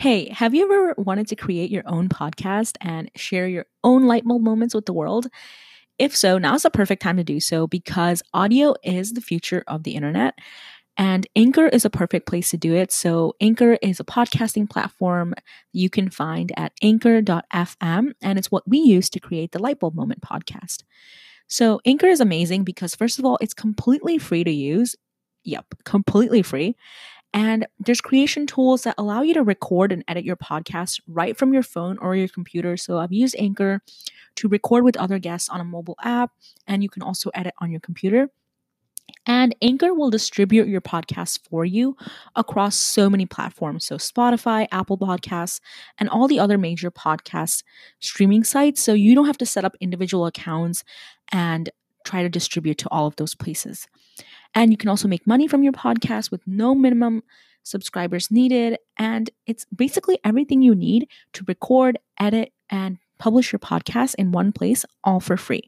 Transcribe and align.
Hey, 0.00 0.30
have 0.30 0.54
you 0.54 0.64
ever 0.64 0.94
wanted 0.96 1.28
to 1.28 1.36
create 1.36 1.70
your 1.70 1.82
own 1.84 2.08
podcast 2.08 2.78
and 2.80 3.10
share 3.16 3.46
your 3.46 3.66
own 3.84 4.06
light 4.06 4.24
bulb 4.24 4.40
moments 4.40 4.74
with 4.74 4.86
the 4.86 4.94
world? 4.94 5.26
If 5.98 6.16
so, 6.16 6.38
now's 6.38 6.62
the 6.62 6.70
perfect 6.70 7.02
time 7.02 7.18
to 7.18 7.22
do 7.22 7.38
so 7.38 7.66
because 7.66 8.22
audio 8.32 8.74
is 8.82 9.12
the 9.12 9.20
future 9.20 9.62
of 9.66 9.82
the 9.82 9.96
internet. 9.96 10.38
And 10.96 11.26
Anchor 11.36 11.66
is 11.66 11.84
a 11.84 11.90
perfect 11.90 12.26
place 12.26 12.48
to 12.48 12.56
do 12.56 12.74
it. 12.74 12.90
So, 12.92 13.34
Anchor 13.42 13.74
is 13.82 14.00
a 14.00 14.04
podcasting 14.04 14.70
platform 14.70 15.34
you 15.74 15.90
can 15.90 16.08
find 16.08 16.50
at 16.56 16.72
anchor.fm, 16.80 18.12
and 18.22 18.38
it's 18.38 18.50
what 18.50 18.66
we 18.66 18.78
use 18.78 19.10
to 19.10 19.20
create 19.20 19.52
the 19.52 19.58
Lightbulb 19.58 19.94
Moment 19.94 20.22
podcast. 20.22 20.82
So, 21.46 21.78
Anchor 21.84 22.06
is 22.06 22.22
amazing 22.22 22.64
because, 22.64 22.94
first 22.94 23.18
of 23.18 23.26
all, 23.26 23.36
it's 23.42 23.52
completely 23.52 24.16
free 24.16 24.44
to 24.44 24.50
use. 24.50 24.96
Yep, 25.44 25.66
completely 25.84 26.40
free. 26.40 26.74
And 27.32 27.66
there's 27.78 28.00
creation 28.00 28.46
tools 28.46 28.82
that 28.82 28.96
allow 28.98 29.22
you 29.22 29.34
to 29.34 29.42
record 29.42 29.92
and 29.92 30.04
edit 30.08 30.24
your 30.24 30.36
podcast 30.36 31.00
right 31.06 31.36
from 31.36 31.52
your 31.52 31.62
phone 31.62 31.96
or 31.98 32.16
your 32.16 32.28
computer. 32.28 32.76
So 32.76 32.98
I've 32.98 33.12
used 33.12 33.36
Anchor 33.38 33.82
to 34.36 34.48
record 34.48 34.84
with 34.84 34.96
other 34.96 35.18
guests 35.18 35.48
on 35.48 35.60
a 35.60 35.64
mobile 35.64 35.96
app, 36.02 36.32
and 36.66 36.82
you 36.82 36.88
can 36.88 37.02
also 37.02 37.30
edit 37.34 37.54
on 37.58 37.70
your 37.70 37.80
computer. 37.80 38.30
And 39.26 39.54
Anchor 39.60 39.92
will 39.92 40.10
distribute 40.10 40.68
your 40.68 40.80
podcast 40.80 41.40
for 41.48 41.64
you 41.64 41.96
across 42.36 42.76
so 42.76 43.10
many 43.10 43.26
platforms. 43.26 43.86
So, 43.86 43.96
Spotify, 43.96 44.66
Apple 44.70 44.98
Podcasts, 44.98 45.60
and 45.98 46.08
all 46.08 46.28
the 46.28 46.38
other 46.38 46.58
major 46.58 46.90
podcast 46.90 47.64
streaming 47.98 48.44
sites. 48.44 48.80
So, 48.80 48.92
you 48.92 49.14
don't 49.14 49.26
have 49.26 49.38
to 49.38 49.46
set 49.46 49.64
up 49.64 49.76
individual 49.80 50.26
accounts 50.26 50.84
and 51.32 51.70
try 52.04 52.22
to 52.22 52.28
distribute 52.28 52.78
to 52.78 52.88
all 52.90 53.06
of 53.06 53.16
those 53.16 53.34
places. 53.34 53.86
And 54.54 54.70
you 54.70 54.76
can 54.76 54.88
also 54.88 55.08
make 55.08 55.26
money 55.26 55.46
from 55.46 55.62
your 55.62 55.72
podcast 55.72 56.30
with 56.30 56.40
no 56.46 56.74
minimum 56.74 57.22
subscribers 57.62 58.30
needed. 58.30 58.78
And 58.98 59.30
it's 59.46 59.66
basically 59.74 60.18
everything 60.24 60.62
you 60.62 60.74
need 60.74 61.08
to 61.34 61.44
record, 61.46 61.98
edit, 62.18 62.52
and 62.68 62.98
publish 63.18 63.52
your 63.52 63.58
podcast 63.58 64.14
in 64.16 64.32
one 64.32 64.52
place, 64.52 64.84
all 65.04 65.20
for 65.20 65.36
free. 65.36 65.62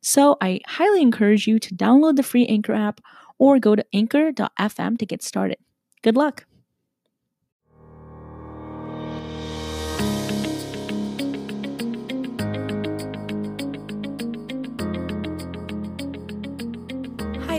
So 0.00 0.36
I 0.40 0.60
highly 0.66 1.02
encourage 1.02 1.46
you 1.46 1.58
to 1.58 1.74
download 1.74 2.16
the 2.16 2.22
free 2.22 2.46
Anchor 2.46 2.74
app 2.74 3.00
or 3.38 3.58
go 3.58 3.74
to 3.74 3.84
anchor.fm 3.92 4.98
to 4.98 5.06
get 5.06 5.22
started. 5.22 5.58
Good 6.02 6.16
luck. 6.16 6.46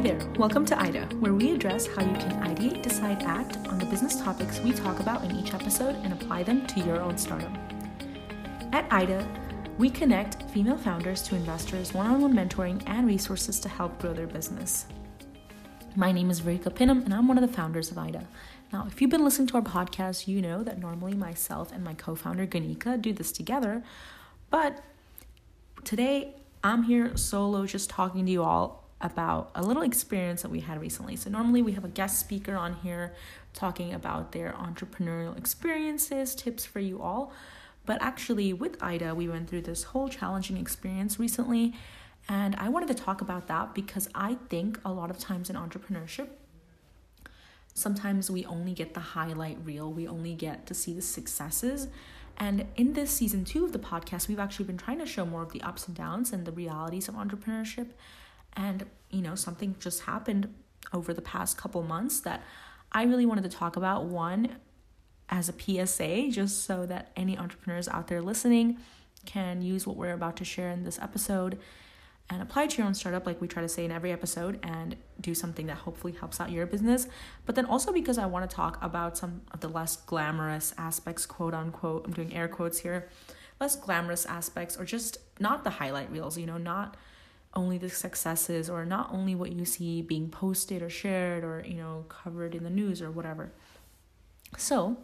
There, 0.06 0.20
welcome 0.38 0.68
to 0.68 0.80
IDA, 0.80 1.08
where 1.20 1.34
we 1.34 1.52
address 1.56 1.88
how 1.88 2.04
you 2.04 2.14
can 2.14 2.40
ideate, 2.44 2.84
decide, 2.84 3.24
act 3.24 3.58
on 3.68 3.80
the 3.80 3.88
business 3.88 4.22
topics 4.22 4.60
we 4.60 4.72
talk 4.72 5.00
about 5.00 5.24
in 5.24 5.36
each 5.36 5.56
episode 5.56 5.96
and 6.04 6.14
apply 6.14 6.44
them 6.44 6.68
to 6.68 6.80
your 6.82 7.02
own 7.02 7.18
startup. 7.18 7.52
At 8.72 8.86
IDA, 8.94 9.28
we 9.80 9.90
connect 9.90 10.44
female 10.52 10.78
founders 10.78 11.24
to 11.24 11.36
investors, 11.36 11.92
one 11.96 12.06
on 12.06 12.22
one 12.22 12.36
mentoring, 12.36 12.84
and 12.86 13.08
resources 13.08 13.60
to 13.62 13.68
help 13.68 14.00
grow 14.00 14.14
their 14.14 14.28
business. 14.28 14.86
My 15.96 16.12
name 16.12 16.30
is 16.30 16.40
Varika 16.40 16.72
Pinnam, 16.72 17.04
and 17.04 17.12
I'm 17.12 17.28
one 17.28 17.40
of 17.40 17.48
the 17.50 17.56
founders 17.56 17.90
of 17.90 17.98
IDA. 17.98 18.28
Now, 18.72 18.86
if 18.86 19.02
you've 19.02 19.10
been 19.10 19.24
listening 19.24 19.48
to 19.48 19.56
our 19.56 19.64
podcast, 19.64 20.28
you 20.28 20.40
know 20.40 20.62
that 20.62 20.78
normally 20.78 21.16
myself 21.16 21.72
and 21.72 21.84
my 21.84 21.96
co 21.96 22.14
founder 22.14 22.46
Ganika 22.46 23.02
do 23.02 23.12
this 23.12 23.32
together, 23.32 23.82
but 24.52 24.84
today 25.84 26.36
I'm 26.64 26.84
here 26.84 27.18
solo 27.18 27.66
just 27.66 27.90
talking 27.90 28.28
to 28.28 28.32
you 28.32 28.44
all 28.44 28.85
about 29.02 29.52
a 29.56 29.62
little 29.62 29.84
experience 29.84 30.42
that 30.42 30.50
we 30.50 30.62
had 30.62 30.80
recently. 30.80 31.16
So, 31.16 31.30
normally 31.30 31.62
we 31.62 31.74
have 31.74 31.86
a 31.86 31.90
guest 31.90 32.20
speaker 32.20 32.56
on 32.56 32.76
here 32.76 33.14
talking 33.54 33.94
about 33.94 34.32
their 34.32 34.54
entrepreneurial 34.54 35.38
experiences, 35.38 36.36
tips 36.36 36.66
for 36.66 36.80
you 36.80 37.02
all. 37.02 37.34
But 37.86 38.02
actually, 38.02 38.52
with 38.54 38.82
Ida, 38.82 39.14
we 39.14 39.28
went 39.28 39.50
through 39.50 39.62
this 39.62 39.84
whole 39.84 40.10
challenging 40.10 40.58
experience 40.58 41.20
recently. 41.20 41.74
And 42.28 42.56
I 42.56 42.70
wanted 42.70 42.88
to 42.88 42.96
talk 42.96 43.22
about 43.22 43.48
that 43.48 43.76
because 43.76 44.10
I 44.16 44.38
think 44.50 44.80
a 44.84 44.92
lot 44.92 45.12
of 45.12 45.20
times 45.20 45.50
in 45.50 45.56
entrepreneurship, 45.56 46.30
sometimes 47.76 48.32
we 48.32 48.46
only 48.46 48.74
get 48.74 48.96
the 48.96 49.00
highlight 49.00 49.58
reel, 49.64 49.92
we 49.92 50.08
only 50.08 50.34
get 50.34 50.66
to 50.68 50.74
see 50.74 50.94
the 50.94 51.04
successes. 51.04 51.88
And 52.38 52.66
in 52.76 52.94
this 52.94 53.12
season 53.12 53.46
two 53.46 53.64
of 53.64 53.72
the 53.72 53.80
podcast, 53.80 54.28
we've 54.28 54.40
actually 54.40 54.66
been 54.66 54.78
trying 54.78 55.00
to 55.00 55.06
show 55.06 55.26
more 55.26 55.44
of 55.44 55.52
the 55.52 55.62
ups 55.62 55.88
and 55.88 55.96
downs 55.96 56.34
and 56.34 56.46
the 56.46 56.52
realities 56.52 57.08
of 57.08 57.16
entrepreneurship 57.16 57.90
and, 58.56 58.86
you 59.10 59.22
know, 59.22 59.36
something 59.36 59.76
just 59.80 60.02
happened 60.02 60.54
over 60.94 61.14
the 61.14 61.22
past 61.22 61.58
couple 61.58 61.82
months 61.84 62.20
that 62.22 62.44
I 62.92 63.04
really 63.04 63.26
wanted 63.26 63.44
to 63.44 63.50
talk 63.50 63.76
about. 63.76 64.06
One, 64.06 64.58
as 65.30 65.50
a 65.50 65.54
PSA, 65.54 66.30
just 66.30 66.64
so 66.64 66.86
that 66.86 67.12
any 67.16 67.38
entrepreneurs 67.38 67.88
out 67.88 68.08
there 68.08 68.22
listening 68.22 68.78
can 69.26 69.62
use 69.62 69.88
what 69.88 69.98
we're 69.98 70.14
about 70.14 70.38
to 70.38 70.46
share 70.46 70.70
in 70.70 70.84
this 70.84 71.00
episode 71.00 71.58
and 72.30 72.42
apply 72.42 72.66
to 72.68 72.78
your 72.78 72.88
own 72.88 72.94
startup, 72.94 73.26
like 73.26 73.40
we 73.40 73.48
try 73.48 73.62
to 73.62 73.70
say 73.70 73.86
in 73.86 73.92
every 73.92 74.12
episode, 74.12 74.60
and 74.64 74.96
do 75.22 75.36
something 75.36 75.68
that 75.68 75.78
hopefully 75.78 76.14
helps 76.14 76.40
out 76.40 76.52
your 76.52 76.66
business. 76.66 77.08
But 77.46 77.56
then 77.56 77.66
also 77.66 77.92
because 77.92 78.18
I 78.18 78.26
want 78.26 78.50
to 78.50 78.56
talk 78.56 78.84
about 78.84 79.18
some 79.18 79.42
of 79.52 79.60
the 79.60 79.68
less 79.68 79.96
glamorous 79.96 80.74
aspects, 80.78 81.26
quote 81.26 81.54
unquote, 81.54 82.06
I'm 82.06 82.14
doing 82.14 82.34
air 82.34 82.48
quotes 82.48 82.80
here, 82.80 83.10
less 83.60 83.76
glamorous 83.76 84.26
aspects, 84.26 84.76
or 84.78 84.86
just 84.86 85.20
not 85.40 85.64
the 85.64 85.70
highlight 85.70 86.12
reels, 86.12 86.38
you 86.38 86.48
know, 86.48 86.58
not 86.58 86.98
only 87.56 87.78
the 87.78 87.90
successes 87.90 88.70
or 88.70 88.86
not 88.86 89.10
only 89.14 89.34
what 89.36 89.52
you 89.52 89.66
see 89.66 90.02
being 90.02 90.30
posted 90.30 90.82
or 90.82 90.90
shared 90.90 91.44
or 91.44 91.64
you 91.66 91.76
know 91.76 92.06
covered 92.10 92.54
in 92.54 92.64
the 92.64 92.70
news 92.70 93.02
or 93.02 93.10
whatever. 93.10 93.52
So 94.58 94.98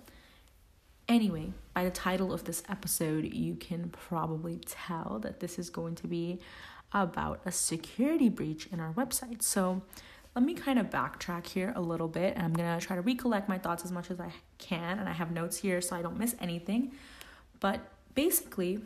anyway 1.07 1.51
by 1.73 1.83
the 1.83 1.91
title 1.91 2.31
of 2.31 2.43
this 2.43 2.63
episode 2.69 3.33
you 3.33 3.55
can 3.55 3.89
probably 3.89 4.61
tell 4.65 5.19
that 5.21 5.39
this 5.39 5.57
is 5.57 5.69
going 5.69 5.95
to 5.95 6.07
be 6.07 6.39
about 6.93 7.41
a 7.45 7.51
security 7.51 8.29
breach 8.29 8.67
in 8.67 8.79
our 8.79 8.93
website. 8.93 9.41
So 9.41 9.81
let 10.35 10.43
me 10.45 10.53
kind 10.53 10.79
of 10.79 10.89
backtrack 10.89 11.47
here 11.47 11.73
a 11.75 11.81
little 11.81 12.07
bit 12.07 12.35
and 12.35 12.45
i'm 12.45 12.53
going 12.53 12.79
to 12.79 12.85
try 12.85 12.95
to 12.95 13.01
recollect 13.01 13.49
my 13.49 13.57
thoughts 13.57 13.83
as 13.83 13.91
much 13.91 14.09
as 14.09 14.19
i 14.19 14.31
can 14.59 14.97
and 14.97 15.09
i 15.09 15.11
have 15.11 15.29
notes 15.31 15.57
here 15.57 15.81
so 15.81 15.95
i 15.95 16.01
don't 16.01 16.17
miss 16.17 16.35
anything. 16.39 16.91
But 17.59 17.79
basically 18.15 18.79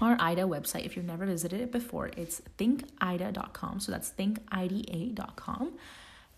our 0.00 0.16
IDA 0.20 0.42
website, 0.42 0.84
if 0.84 0.96
you've 0.96 1.06
never 1.06 1.24
visited 1.24 1.60
it 1.60 1.72
before, 1.72 2.10
it's 2.16 2.42
thinkida.com. 2.58 3.80
So 3.80 3.92
that's 3.92 4.10
thinkida.com. 4.10 5.72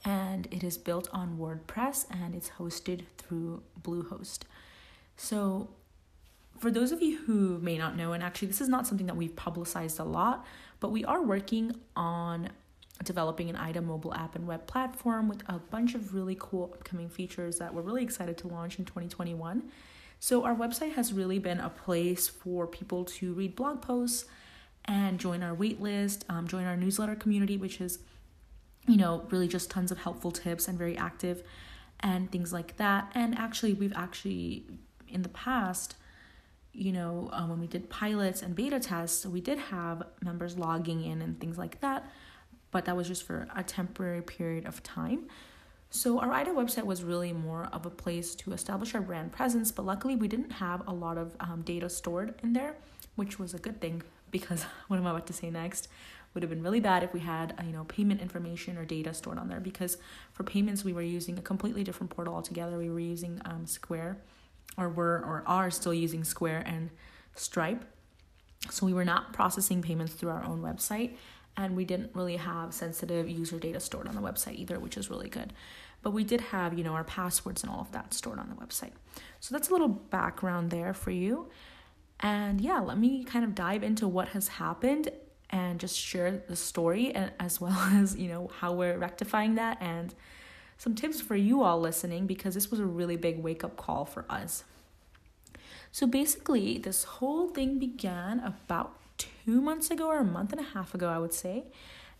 And 0.05 0.47
it 0.51 0.63
is 0.63 0.79
built 0.79 1.09
on 1.13 1.39
WordPress 1.39 2.07
and 2.11 2.35
it's 2.35 2.51
hosted 2.51 3.03
through 3.19 3.63
Bluehost. 3.83 4.41
So, 5.17 5.71
for 6.59 6.71
those 6.71 6.93
of 6.93 7.03
you 7.03 7.19
who 7.19 7.59
may 7.59 7.79
not 7.79 7.97
know, 7.97 8.13
and 8.13 8.23
actually, 8.23 8.49
this 8.49 8.61
is 8.61 8.69
not 8.69 8.87
something 8.87 9.07
that 9.07 9.17
we've 9.17 9.35
publicized 9.35 9.99
a 9.99 10.05
lot, 10.05 10.45
but 10.81 10.91
we 10.91 11.05
are 11.05 11.23
working 11.23 11.75
on 11.95 12.51
developing 13.05 13.49
an 13.49 13.57
IDA 13.57 13.81
mobile 13.81 14.15
app 14.15 14.35
and 14.35 14.47
web 14.47 14.67
platform 14.67 15.29
with 15.29 15.43
a 15.49 15.59
bunch 15.59 15.95
of 15.95 16.15
really 16.15 16.37
cool 16.39 16.71
upcoming 16.75 17.09
features 17.09 17.59
that 17.59 17.73
we're 17.73 17.83
really 17.83 18.03
excited 18.03 18.37
to 18.39 18.49
launch 18.49 18.79
in 18.79 18.85
2021. 18.85 19.63
So, 20.21 20.45
our 20.45 20.55
website 20.55 20.95
has 20.95 21.13
really 21.13 21.39
been 21.39 21.61
a 21.61 21.71
place 21.71 22.27
for 22.29 22.67
people 22.67 23.05
to 23.05 23.33
read 23.35 23.55
blog 23.55 23.81
posts 23.81 24.25
and 24.85 25.21
join 25.21 25.43
our 25.43 25.55
waitlist, 25.55 26.23
um, 26.29 26.49
join 26.49 26.65
our 26.65 26.77
newsletter 26.77 27.15
community, 27.15 27.57
which 27.57 27.81
is, 27.81 28.01
you 28.87 28.97
know, 28.97 29.27
really 29.31 29.47
just 29.47 29.71
tons 29.71 29.93
of 29.93 29.99
helpful 29.99 30.33
tips 30.33 30.67
and 30.67 30.79
very 30.79 30.97
active 30.97 31.43
and 32.01 32.33
things 32.33 32.53
like 32.53 32.77
that. 32.79 33.13
And 33.15 33.37
actually, 33.39 33.75
we've 33.75 33.93
actually, 33.95 34.65
in 35.09 35.23
the 35.23 35.29
past, 35.29 35.95
you 36.73 36.93
know, 36.93 37.29
uh, 37.33 37.47
when 37.47 37.61
we 37.61 37.67
did 37.67 37.91
pilots 37.91 38.43
and 38.43 38.55
beta 38.55 38.81
tests, 38.81 39.27
we 39.27 39.41
did 39.41 39.59
have 39.59 40.03
members 40.23 40.57
logging 40.57 41.05
in 41.05 41.23
and 41.23 41.39
things 41.41 41.59
like 41.59 41.81
that, 41.81 42.11
but 42.71 42.85
that 42.85 42.97
was 42.97 43.09
just 43.09 43.25
for 43.25 43.49
a 43.55 43.63
temporary 43.63 44.23
period 44.23 44.67
of 44.67 44.83
time. 44.83 45.27
So, 45.91 46.21
our 46.21 46.31
IDA 46.33 46.51
website 46.51 46.85
was 46.85 47.03
really 47.03 47.33
more 47.33 47.69
of 47.73 47.87
a 47.87 47.91
place 47.91 48.35
to 48.37 48.53
establish 48.53 48.95
our 48.95 49.01
brand 49.01 49.33
presence, 49.33 49.73
but 49.73 49.87
luckily 49.87 50.17
we 50.17 50.29
didn't 50.29 50.53
have 50.53 50.87
a 50.87 50.93
lot 50.93 51.17
of 51.17 51.35
um, 51.41 51.63
data 51.63 51.89
stored 51.89 52.35
in 52.43 52.53
there, 52.53 52.77
which 53.17 53.39
was 53.39 53.55
a 53.55 53.59
good 53.59 53.81
thing 53.81 54.03
because 54.31 54.63
what 54.89 54.99
am 54.99 55.07
I'm 55.07 55.15
about 55.15 55.27
to 55.29 55.33
say 55.33 55.51
next? 55.51 55.89
Would 56.35 56.43
have 56.43 56.51
been 56.51 56.63
really 56.63 56.79
bad 56.81 57.03
if 57.03 57.15
we 57.15 57.21
had 57.21 57.55
uh, 57.59 57.63
you 57.65 57.73
know 57.73 57.85
payment 57.85 58.21
information 58.21 58.77
or 58.77 58.85
data 58.85 59.15
stored 59.15 59.39
on 59.39 59.49
there 59.49 59.61
because 59.61 59.97
for 60.35 60.45
payments 60.45 60.85
we 60.85 60.93
were 60.93 61.03
using 61.03 61.39
a 61.39 61.43
completely 61.43 61.83
different 61.83 62.11
portal 62.11 62.35
altogether. 62.35 62.77
We 62.77 62.91
were 62.91 63.01
using 63.01 63.41
um, 63.47 63.67
square 63.67 64.19
or 64.77 64.91
were 64.91 65.25
or 65.25 65.43
are 65.47 65.71
still 65.71 65.95
using 65.95 66.23
square 66.23 66.63
and 66.67 66.91
stripe. 67.35 67.83
So 68.71 68.85
we 68.85 68.93
were 68.93 69.07
not 69.07 69.33
processing 69.33 69.81
payments 69.81 70.13
through 70.13 70.29
our 70.31 70.45
own 70.45 70.61
website 70.61 71.17
and 71.59 71.77
we 71.77 71.85
didn't 71.85 72.15
really 72.15 72.37
have 72.37 72.73
sensitive 72.73 73.29
user 73.29 73.59
data 73.59 73.81
stored 73.81 74.07
on 74.07 74.15
the 74.15 74.23
website 74.23 74.55
either, 74.55 74.79
which 74.79 74.97
is 74.97 75.11
really 75.11 75.29
good. 75.29 75.53
But 76.03 76.13
we 76.13 76.23
did 76.23 76.41
have, 76.41 76.79
you 76.79 76.85
know, 76.85 76.93
our 76.93 77.03
passwords 77.03 77.65
and 77.65 77.71
all 77.71 77.81
of 77.81 77.91
that 77.91 78.15
stored 78.15 78.39
on 78.39 78.49
the 78.49 78.55
website. 78.55 78.93
So 79.41 79.53
that's 79.55 79.69
a 79.69 79.73
little 79.73 79.89
background 79.89 80.71
there 80.71 80.95
for 80.95 81.11
you. 81.11 81.49
And 82.21 82.61
yeah, 82.61 82.79
let 82.79 82.97
me 82.97 83.25
kind 83.25 83.45
of 83.45 83.57
dive 83.57 83.83
into 83.83 84.07
what 84.07 84.29
has 84.29 84.47
happened 84.47 85.11
and 85.51 85.81
just 85.81 85.99
share 85.99 86.43
the 86.49 86.55
story 86.55 87.13
and 87.13 87.33
as 87.41 87.61
well 87.61 87.73
as, 87.93 88.17
you 88.17 88.29
know, 88.29 88.51
how 88.61 88.73
we're 88.73 88.97
rectifying 88.97 89.57
that 89.57 89.79
and 89.81 90.15
some 90.77 90.95
tips 90.95 91.21
for 91.21 91.35
you 91.35 91.65
all 91.65 91.81
listening 91.81 92.29
because 92.29 92.55
this 92.55 92.71
was 92.71 92.79
a 92.79 92.87
really 92.87 93.17
big 93.17 93.43
wake 93.43 93.65
up 93.65 93.77
call 93.77 94.05
for 94.05 94.25
us. 94.31 94.63
So 95.91 96.07
basically, 96.07 96.79
this 96.79 97.03
whole 97.03 97.49
thing 97.49 97.81
began 97.81 98.39
about 98.39 98.95
two 99.19 99.61
months 99.61 99.91
ago 99.91 100.07
or 100.07 100.19
a 100.19 100.25
month 100.25 100.53
and 100.53 100.61
a 100.61 100.65
half 100.65 100.95
ago, 100.95 101.09
I 101.09 101.19
would 101.19 101.35
say. 101.35 101.65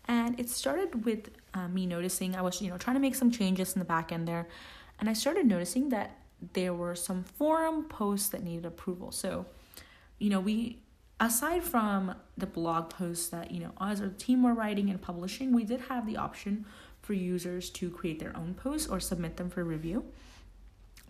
And 0.05 0.39
it 0.39 0.49
started 0.49 1.05
with 1.05 1.29
uh, 1.53 1.67
me 1.67 1.85
noticing 1.85 2.35
I 2.35 2.41
was, 2.41 2.61
you 2.61 2.69
know, 2.69 2.77
trying 2.77 2.95
to 2.95 2.99
make 2.99 3.15
some 3.15 3.31
changes 3.31 3.73
in 3.73 3.79
the 3.79 3.85
back 3.85 4.11
end 4.11 4.27
there. 4.27 4.47
And 4.99 5.09
I 5.09 5.13
started 5.13 5.45
noticing 5.45 5.89
that 5.89 6.17
there 6.53 6.73
were 6.73 6.95
some 6.95 7.23
forum 7.23 7.83
posts 7.83 8.29
that 8.29 8.43
needed 8.43 8.65
approval. 8.65 9.11
So, 9.11 9.45
you 10.17 10.29
know, 10.29 10.39
we, 10.39 10.79
aside 11.19 11.63
from 11.63 12.15
the 12.37 12.47
blog 12.47 12.89
posts 12.89 13.29
that, 13.29 13.51
you 13.51 13.59
know, 13.59 13.71
as 13.79 14.01
our 14.01 14.09
team 14.09 14.43
were 14.43 14.53
writing 14.53 14.89
and 14.89 15.01
publishing, 15.01 15.53
we 15.53 15.63
did 15.63 15.81
have 15.81 16.05
the 16.05 16.17
option 16.17 16.65
for 17.01 17.13
users 17.13 17.69
to 17.71 17.89
create 17.89 18.19
their 18.19 18.35
own 18.35 18.53
posts 18.53 18.87
or 18.87 18.99
submit 18.99 19.37
them 19.37 19.49
for 19.49 19.63
review. 19.63 20.05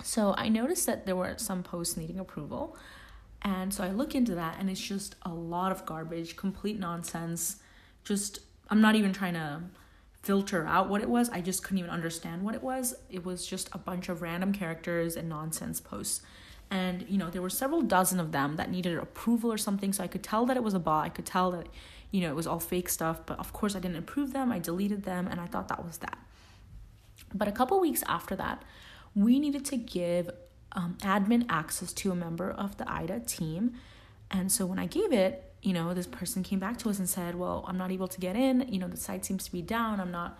So 0.03 0.33
I 0.37 0.49
noticed 0.49 0.85
that 0.85 1.05
there 1.05 1.15
were 1.15 1.35
some 1.37 1.63
posts 1.63 1.97
needing 1.97 2.19
approval. 2.19 2.77
And 3.41 3.73
so 3.73 3.83
I 3.83 3.89
look 3.89 4.15
into 4.15 4.35
that 4.35 4.57
and 4.59 4.69
it's 4.69 4.81
just 4.81 5.15
a 5.23 5.29
lot 5.29 5.71
of 5.71 5.85
garbage, 5.85 6.35
complete 6.35 6.79
nonsense. 6.79 7.57
Just, 8.03 8.39
I'm 8.69 8.81
not 8.81 8.95
even 8.95 9.13
trying 9.13 9.35
to 9.35 9.61
filter 10.21 10.65
out 10.65 10.89
what 10.89 11.01
it 11.01 11.09
was. 11.09 11.29
I 11.29 11.41
just 11.41 11.63
couldn't 11.63 11.79
even 11.79 11.89
understand 11.89 12.43
what 12.43 12.53
it 12.55 12.61
was. 12.61 12.95
It 13.09 13.25
was 13.25 13.45
just 13.45 13.69
a 13.71 13.77
bunch 13.77 14.09
of 14.09 14.21
random 14.21 14.51
characters 14.51 15.15
and 15.15 15.29
nonsense 15.29 15.79
posts. 15.79 16.21
And, 16.69 17.05
you 17.09 17.17
know, 17.17 17.29
there 17.29 17.41
were 17.41 17.49
several 17.49 17.81
dozen 17.81 18.19
of 18.19 18.31
them 18.31 18.57
that 18.57 18.69
needed 18.69 18.97
approval 18.97 19.51
or 19.51 19.57
something. 19.57 19.93
So 19.93 20.03
I 20.03 20.07
could 20.07 20.23
tell 20.23 20.45
that 20.45 20.57
it 20.57 20.63
was 20.63 20.73
a 20.73 20.79
bot. 20.79 21.05
I 21.05 21.09
could 21.09 21.25
tell 21.25 21.51
that, 21.51 21.67
you 22.11 22.21
know, 22.21 22.29
it 22.29 22.35
was 22.35 22.45
all 22.45 22.59
fake 22.59 22.89
stuff. 22.89 23.25
But 23.25 23.39
of 23.39 23.53
course, 23.53 23.75
I 23.75 23.79
didn't 23.79 23.97
approve 23.97 24.33
them. 24.33 24.51
I 24.51 24.59
deleted 24.59 25.03
them 25.03 25.27
and 25.27 25.39
I 25.39 25.47
thought 25.47 25.69
that 25.69 25.83
was 25.83 25.99
that. 25.99 26.17
But 27.33 27.47
a 27.47 27.51
couple 27.51 27.79
weeks 27.79 28.03
after 28.07 28.35
that, 28.35 28.63
we 29.15 29.39
needed 29.39 29.65
to 29.65 29.77
give 29.77 30.29
um, 30.73 30.97
admin 31.01 31.45
access 31.49 31.93
to 31.93 32.11
a 32.11 32.15
member 32.15 32.51
of 32.51 32.77
the 32.77 32.89
IDA 32.91 33.21
team. 33.21 33.73
And 34.31 34.51
so 34.51 34.65
when 34.65 34.79
I 34.79 34.85
gave 34.85 35.11
it, 35.11 35.51
you 35.61 35.73
know, 35.73 35.93
this 35.93 36.07
person 36.07 36.43
came 36.43 36.59
back 36.59 36.77
to 36.79 36.89
us 36.89 36.99
and 36.99 37.09
said, 37.09 37.35
Well, 37.35 37.65
I'm 37.67 37.77
not 37.77 37.91
able 37.91 38.07
to 38.07 38.19
get 38.19 38.35
in. 38.35 38.67
You 38.71 38.79
know, 38.79 38.87
the 38.87 38.97
site 38.97 39.25
seems 39.25 39.45
to 39.45 39.51
be 39.51 39.61
down. 39.61 39.99
I'm 39.99 40.11
not 40.11 40.39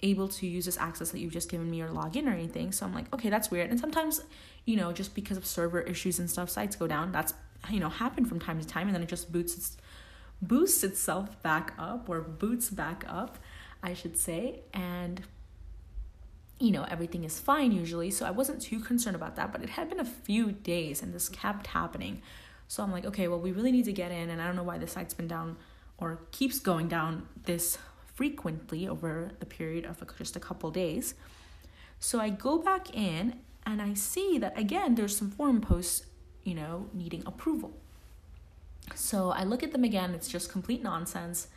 able 0.00 0.28
to 0.28 0.46
use 0.46 0.66
this 0.66 0.78
access 0.78 1.10
that 1.10 1.18
you've 1.18 1.32
just 1.32 1.50
given 1.50 1.70
me 1.70 1.82
or 1.82 1.90
log 1.90 2.16
in 2.16 2.28
or 2.28 2.32
anything. 2.32 2.70
So 2.72 2.86
I'm 2.86 2.94
like, 2.94 3.12
okay, 3.14 3.30
that's 3.30 3.50
weird. 3.50 3.70
And 3.70 3.80
sometimes, 3.80 4.22
you 4.64 4.76
know, 4.76 4.92
just 4.92 5.14
because 5.14 5.36
of 5.36 5.46
server 5.46 5.80
issues 5.80 6.18
and 6.18 6.30
stuff, 6.30 6.50
sites 6.50 6.76
go 6.76 6.86
down. 6.86 7.12
That's 7.12 7.34
you 7.70 7.80
know, 7.80 7.88
happened 7.88 8.28
from 8.28 8.38
time 8.38 8.60
to 8.60 8.66
time 8.66 8.86
and 8.86 8.94
then 8.94 9.02
it 9.02 9.08
just 9.08 9.32
boots 9.32 9.56
its 9.56 9.76
boosts 10.42 10.84
itself 10.84 11.40
back 11.42 11.72
up 11.78 12.08
or 12.08 12.20
boots 12.20 12.70
back 12.70 13.04
up, 13.08 13.38
I 13.82 13.94
should 13.94 14.16
say. 14.18 14.60
And 14.72 15.22
you 16.58 16.70
know, 16.70 16.84
everything 16.88 17.24
is 17.24 17.38
fine 17.38 17.72
usually. 17.72 18.10
So 18.10 18.24
I 18.26 18.30
wasn't 18.30 18.62
too 18.62 18.80
concerned 18.80 19.16
about 19.16 19.36
that, 19.36 19.52
but 19.52 19.62
it 19.62 19.70
had 19.70 19.88
been 19.88 20.00
a 20.00 20.04
few 20.04 20.52
days 20.52 21.02
and 21.02 21.12
this 21.12 21.28
kept 21.28 21.68
happening. 21.68 22.22
So 22.68 22.82
I'm 22.82 22.90
like, 22.90 23.04
okay, 23.04 23.28
well, 23.28 23.38
we 23.38 23.52
really 23.52 23.72
need 23.72 23.84
to 23.84 23.92
get 23.92 24.10
in. 24.10 24.30
And 24.30 24.40
I 24.40 24.46
don't 24.46 24.56
know 24.56 24.62
why 24.62 24.78
the 24.78 24.86
site's 24.86 25.14
been 25.14 25.28
down 25.28 25.56
or 25.98 26.20
keeps 26.32 26.58
going 26.58 26.88
down 26.88 27.28
this 27.44 27.78
frequently 28.14 28.88
over 28.88 29.32
the 29.40 29.46
period 29.46 29.84
of 29.84 30.02
just 30.16 30.36
a 30.36 30.40
couple 30.40 30.70
days. 30.70 31.14
So 31.98 32.20
I 32.20 32.30
go 32.30 32.58
back 32.58 32.94
in 32.94 33.40
and 33.64 33.82
I 33.82 33.94
see 33.94 34.38
that 34.38 34.58
again, 34.58 34.94
there's 34.94 35.16
some 35.16 35.30
forum 35.30 35.60
posts, 35.60 36.06
you 36.44 36.54
know, 36.54 36.88
needing 36.94 37.22
approval. 37.26 37.74
So 38.94 39.30
I 39.30 39.44
look 39.44 39.62
at 39.62 39.72
them 39.72 39.84
again, 39.84 40.14
it's 40.14 40.28
just 40.28 40.50
complete 40.50 40.82
nonsense. 40.82 41.48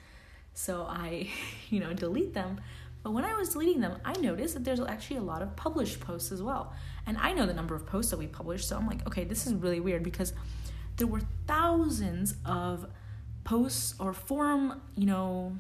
So 0.54 0.86
I, 0.90 1.30
you 1.69 1.80
know, 1.80 1.94
delete 1.94 2.34
them. 2.34 2.60
But 3.01 3.12
when 3.12 3.24
I 3.24 3.34
was 3.36 3.50
deleting 3.50 3.80
them, 3.80 4.00
I 4.04 4.13
noticed 4.13 4.54
that 4.56 4.63
there's 4.66 4.80
actually 4.81 5.18
a 5.18 5.22
lot 5.22 5.42
of 5.42 5.56
published 5.56 6.00
posts 6.01 6.31
as 6.31 6.44
well. 6.44 6.74
And 7.06 7.18
I 7.18 7.34
know 7.34 7.46
the 7.46 7.54
number 7.54 7.75
of 7.75 7.86
posts 7.86 8.12
that 8.12 8.18
we 8.18 8.28
published, 8.28 8.68
so 8.68 8.75
I'm 8.75 8.88
like, 8.88 9.07
okay, 9.07 9.24
this 9.24 9.48
is 9.48 9.54
really 9.54 9.80
weird 9.80 10.04
because 10.04 10.34
there 10.98 11.07
were 11.07 11.22
thousands 11.48 12.36
of 12.46 12.88
posts 13.46 13.96
or 14.00 14.12
forum, 14.13 14.81
you 14.96 15.06
know, 15.06 15.56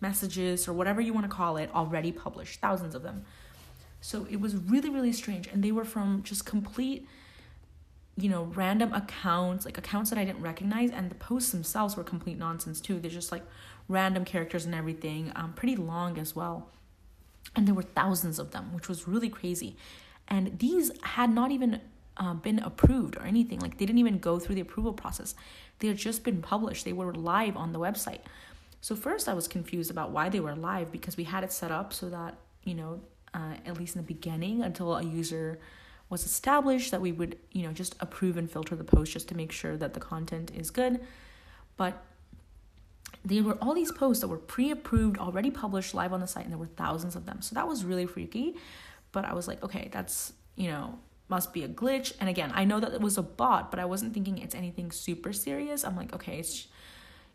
messages 0.00 0.68
or 0.68 0.72
whatever 0.72 1.00
you 1.00 1.12
want 1.12 1.24
to 1.24 1.34
call 1.34 1.56
it 1.56 1.70
already 1.74 2.12
published, 2.12 2.60
thousands 2.60 2.94
of 2.94 3.02
them. 3.02 3.24
So 4.00 4.26
it 4.30 4.40
was 4.40 4.56
really, 4.56 4.90
really 4.90 5.12
strange. 5.12 5.46
And 5.46 5.62
they 5.62 5.72
were 5.72 5.84
from 5.84 6.22
just 6.22 6.46
complete, 6.46 7.06
you 8.16 8.28
know, 8.28 8.44
random 8.54 8.92
accounts, 8.92 9.64
like 9.64 9.78
accounts 9.78 10.10
that 10.10 10.18
I 10.18 10.24
didn't 10.24 10.42
recognize. 10.42 10.90
And 10.90 11.10
the 11.10 11.14
posts 11.16 11.52
themselves 11.52 11.96
were 11.96 12.04
complete 12.04 12.38
nonsense 12.38 12.80
too. 12.80 12.98
They're 12.98 13.10
just 13.10 13.32
like 13.32 13.44
random 13.90 14.24
characters 14.24 14.64
and 14.64 14.74
everything, 14.74 15.32
um, 15.34 15.52
pretty 15.52 15.76
long 15.76 16.18
as 16.18 16.34
well. 16.34 16.70
And 17.56 17.66
there 17.66 17.74
were 17.74 17.82
thousands 17.82 18.38
of 18.38 18.52
them, 18.52 18.72
which 18.72 18.88
was 18.88 19.08
really 19.08 19.28
crazy. 19.28 19.76
And 20.28 20.58
these 20.58 20.92
had 21.02 21.30
not 21.30 21.50
even 21.50 21.80
uh, 22.16 22.34
been 22.34 22.60
approved 22.60 23.16
or 23.16 23.22
anything. 23.22 23.58
Like 23.58 23.78
they 23.78 23.86
didn't 23.86 23.98
even 23.98 24.18
go 24.18 24.38
through 24.38 24.54
the 24.54 24.60
approval 24.60 24.92
process. 24.92 25.34
They 25.80 25.88
had 25.88 25.96
just 25.96 26.22
been 26.22 26.40
published. 26.40 26.84
They 26.84 26.92
were 26.92 27.12
live 27.12 27.56
on 27.56 27.72
the 27.72 27.80
website. 27.80 28.20
So 28.80 28.94
first 28.94 29.28
I 29.28 29.34
was 29.34 29.48
confused 29.48 29.90
about 29.90 30.12
why 30.12 30.28
they 30.28 30.40
were 30.40 30.54
live 30.54 30.92
because 30.92 31.16
we 31.16 31.24
had 31.24 31.42
it 31.42 31.52
set 31.52 31.72
up 31.72 31.92
so 31.92 32.08
that, 32.10 32.36
you 32.62 32.74
know, 32.74 33.00
uh, 33.34 33.54
at 33.66 33.76
least 33.76 33.96
in 33.96 34.02
the 34.02 34.06
beginning 34.06 34.62
until 34.62 34.94
a 34.96 35.02
user 35.02 35.58
was 36.08 36.24
established 36.24 36.90
that 36.90 37.00
we 37.00 37.12
would, 37.12 37.38
you 37.52 37.62
know, 37.62 37.72
just 37.72 37.94
approve 38.00 38.36
and 38.36 38.50
filter 38.50 38.76
the 38.76 38.84
post 38.84 39.12
just 39.12 39.28
to 39.28 39.36
make 39.36 39.52
sure 39.52 39.76
that 39.76 39.94
the 39.94 40.00
content 40.00 40.50
is 40.54 40.70
good. 40.70 41.00
But 41.76 42.02
there 43.24 43.42
were 43.42 43.58
all 43.60 43.74
these 43.74 43.92
posts 43.92 44.22
that 44.22 44.28
were 44.28 44.38
pre-approved, 44.38 45.18
already 45.18 45.50
published 45.50 45.94
live 45.94 46.12
on 46.12 46.20
the 46.20 46.26
site, 46.26 46.44
and 46.44 46.52
there 46.52 46.58
were 46.58 46.66
thousands 46.66 47.16
of 47.16 47.26
them. 47.26 47.42
So 47.42 47.54
that 47.54 47.68
was 47.68 47.84
really 47.84 48.06
freaky. 48.06 48.56
But 49.12 49.24
I 49.24 49.34
was 49.34 49.46
like, 49.48 49.62
okay, 49.62 49.88
that's, 49.92 50.32
you 50.56 50.68
know, 50.68 50.98
must 51.28 51.52
be 51.52 51.62
a 51.62 51.68
glitch. 51.68 52.14
And 52.20 52.28
again, 52.28 52.50
I 52.54 52.64
know 52.64 52.80
that 52.80 52.92
it 52.92 53.00
was 53.00 53.18
a 53.18 53.22
bot, 53.22 53.70
but 53.70 53.78
I 53.78 53.84
wasn't 53.84 54.14
thinking 54.14 54.38
it's 54.38 54.54
anything 54.54 54.90
super 54.90 55.32
serious. 55.32 55.84
I'm 55.84 55.96
like, 55.96 56.14
okay, 56.14 56.38
it's, 56.38 56.66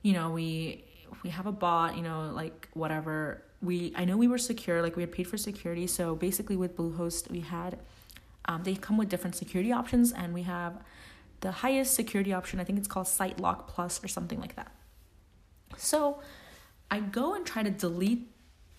you 0.01 0.13
know, 0.13 0.31
we 0.31 0.83
we 1.23 1.29
have 1.29 1.45
a 1.45 1.51
bot, 1.51 1.95
you 1.95 2.03
know, 2.03 2.31
like 2.33 2.69
whatever. 2.73 3.43
We 3.61 3.93
I 3.95 4.05
know 4.05 4.17
we 4.17 4.27
were 4.27 4.37
secure, 4.37 4.81
like 4.81 4.95
we 4.95 5.03
had 5.03 5.11
paid 5.11 5.27
for 5.27 5.37
security. 5.37 5.87
So 5.87 6.15
basically, 6.15 6.57
with 6.57 6.75
Bluehost, 6.75 7.29
we 7.29 7.41
had 7.41 7.79
um, 8.45 8.63
they 8.63 8.75
come 8.75 8.97
with 8.97 9.09
different 9.09 9.35
security 9.35 9.71
options, 9.71 10.11
and 10.11 10.33
we 10.33 10.43
have 10.43 10.81
the 11.41 11.51
highest 11.51 11.93
security 11.93 12.33
option. 12.33 12.59
I 12.59 12.63
think 12.63 12.79
it's 12.79 12.87
called 12.87 13.07
SiteLock 13.07 13.67
Plus 13.67 14.03
or 14.03 14.07
something 14.07 14.39
like 14.39 14.55
that. 14.55 14.71
So 15.77 16.19
I 16.89 16.99
go 16.99 17.33
and 17.33 17.45
try 17.45 17.63
to 17.63 17.69
delete 17.69 18.31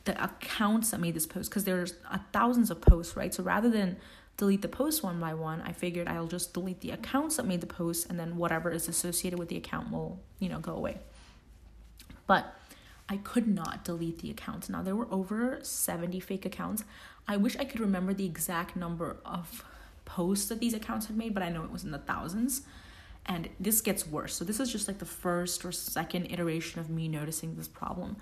the 0.04 0.22
accounts 0.22 0.90
that 0.90 1.00
made 1.00 1.14
this 1.14 1.26
post 1.26 1.50
because 1.50 1.64
there's 1.64 1.94
uh, 2.10 2.18
thousands 2.32 2.70
of 2.70 2.80
posts, 2.80 3.16
right? 3.16 3.34
So 3.34 3.42
rather 3.42 3.68
than 3.68 3.96
delete 4.36 4.62
the 4.62 4.68
post 4.68 5.02
one 5.02 5.20
by 5.20 5.34
one, 5.34 5.60
I 5.62 5.72
figured 5.72 6.08
I'll 6.08 6.26
just 6.26 6.54
delete 6.54 6.80
the 6.80 6.92
accounts 6.92 7.36
that 7.36 7.46
made 7.46 7.60
the 7.60 7.66
post 7.66 8.08
and 8.08 8.18
then 8.18 8.36
whatever 8.36 8.70
is 8.70 8.88
associated 8.88 9.38
with 9.38 9.48
the 9.48 9.56
account 9.56 9.90
will, 9.90 10.20
you 10.38 10.48
know, 10.48 10.60
go 10.60 10.72
away. 10.72 10.98
But 12.26 12.54
I 13.08 13.18
could 13.18 13.46
not 13.46 13.84
delete 13.84 14.20
the 14.20 14.30
accounts. 14.30 14.68
Now 14.68 14.82
there 14.82 14.96
were 14.96 15.08
over 15.10 15.58
70 15.62 16.20
fake 16.20 16.44
accounts. 16.44 16.84
I 17.28 17.36
wish 17.36 17.56
I 17.56 17.64
could 17.64 17.80
remember 17.80 18.14
the 18.14 18.26
exact 18.26 18.76
number 18.76 19.16
of 19.24 19.64
posts 20.04 20.48
that 20.48 20.60
these 20.60 20.74
accounts 20.74 21.06
had 21.06 21.16
made, 21.16 21.34
but 21.34 21.42
I 21.42 21.48
know 21.48 21.64
it 21.64 21.72
was 21.72 21.84
in 21.84 21.90
the 21.90 21.98
thousands 21.98 22.62
and 23.26 23.48
this 23.60 23.80
gets 23.80 24.06
worse. 24.06 24.34
So 24.34 24.44
this 24.44 24.60
is 24.60 24.72
just 24.72 24.88
like 24.88 24.98
the 24.98 25.04
first 25.04 25.64
or 25.64 25.72
second 25.72 26.26
iteration 26.26 26.80
of 26.80 26.88
me 26.88 27.08
noticing 27.08 27.56
this 27.56 27.68
problem. 27.68 28.16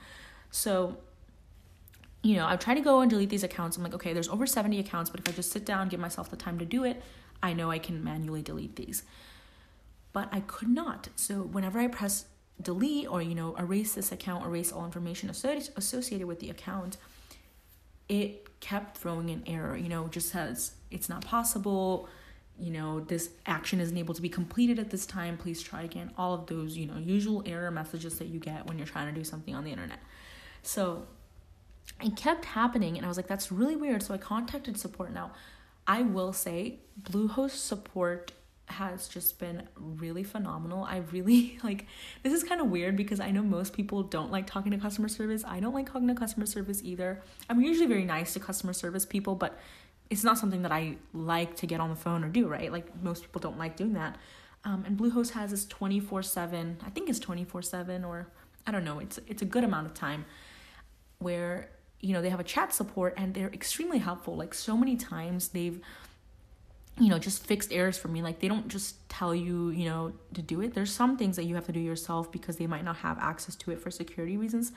So 0.50 0.96
you 2.24 2.36
know, 2.36 2.46
I'm 2.46 2.58
trying 2.58 2.76
to 2.76 2.82
go 2.82 3.02
and 3.02 3.10
delete 3.10 3.28
these 3.28 3.44
accounts. 3.44 3.76
I'm 3.76 3.82
like, 3.82 3.92
okay, 3.94 4.14
there's 4.14 4.30
over 4.30 4.46
70 4.46 4.80
accounts, 4.80 5.10
but 5.10 5.20
if 5.20 5.28
I 5.28 5.32
just 5.36 5.52
sit 5.52 5.66
down, 5.66 5.90
give 5.90 6.00
myself 6.00 6.30
the 6.30 6.36
time 6.36 6.58
to 6.58 6.64
do 6.64 6.82
it, 6.82 7.02
I 7.42 7.52
know 7.52 7.70
I 7.70 7.78
can 7.78 8.02
manually 8.02 8.40
delete 8.40 8.76
these. 8.76 9.02
But 10.14 10.30
I 10.32 10.40
could 10.40 10.68
not. 10.68 11.10
So 11.16 11.42
whenever 11.42 11.78
I 11.78 11.86
press 11.88 12.24
delete 12.62 13.08
or, 13.10 13.20
you 13.20 13.34
know, 13.34 13.54
erase 13.56 13.94
this 13.94 14.10
account, 14.10 14.46
erase 14.46 14.72
all 14.72 14.86
information 14.86 15.28
associated 15.28 16.26
with 16.26 16.40
the 16.40 16.48
account, 16.48 16.96
it 18.08 18.58
kept 18.60 18.96
throwing 18.96 19.28
an 19.28 19.42
error, 19.46 19.76
you 19.76 19.90
know, 19.90 20.08
just 20.08 20.30
says 20.30 20.72
it's 20.90 21.10
not 21.10 21.26
possible 21.26 22.08
you 22.58 22.70
know, 22.70 23.00
this 23.00 23.30
action 23.46 23.80
isn't 23.80 23.96
able 23.96 24.14
to 24.14 24.22
be 24.22 24.28
completed 24.28 24.78
at 24.78 24.90
this 24.90 25.06
time, 25.06 25.36
please 25.36 25.62
try 25.62 25.82
again. 25.82 26.12
All 26.16 26.34
of 26.34 26.46
those, 26.46 26.76
you 26.76 26.86
know, 26.86 26.98
usual 26.98 27.42
error 27.46 27.70
messages 27.70 28.18
that 28.18 28.28
you 28.28 28.38
get 28.38 28.66
when 28.66 28.78
you're 28.78 28.86
trying 28.86 29.12
to 29.12 29.18
do 29.18 29.24
something 29.24 29.54
on 29.54 29.64
the 29.64 29.70
internet. 29.70 29.98
So 30.62 31.06
it 32.02 32.16
kept 32.16 32.44
happening, 32.44 32.96
and 32.96 33.04
I 33.04 33.08
was 33.08 33.16
like, 33.16 33.26
that's 33.26 33.50
really 33.50 33.76
weird. 33.76 34.02
So 34.02 34.14
I 34.14 34.18
contacted 34.18 34.78
support. 34.78 35.12
Now, 35.12 35.32
I 35.86 36.02
will 36.02 36.32
say, 36.32 36.78
Bluehost 37.02 37.56
support 37.56 38.32
has 38.66 39.08
just 39.08 39.38
been 39.38 39.68
really 39.76 40.22
phenomenal. 40.22 40.84
I 40.84 40.98
really 41.12 41.58
like 41.64 41.86
this 42.22 42.32
is 42.32 42.42
kind 42.42 42.60
of 42.60 42.68
weird 42.68 42.96
because 42.96 43.20
I 43.20 43.30
know 43.30 43.42
most 43.42 43.72
people 43.72 44.02
don't 44.02 44.30
like 44.30 44.46
talking 44.46 44.72
to 44.72 44.78
customer 44.78 45.08
service. 45.08 45.44
I 45.46 45.60
don't 45.60 45.74
like 45.74 45.90
talking 45.90 46.08
to 46.08 46.14
customer 46.14 46.46
service 46.46 46.80
either. 46.82 47.22
I'm 47.48 47.60
usually 47.60 47.86
very 47.86 48.04
nice 48.04 48.32
to 48.34 48.40
customer 48.40 48.72
service 48.72 49.04
people, 49.04 49.34
but 49.34 49.58
it's 50.10 50.24
not 50.24 50.38
something 50.38 50.62
that 50.62 50.72
I 50.72 50.96
like 51.12 51.56
to 51.56 51.66
get 51.66 51.80
on 51.80 51.90
the 51.90 51.96
phone 51.96 52.24
or 52.24 52.28
do, 52.28 52.46
right? 52.46 52.70
Like 52.70 53.02
most 53.02 53.22
people 53.22 53.40
don't 53.40 53.58
like 53.58 53.76
doing 53.76 53.94
that. 53.94 54.16
Um, 54.64 54.84
and 54.86 54.98
Bluehost 54.98 55.30
has 55.30 55.50
this 55.50 55.66
24/7, 55.66 56.76
I 56.84 56.90
think 56.90 57.08
it's 57.08 57.18
24/7 57.18 58.06
or 58.06 58.28
I 58.66 58.70
don't 58.70 58.84
know, 58.84 58.98
it's 58.98 59.18
it's 59.26 59.42
a 59.42 59.46
good 59.46 59.64
amount 59.64 59.86
of 59.86 59.94
time 59.94 60.24
where 61.18 61.70
you 62.00 62.12
know 62.12 62.22
they 62.22 62.30
have 62.30 62.40
a 62.40 62.44
chat 62.44 62.72
support 62.72 63.14
and 63.16 63.34
they're 63.34 63.52
extremely 63.52 63.98
helpful. 63.98 64.36
Like 64.36 64.54
so 64.54 64.76
many 64.76 64.96
times 64.96 65.48
they've 65.48 65.80
you 66.98 67.08
know 67.08 67.18
just 67.18 67.44
fixed 67.44 67.72
errors 67.72 67.98
for 67.98 68.08
me 68.08 68.22
like 68.22 68.38
they 68.38 68.48
don't 68.48 68.68
just 68.68 69.08
tell 69.08 69.34
you 69.34 69.70
you 69.70 69.84
know 69.84 70.12
to 70.32 70.40
do 70.40 70.60
it 70.60 70.74
there's 70.74 70.92
some 70.92 71.16
things 71.16 71.34
that 71.36 71.44
you 71.44 71.54
have 71.54 71.66
to 71.66 71.72
do 71.72 71.80
yourself 71.80 72.30
because 72.30 72.56
they 72.56 72.66
might 72.66 72.84
not 72.84 72.96
have 72.96 73.18
access 73.18 73.56
to 73.56 73.72
it 73.72 73.80
for 73.80 73.90
security 73.90 74.36
reasons 74.36 74.70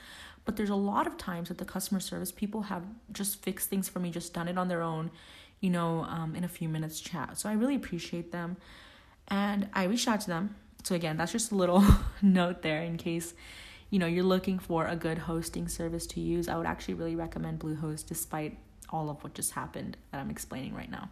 but 0.48 0.56
there's 0.56 0.70
a 0.70 0.74
lot 0.74 1.06
of 1.06 1.18
times 1.18 1.50
that 1.50 1.58
the 1.58 1.64
customer 1.66 2.00
service 2.00 2.32
people 2.32 2.62
have 2.62 2.82
just 3.12 3.42
fixed 3.42 3.68
things 3.68 3.86
for 3.86 3.98
me 3.98 4.10
just 4.10 4.32
done 4.32 4.48
it 4.48 4.56
on 4.56 4.68
their 4.68 4.80
own 4.80 5.10
you 5.60 5.68
know 5.68 6.04
um, 6.04 6.34
in 6.34 6.42
a 6.42 6.48
few 6.48 6.70
minutes 6.70 7.00
chat. 7.00 7.36
So 7.36 7.50
i 7.50 7.52
really 7.52 7.74
appreciate 7.74 8.32
them. 8.32 8.56
And 9.28 9.68
i 9.74 9.84
reached 9.84 10.08
out 10.08 10.22
to 10.22 10.28
them. 10.28 10.56
So 10.84 10.94
again 10.94 11.18
that's 11.18 11.32
just 11.32 11.52
a 11.52 11.54
little 11.54 11.84
note 12.22 12.62
there 12.62 12.80
in 12.80 12.96
case 12.96 13.34
you 13.90 13.98
know 13.98 14.06
you're 14.06 14.24
looking 14.24 14.58
for 14.58 14.86
a 14.86 14.96
good 14.96 15.18
hosting 15.18 15.68
service 15.68 16.06
to 16.06 16.20
use. 16.20 16.48
I 16.48 16.56
would 16.56 16.66
actually 16.66 16.94
really 16.94 17.14
recommend 17.14 17.58
bluehost 17.60 18.06
despite 18.06 18.56
all 18.88 19.10
of 19.10 19.22
what 19.22 19.34
just 19.34 19.52
happened 19.52 19.98
that 20.12 20.18
i'm 20.18 20.30
explaining 20.30 20.74
right 20.74 20.90
now. 20.90 21.10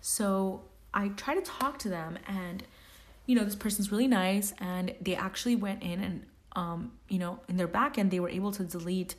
So 0.00 0.62
I 0.94 1.08
try 1.08 1.34
to 1.34 1.40
talk 1.40 1.80
to 1.80 1.88
them, 1.88 2.16
and 2.28 2.62
you 3.26 3.34
know, 3.34 3.42
this 3.42 3.56
person's 3.56 3.90
really 3.90 4.06
nice, 4.06 4.54
and 4.60 4.94
they 5.00 5.16
actually 5.16 5.56
went 5.56 5.82
in 5.82 6.00
and 6.00 6.26
um, 6.56 6.92
you 7.08 7.18
know, 7.18 7.38
in 7.48 7.56
their 7.56 7.68
back 7.68 7.98
end, 7.98 8.10
they 8.10 8.18
were 8.18 8.28
able 8.28 8.50
to 8.52 8.64
delete 8.64 9.14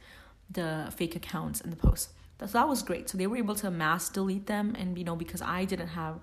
the 0.49 0.91
fake 0.95 1.15
accounts 1.15 1.61
and 1.61 1.71
the 1.71 1.77
posts. 1.77 2.09
So 2.39 2.47
that 2.47 2.67
was 2.67 2.83
great. 2.83 3.09
So 3.09 3.17
they 3.17 3.27
were 3.27 3.37
able 3.37 3.55
to 3.55 3.71
mass 3.71 4.09
delete 4.09 4.47
them, 4.47 4.75
and 4.77 4.97
you 4.97 5.03
know, 5.03 5.15
because 5.15 5.41
I 5.41 5.65
didn't 5.65 5.89
have 5.89 6.19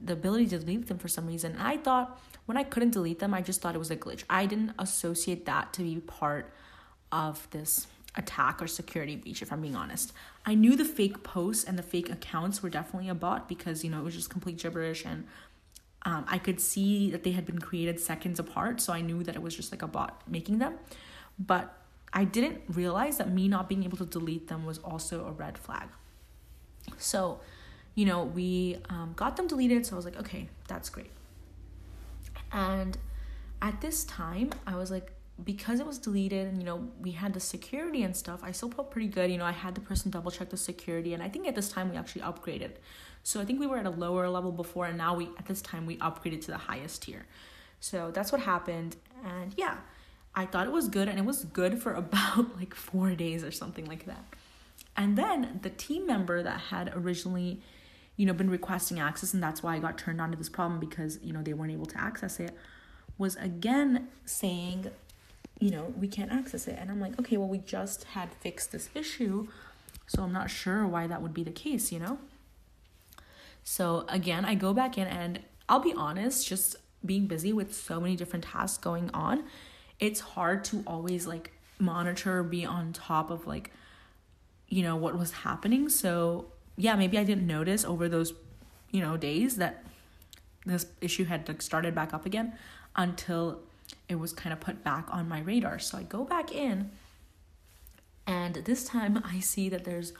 the 0.00 0.12
ability 0.12 0.46
to 0.48 0.58
delete 0.58 0.86
them 0.86 0.98
for 0.98 1.08
some 1.08 1.26
reason, 1.26 1.56
I 1.58 1.76
thought 1.76 2.20
when 2.46 2.56
I 2.56 2.62
couldn't 2.62 2.90
delete 2.90 3.18
them, 3.18 3.34
I 3.34 3.42
just 3.42 3.60
thought 3.60 3.74
it 3.74 3.78
was 3.78 3.90
a 3.90 3.96
glitch. 3.96 4.24
I 4.30 4.46
didn't 4.46 4.72
associate 4.78 5.44
that 5.46 5.72
to 5.74 5.82
be 5.82 5.96
part 6.00 6.52
of 7.10 7.48
this 7.50 7.86
attack 8.16 8.62
or 8.62 8.66
security 8.66 9.16
breach, 9.16 9.42
if 9.42 9.52
I'm 9.52 9.60
being 9.60 9.76
honest. 9.76 10.12
I 10.46 10.54
knew 10.54 10.76
the 10.76 10.84
fake 10.84 11.22
posts 11.22 11.64
and 11.64 11.78
the 11.78 11.82
fake 11.82 12.10
accounts 12.10 12.62
were 12.62 12.70
definitely 12.70 13.08
a 13.08 13.14
bot 13.14 13.48
because, 13.48 13.84
you 13.84 13.90
know, 13.90 14.00
it 14.00 14.04
was 14.04 14.14
just 14.14 14.30
complete 14.30 14.58
gibberish 14.58 15.04
and 15.04 15.26
um, 16.08 16.24
I 16.26 16.38
could 16.38 16.58
see 16.58 17.10
that 17.10 17.22
they 17.22 17.32
had 17.32 17.44
been 17.44 17.58
created 17.58 18.00
seconds 18.00 18.40
apart. 18.40 18.80
So 18.80 18.94
I 18.94 19.02
knew 19.02 19.22
that 19.24 19.36
it 19.36 19.42
was 19.42 19.54
just 19.54 19.70
like 19.70 19.82
a 19.82 19.86
bot 19.86 20.22
making 20.26 20.56
them. 20.58 20.76
But 21.38 21.76
I 22.14 22.24
didn't 22.24 22.62
realize 22.70 23.18
that 23.18 23.30
me 23.30 23.46
not 23.46 23.68
being 23.68 23.84
able 23.84 23.98
to 23.98 24.06
delete 24.06 24.48
them 24.48 24.64
was 24.64 24.78
also 24.78 25.26
a 25.26 25.32
red 25.32 25.58
flag. 25.58 25.88
So, 26.96 27.40
you 27.94 28.06
know, 28.06 28.24
we 28.24 28.78
um, 28.88 29.12
got 29.16 29.36
them 29.36 29.48
deleted. 29.48 29.84
So 29.84 29.96
I 29.96 29.96
was 29.96 30.06
like, 30.06 30.18
okay, 30.18 30.48
that's 30.66 30.88
great. 30.88 31.10
And 32.52 32.96
at 33.60 33.82
this 33.82 34.04
time, 34.04 34.48
I 34.66 34.76
was 34.76 34.90
like, 34.90 35.12
because 35.44 35.78
it 35.78 35.86
was 35.86 35.98
deleted 35.98 36.48
and 36.48 36.58
you 36.58 36.64
know 36.64 36.88
we 37.00 37.12
had 37.12 37.32
the 37.32 37.38
security 37.38 38.02
and 38.02 38.16
stuff 38.16 38.40
i 38.42 38.50
still 38.50 38.72
felt 38.72 38.90
pretty 38.90 39.06
good 39.06 39.30
you 39.30 39.38
know 39.38 39.44
i 39.44 39.52
had 39.52 39.72
the 39.72 39.80
person 39.80 40.10
double 40.10 40.32
check 40.32 40.50
the 40.50 40.56
security 40.56 41.14
and 41.14 41.22
i 41.22 41.28
think 41.28 41.46
at 41.46 41.54
this 41.54 41.70
time 41.70 41.88
we 41.88 41.96
actually 41.96 42.22
upgraded 42.22 42.72
so 43.28 43.40
i 43.40 43.44
think 43.44 43.60
we 43.60 43.66
were 43.66 43.78
at 43.78 43.86
a 43.86 43.90
lower 43.90 44.28
level 44.28 44.52
before 44.52 44.86
and 44.86 44.96
now 44.96 45.14
we 45.14 45.28
at 45.38 45.46
this 45.46 45.60
time 45.62 45.86
we 45.86 45.96
upgraded 45.98 46.40
to 46.40 46.50
the 46.50 46.56
highest 46.56 47.02
tier 47.02 47.26
so 47.80 48.10
that's 48.10 48.32
what 48.32 48.40
happened 48.40 48.96
and 49.24 49.54
yeah 49.56 49.76
i 50.34 50.46
thought 50.46 50.66
it 50.66 50.72
was 50.72 50.88
good 50.88 51.08
and 51.08 51.18
it 51.18 51.24
was 51.24 51.44
good 51.44 51.82
for 51.82 51.92
about 52.04 52.56
like 52.56 52.74
four 52.74 53.14
days 53.14 53.44
or 53.44 53.50
something 53.50 53.84
like 53.86 54.06
that 54.06 54.24
and 54.96 55.16
then 55.16 55.60
the 55.62 55.70
team 55.70 56.06
member 56.06 56.42
that 56.42 56.60
had 56.70 56.92
originally 56.94 57.60
you 58.16 58.26
know 58.26 58.32
been 58.32 58.50
requesting 58.50 58.98
access 58.98 59.34
and 59.34 59.42
that's 59.42 59.62
why 59.62 59.76
i 59.76 59.78
got 59.78 59.98
turned 59.98 60.20
on 60.20 60.30
to 60.30 60.36
this 60.36 60.48
problem 60.48 60.80
because 60.80 61.18
you 61.22 61.32
know 61.32 61.42
they 61.42 61.52
weren't 61.52 61.72
able 61.72 61.86
to 61.86 62.00
access 62.00 62.40
it 62.40 62.56
was 63.18 63.36
again 63.36 64.08
saying 64.24 64.90
you 65.60 65.70
know, 65.70 65.92
we 65.98 66.08
can't 66.08 66.30
access 66.30 66.68
it. 66.68 66.76
And 66.78 66.90
I'm 66.90 67.00
like, 67.00 67.18
okay, 67.18 67.36
well, 67.36 67.48
we 67.48 67.58
just 67.58 68.04
had 68.04 68.32
fixed 68.40 68.72
this 68.72 68.90
issue. 68.94 69.48
So 70.06 70.22
I'm 70.22 70.32
not 70.32 70.50
sure 70.50 70.86
why 70.86 71.06
that 71.06 71.20
would 71.20 71.34
be 71.34 71.42
the 71.42 71.50
case, 71.50 71.90
you 71.90 71.98
know? 71.98 72.18
So 73.68 74.06
again, 74.08 74.46
I 74.46 74.54
go 74.54 74.72
back 74.72 74.96
in 74.96 75.06
and 75.06 75.40
I'll 75.68 75.78
be 75.78 75.92
honest, 75.92 76.48
just 76.48 76.74
being 77.04 77.26
busy 77.26 77.52
with 77.52 77.74
so 77.74 78.00
many 78.00 78.16
different 78.16 78.46
tasks 78.46 78.78
going 78.78 79.10
on, 79.10 79.44
it's 80.00 80.20
hard 80.20 80.64
to 80.64 80.82
always 80.86 81.26
like 81.26 81.52
monitor, 81.78 82.42
be 82.42 82.64
on 82.64 82.94
top 82.94 83.30
of 83.30 83.46
like, 83.46 83.70
you 84.70 84.82
know, 84.82 84.96
what 84.96 85.18
was 85.18 85.32
happening. 85.32 85.90
So 85.90 86.46
yeah, 86.78 86.96
maybe 86.96 87.18
I 87.18 87.24
didn't 87.24 87.46
notice 87.46 87.84
over 87.84 88.08
those, 88.08 88.32
you 88.90 89.02
know, 89.02 89.18
days 89.18 89.56
that 89.56 89.84
this 90.64 90.86
issue 91.02 91.26
had 91.26 91.46
like 91.46 91.60
started 91.60 91.94
back 91.94 92.14
up 92.14 92.24
again 92.24 92.54
until 92.96 93.60
it 94.08 94.14
was 94.14 94.32
kind 94.32 94.54
of 94.54 94.60
put 94.60 94.82
back 94.82 95.06
on 95.10 95.28
my 95.28 95.40
radar. 95.40 95.78
So 95.78 95.98
I 95.98 96.04
go 96.04 96.24
back 96.24 96.52
in, 96.52 96.90
and 98.26 98.54
this 98.54 98.84
time 98.84 99.22
I 99.26 99.40
see 99.40 99.68
that 99.68 99.84
there's 99.84 100.14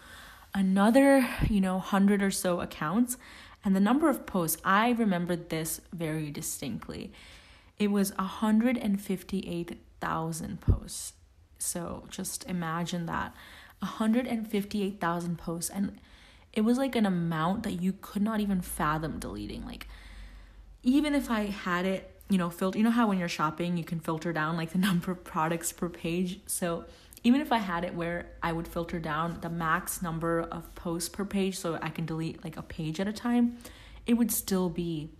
another, 0.55 1.27
you 1.49 1.61
know, 1.61 1.79
hundred 1.79 2.23
or 2.23 2.31
so 2.31 2.61
accounts, 2.61 3.17
and 3.65 3.75
the 3.75 3.81
number 3.81 4.09
of 4.09 4.27
posts, 4.27 4.61
I 4.65 4.91
remember 4.91 5.35
this 5.37 5.81
very 5.93 6.31
distinctly. 6.31 7.13
It 7.79 7.91
was 7.91 8.17
158,000 8.17 10.61
posts. 10.61 11.13
So 11.59 12.05
just 12.09 12.49
imagine 12.49 13.07
that 13.07 13.35
158,000 13.81 15.39
posts. 15.39 15.71
And 15.71 15.99
it 16.53 16.61
was 16.63 16.79
like 16.79 16.97
an 16.97 17.07
amount 17.07 17.63
that 17.65 17.83
you 17.83 17.95
could 18.01 18.23
not 18.23 18.41
even 18.41 18.61
fathom 18.61 19.19
deleting. 19.19 19.65
Like, 19.65 19.89
even 20.83 21.15
if 21.15 21.31
I 21.31 21.47
had 21.47 21.85
it 21.85 22.19
you 22.29 22.39
know, 22.39 22.51
filter. 22.51 22.79
You 22.79 22.85
know 22.85 22.91
how 22.91 23.09
when 23.09 23.19
you're 23.19 23.29
shopping, 23.29 23.77
you 23.77 23.85
can 23.85 24.01
filter 24.01 24.33
down 24.33 24.57
like 24.57 24.73
the 24.73 24.79
number 24.89 25.11
of 25.11 25.25
products 25.25 25.73
per 25.73 25.89
page. 25.89 26.41
So 26.47 26.85
even 27.25 27.41
if 27.41 27.53
I 27.53 27.59
had 27.59 27.85
it 27.85 27.95
where 27.95 28.27
I 28.43 28.53
would 28.53 28.69
filter 28.69 28.99
down 28.99 29.39
the 29.41 29.49
max 29.49 30.03
number 30.03 30.41
of 30.41 30.75
posts 30.75 31.09
per 31.09 31.25
page, 31.25 31.59
so 31.59 31.79
I 31.81 31.91
can 31.91 32.07
delete 32.07 32.45
like 32.45 32.57
a 32.57 32.63
page 32.63 33.01
at 33.01 33.09
a 33.09 33.13
time, 33.13 33.59
it 34.07 34.15
would 34.15 34.31
still 34.31 34.69
be 34.69 35.11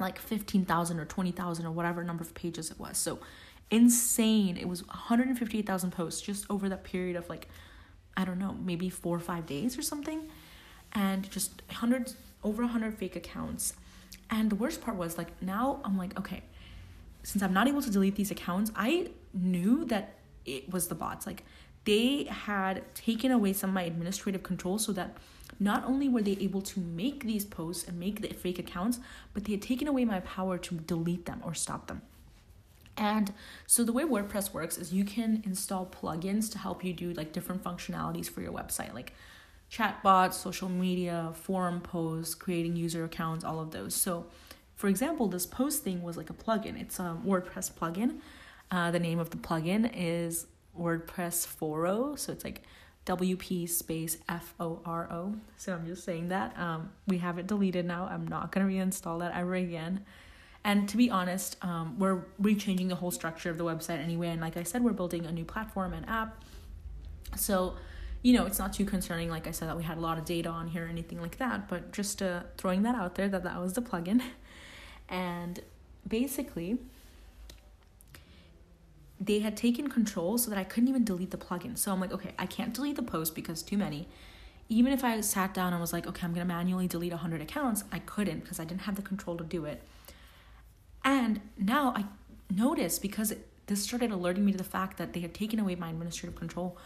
like 0.00 0.18
15,000 0.18 0.98
or 0.98 1.04
20,000 1.04 1.66
or 1.66 1.70
whatever 1.70 2.02
number 2.02 2.22
of 2.22 2.34
pages 2.34 2.70
it 2.70 2.78
was. 2.78 2.98
So 2.98 3.18
insane. 3.70 4.56
It 4.56 4.68
was 4.68 4.86
158,000 4.86 5.90
posts 5.90 6.20
just 6.20 6.44
over 6.50 6.68
that 6.68 6.84
period 6.84 7.16
of 7.16 7.28
like, 7.28 7.48
I 8.16 8.24
don't 8.24 8.38
know, 8.38 8.56
maybe 8.62 8.90
four 8.90 9.16
or 9.16 9.20
five 9.20 9.46
days 9.46 9.78
or 9.78 9.82
something. 9.82 10.28
And 10.92 11.30
just 11.30 11.62
hundreds, 11.70 12.16
over 12.44 12.62
100 12.62 12.98
fake 12.98 13.16
accounts 13.16 13.74
and 14.32 14.48
the 14.48 14.56
worst 14.56 14.80
part 14.80 14.96
was 14.96 15.18
like 15.18 15.40
now 15.42 15.80
I'm 15.84 15.96
like, 15.96 16.18
okay, 16.18 16.42
since 17.22 17.42
I'm 17.42 17.52
not 17.52 17.68
able 17.68 17.82
to 17.82 17.90
delete 17.90 18.16
these 18.16 18.30
accounts, 18.30 18.72
I 18.74 19.10
knew 19.34 19.84
that 19.86 20.14
it 20.44 20.70
was 20.72 20.88
the 20.88 20.94
bots. 20.94 21.26
Like 21.26 21.44
they 21.84 22.24
had 22.24 22.94
taken 22.94 23.30
away 23.30 23.52
some 23.52 23.70
of 23.70 23.74
my 23.74 23.82
administrative 23.82 24.42
control 24.42 24.78
so 24.78 24.92
that 24.92 25.16
not 25.60 25.84
only 25.84 26.08
were 26.08 26.22
they 26.22 26.36
able 26.40 26.62
to 26.62 26.80
make 26.80 27.24
these 27.24 27.44
posts 27.44 27.86
and 27.86 27.98
make 27.98 28.20
the 28.20 28.28
fake 28.28 28.58
accounts, 28.58 29.00
but 29.34 29.44
they 29.44 29.52
had 29.52 29.62
taken 29.62 29.86
away 29.88 30.04
my 30.04 30.20
power 30.20 30.58
to 30.58 30.74
delete 30.76 31.26
them 31.26 31.40
or 31.44 31.54
stop 31.54 31.86
them. 31.86 32.02
And 32.96 33.32
so 33.66 33.84
the 33.84 33.92
way 33.92 34.04
WordPress 34.04 34.52
works 34.52 34.76
is 34.76 34.92
you 34.92 35.04
can 35.04 35.42
install 35.44 35.86
plugins 35.86 36.50
to 36.52 36.58
help 36.58 36.84
you 36.84 36.92
do 36.92 37.12
like 37.12 37.32
different 37.32 37.62
functionalities 37.64 38.28
for 38.28 38.42
your 38.42 38.52
website. 38.52 38.92
Like 38.94 39.14
chatbots, 39.70 40.34
social 40.34 40.68
media, 40.68 41.32
forum 41.34 41.80
posts, 41.80 42.34
creating 42.34 42.76
user 42.76 43.04
accounts, 43.04 43.44
all 43.44 43.60
of 43.60 43.70
those. 43.70 43.94
So, 43.94 44.26
for 44.74 44.88
example, 44.88 45.28
this 45.28 45.46
post 45.46 45.82
thing 45.82 46.02
was 46.02 46.16
like 46.16 46.28
a 46.28 46.34
plugin. 46.34 46.78
It's 46.80 46.98
a 46.98 47.16
WordPress 47.24 47.72
plugin. 47.72 48.18
Uh, 48.72 48.90
the 48.90 48.98
name 48.98 49.18
of 49.18 49.28
the 49.30 49.36
plugin 49.36 49.88
is 49.94 50.46
WordPress 50.78 51.46
Foro. 51.46 52.16
So 52.16 52.32
it's 52.32 52.42
like 52.42 52.62
WP 53.04 53.68
space 53.68 54.16
F 54.28 54.54
O 54.58 54.80
R 54.86 55.12
O. 55.12 55.34
So 55.58 55.74
I'm 55.74 55.86
just 55.86 56.04
saying 56.04 56.30
that. 56.30 56.58
Um, 56.58 56.90
we 57.06 57.18
have 57.18 57.38
it 57.38 57.46
deleted 57.46 57.84
now. 57.84 58.08
I'm 58.10 58.26
not 58.26 58.50
going 58.50 58.66
to 58.66 58.72
reinstall 58.72 59.20
that 59.20 59.36
ever 59.36 59.54
again. 59.54 60.04
And 60.64 60.88
to 60.88 60.96
be 60.96 61.10
honest, 61.10 61.56
um, 61.62 61.98
we're 61.98 62.24
rechanging 62.40 62.88
the 62.88 62.94
whole 62.94 63.10
structure 63.10 63.50
of 63.50 63.58
the 63.58 63.64
website 63.64 63.98
anyway. 63.98 64.28
And 64.28 64.40
like 64.40 64.56
I 64.56 64.62
said, 64.62 64.82
we're 64.82 64.92
building 64.92 65.26
a 65.26 65.32
new 65.32 65.44
platform 65.44 65.92
and 65.92 66.08
app. 66.08 66.42
So 67.36 67.74
you 68.22 68.32
know, 68.32 68.46
it's 68.46 68.58
not 68.58 68.72
too 68.72 68.84
concerning, 68.84 69.28
like 69.28 69.48
I 69.48 69.50
said, 69.50 69.68
that 69.68 69.76
we 69.76 69.82
had 69.82 69.98
a 69.98 70.00
lot 70.00 70.16
of 70.16 70.24
data 70.24 70.48
on 70.48 70.68
here 70.68 70.86
or 70.86 70.88
anything 70.88 71.20
like 71.20 71.38
that, 71.38 71.68
but 71.68 71.92
just 71.92 72.22
uh, 72.22 72.44
throwing 72.56 72.82
that 72.82 72.94
out 72.94 73.16
there 73.16 73.28
that 73.28 73.42
that 73.42 73.60
was 73.60 73.74
the 73.74 73.82
plugin. 73.82 74.22
And 75.08 75.60
basically, 76.08 76.78
they 79.24 79.38
had 79.38 79.56
taken 79.56 79.88
control 79.88 80.36
so 80.36 80.50
that 80.50 80.58
I 80.58 80.64
couldn't 80.64 80.88
even 80.88 81.04
delete 81.04 81.30
the 81.30 81.36
plugin. 81.36 81.78
So 81.78 81.92
I'm 81.92 82.00
like, 82.00 82.12
okay, 82.12 82.32
I 82.38 82.46
can't 82.46 82.74
delete 82.74 82.96
the 82.96 83.02
post 83.02 83.34
because 83.34 83.62
too 83.62 83.78
many. 83.78 84.08
Even 84.68 84.92
if 84.92 85.04
I 85.04 85.20
sat 85.20 85.54
down 85.54 85.72
and 85.72 85.80
was 85.80 85.92
like, 85.92 86.06
okay, 86.08 86.26
I'm 86.26 86.32
gonna 86.32 86.44
manually 86.44 86.88
delete 86.88 87.12
100 87.12 87.40
accounts, 87.40 87.84
I 87.92 88.00
couldn't 88.00 88.40
because 88.40 88.58
I 88.58 88.64
didn't 88.64 88.82
have 88.82 88.96
the 88.96 89.02
control 89.02 89.36
to 89.36 89.44
do 89.44 89.64
it. 89.64 89.82
And 91.04 91.40
now 91.56 91.92
I 91.94 92.04
noticed 92.50 93.00
because 93.00 93.32
this 93.66 93.82
started 93.84 94.10
alerting 94.10 94.44
me 94.44 94.52
to 94.52 94.58
the 94.58 94.64
fact 94.64 94.98
that 94.98 95.12
they 95.12 95.20
had 95.20 95.34
taken 95.34 95.60
away 95.60 95.76
my 95.76 95.90
administrative 95.90 96.36
control. 96.36 96.76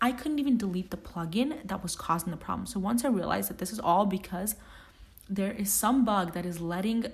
I 0.00 0.10
couldn't 0.10 0.40
even 0.40 0.56
delete 0.56 0.90
the 0.90 0.96
plugin 0.96 1.66
that 1.66 1.82
was 1.82 1.94
causing 1.94 2.32
the 2.32 2.36
problem. 2.36 2.66
So 2.66 2.80
once 2.80 3.04
I 3.04 3.08
realized 3.08 3.50
that 3.50 3.58
this 3.58 3.72
is 3.72 3.78
all 3.78 4.04
because 4.04 4.56
there 5.28 5.52
is 5.52 5.72
some 5.72 6.04
bug 6.04 6.34
that 6.34 6.44
is 6.44 6.60
letting 6.60 7.06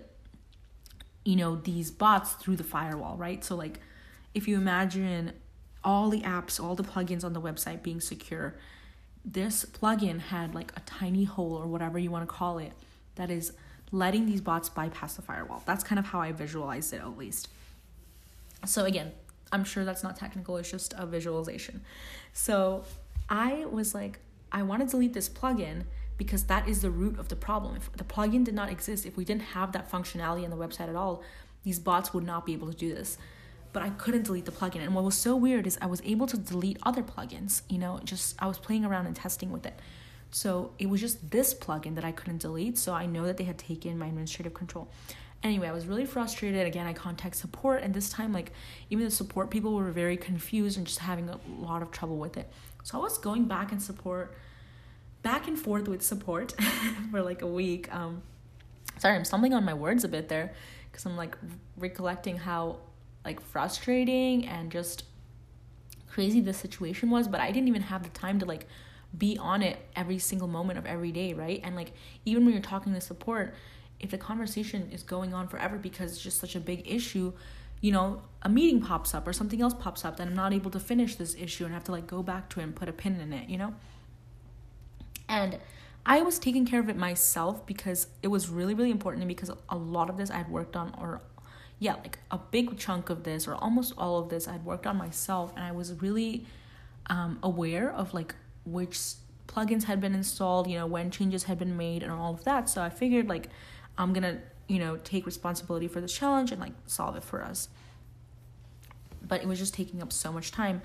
you 1.25 1.37
know 1.37 1.57
these 1.57 1.91
bots 1.91 2.33
through 2.33 2.57
the 2.57 2.65
firewall, 2.65 3.17
right? 3.17 3.45
So 3.45 3.55
like 3.55 3.79
if 4.35 4.47
you 4.47 4.57
imagine 4.57 5.33
all 5.83 6.11
the 6.11 6.21
apps, 6.23 6.63
all 6.63 6.75
the 6.75 6.85
plugins 6.85 7.25
on 7.25 7.33
the 7.33 7.41
website 7.41 7.83
being 7.83 8.01
secure, 8.01 8.55
this 9.25 9.65
plugin 9.65 10.21
had 10.21 10.55
like 10.55 10.73
a 10.77 10.81
tiny 10.81 11.25
hole 11.25 11.55
or 11.55 11.67
whatever 11.67 11.99
you 11.99 12.11
want 12.11 12.27
to 12.29 12.33
call 12.33 12.59
it 12.59 12.73
that 13.17 13.31
is 13.31 13.53
letting 13.93 14.27
these 14.27 14.41
bots 14.41 14.69
bypass 14.69 15.15
the 15.15 15.23
firewall. 15.23 15.63
That's 15.67 15.85
kind 15.85 15.99
of 15.99 16.07
how 16.07 16.21
I 16.21 16.33
visualized 16.33 16.93
it 16.93 17.01
at 17.01 17.19
least. 17.19 17.49
So 18.67 18.85
again, 18.85 19.13
I'm 19.53 19.65
sure 19.65 19.85
that's 19.85 20.03
not 20.03 20.17
technical, 20.17 20.57
it's 20.59 20.71
just 20.71 20.95
a 20.97 21.07
visualization. 21.07 21.83
So 22.33 22.85
I 23.29 23.65
was 23.67 23.95
like, 23.95 24.21
I 24.53 24.63
want 24.63 24.83
to 24.83 24.89
delete 24.89 25.13
this 25.13 25.29
plugin 25.29 25.85
because 26.17 26.45
that 26.45 26.69
is 26.69 26.83
the 26.83 26.91
root 26.91 27.19
of 27.19 27.29
the 27.29 27.37
problem. 27.37 27.77
If 27.77 27.93
the 27.93 28.05
plugin 28.05 28.45
did 28.45 28.55
not 28.55 28.71
exist, 28.71 29.07
if 29.07 29.17
we 29.17 29.25
didn't 29.25 29.43
have 29.43 29.73
that 29.73 29.91
functionality 29.91 30.45
on 30.45 30.51
the 30.51 30.57
website 30.57 30.89
at 30.89 30.95
all, 30.95 31.23
these 31.63 31.79
bots 31.79 32.13
would 32.15 32.25
not 32.25 32.47
be 32.47 32.53
able 32.53 32.69
to 32.69 32.77
do 32.77 32.95
this. 32.95 33.19
But 33.73 33.83
I 33.83 33.91
couldn't 33.91 34.25
delete 34.25 34.47
the 34.47 34.53
plugin. 34.53 34.83
And 34.83 34.95
what 34.95 35.05
was 35.05 35.17
so 35.17 35.37
weird 35.37 35.67
is 35.67 35.79
I 35.81 35.87
was 35.87 36.03
able 36.05 36.27
to 36.27 36.37
delete 36.37 36.79
other 36.83 37.03
plugins, 37.03 37.63
you 37.69 37.79
know, 37.79 38.01
just 38.05 38.35
I 38.43 38.47
was 38.47 38.59
playing 38.59 38.85
around 38.85 39.07
and 39.07 39.15
testing 39.15 39.51
with 39.51 39.65
it. 39.65 39.79
So 40.33 40.73
it 40.79 40.89
was 40.89 41.01
just 41.01 41.31
this 41.31 41.55
plugin 41.55 41.95
that 41.97 42.05
I 42.05 42.13
couldn't 42.13 42.39
delete. 42.39 42.79
So 42.79 42.93
I 42.93 43.07
know 43.07 43.25
that 43.27 43.37
they 43.37 43.45
had 43.45 43.59
taken 43.59 43.99
my 43.99 44.07
administrative 44.07 44.55
control. 44.55 44.89
Anyway, 45.43 45.67
I 45.67 45.73
was 45.73 45.87
really 45.87 46.05
frustrated. 46.05 46.67
Again, 46.67 46.87
I 46.87 46.93
contact 46.93 47.35
support, 47.35 47.83
and 47.83 47.95
this 47.95 48.11
time, 48.11 48.31
like, 48.31 48.53
even 48.91 49.07
the 49.07 49.11
support 49.11 49.49
people 49.49 49.75
were 49.75 49.91
very 49.91 50.19
confused 50.19 50.77
and 50.77 50.87
just 50.87 50.99
having 50.99 51.31
a 51.31 51.41
lot 51.59 51.81
of 51.81 51.91
trouble 51.91 52.19
with 52.19 52.37
it. 52.37 52.51
So 52.83 52.99
I 52.99 53.01
was 53.01 53.17
going 53.17 53.47
back 53.47 53.73
and 53.73 53.83
support, 53.83 54.37
back 55.23 55.49
and 55.49 55.59
forth 55.59 55.89
with 55.89 56.03
support 56.03 56.53
for 57.11 57.23
like 57.23 57.41
a 57.41 57.47
week. 57.47 57.93
Um, 57.95 58.23
sorry, 58.99 59.17
I'm 59.17 59.25
stumbling 59.25 59.55
on 59.55 59.65
my 59.65 59.73
words 59.73 60.05
a 60.05 60.09
bit 60.09 60.29
there 60.29 60.53
because 60.91 61.07
I'm 61.07 61.17
like 61.17 61.37
recollecting 61.79 62.37
how 62.37 62.81
like 63.25 63.41
frustrating 63.41 64.47
and 64.47 64.71
just 64.71 65.05
crazy 66.09 66.41
the 66.41 66.53
situation 66.53 67.11
was, 67.11 67.29
but 67.29 67.41
I 67.41 67.51
didn't 67.53 67.69
even 67.69 67.83
have 67.83 68.03
the 68.03 68.09
time 68.11 68.39
to 68.41 68.47
like 68.47 68.67
be 69.17 69.39
on 69.39 69.63
it 69.63 69.79
every 69.97 70.19
single 70.19 70.49
moment 70.49 70.79
of 70.79 70.87
every 70.87 71.13
day, 71.13 71.33
right? 71.33 71.61
And 71.63 71.77
like 71.77 71.93
even 72.25 72.45
when 72.45 72.55
you're 72.55 72.63
talking 72.63 72.95
to 72.95 73.01
support, 73.01 73.55
if 73.99 74.11
the 74.11 74.19
conversation 74.19 74.91
is 74.93 75.03
going 75.03 75.35
on 75.35 75.49
forever 75.49 75.77
because 75.77 76.13
it's 76.13 76.23
just 76.23 76.41
such 76.41 76.57
a 76.57 76.61
big 76.61 76.91
issue, 76.91 77.33
you 77.81 77.93
know, 77.93 78.23
a 78.43 78.49
meeting 78.49 78.81
pops 78.81 79.15
up 79.15 79.27
or 79.27 79.33
something 79.33 79.61
else 79.61 79.75
pops 79.75 80.05
up, 80.05 80.17
then 80.17 80.29
I'm 80.29 80.37
not 80.37 80.53
able 80.53 80.71
to 80.71 80.81
finish 80.81 81.17
this 81.17 81.35
issue 81.35 81.65
and 81.65 81.75
have 81.75 81.85
to 81.85 81.93
like 81.93 82.07
go 82.07 82.23
back 82.23 82.49
to 82.51 82.61
it 82.61 82.65
and 82.65 82.75
put 82.75 82.89
a 82.89 82.93
pin 82.93 83.21
in 83.21 83.33
it, 83.33 83.49
you 83.49 83.59
know? 83.59 83.75
And 85.29 85.59
I 86.05 86.23
was 86.23 86.39
taking 86.39 86.67
care 86.67 86.81
of 86.81 86.89
it 86.89 86.97
myself 86.97 87.67
because 87.67 88.09
it 88.23 88.29
was 88.29 88.49
really, 88.49 88.75
really 88.75 88.91
important 88.91 89.27
because 89.29 89.51
a 89.69 89.77
lot 89.77 90.09
of 90.09 90.17
this 90.17 90.31
I 90.31 90.39
had 90.39 90.49
worked 90.49 90.77
on, 90.77 90.95
or 90.99 91.21
yeah, 91.81 91.95
like 91.95 92.19
a 92.31 92.39
big 92.39 92.79
chunk 92.79 93.09
of 93.09 93.25
this, 93.25 93.49
or 93.49 93.55
almost 93.55 93.95
all 93.97 94.19
of 94.19 94.29
this, 94.29 94.47
I'd 94.47 94.65
worked 94.65 94.87
on 94.87 94.99
myself, 94.99 95.53
and 95.57 95.65
I 95.65 95.73
was 95.73 95.95
really 96.03 96.47
um, 97.07 97.39
aware 97.43 97.91
of 97.91 98.13
like 98.13 98.35
which 98.67 98.99
plugins 99.49 99.85
had 99.85 99.99
been 99.99 100.15
installed, 100.15 100.69
you 100.69 100.79
know, 100.79 100.87
when 100.87 101.11
changes 101.11 101.45
had 101.45 101.59
been 101.59 101.79
made, 101.79 102.03
and 102.03 102.13
all 102.13 102.35
of 102.35 102.45
that. 102.45 102.69
So 102.69 102.83
I 102.83 102.91
figured 102.91 103.29
like 103.29 103.49
I'm 103.97 104.13
gonna, 104.13 104.41
you 104.69 104.79
know, 104.79 104.99
take 104.99 105.25
responsibility 105.25 105.89
for 105.89 106.03
this 106.03 106.13
challenge 106.13 106.53
and 106.53 106.61
like 106.61 106.75
solve 106.87 107.17
it 107.17 107.25
for 107.25 107.43
us. 107.43 107.71
But 109.27 109.41
it 109.41 109.49
was 109.49 109.59
just 109.59 109.73
taking 109.73 110.03
up 110.03 110.13
so 110.13 110.31
much 110.33 110.53
time. 110.53 110.83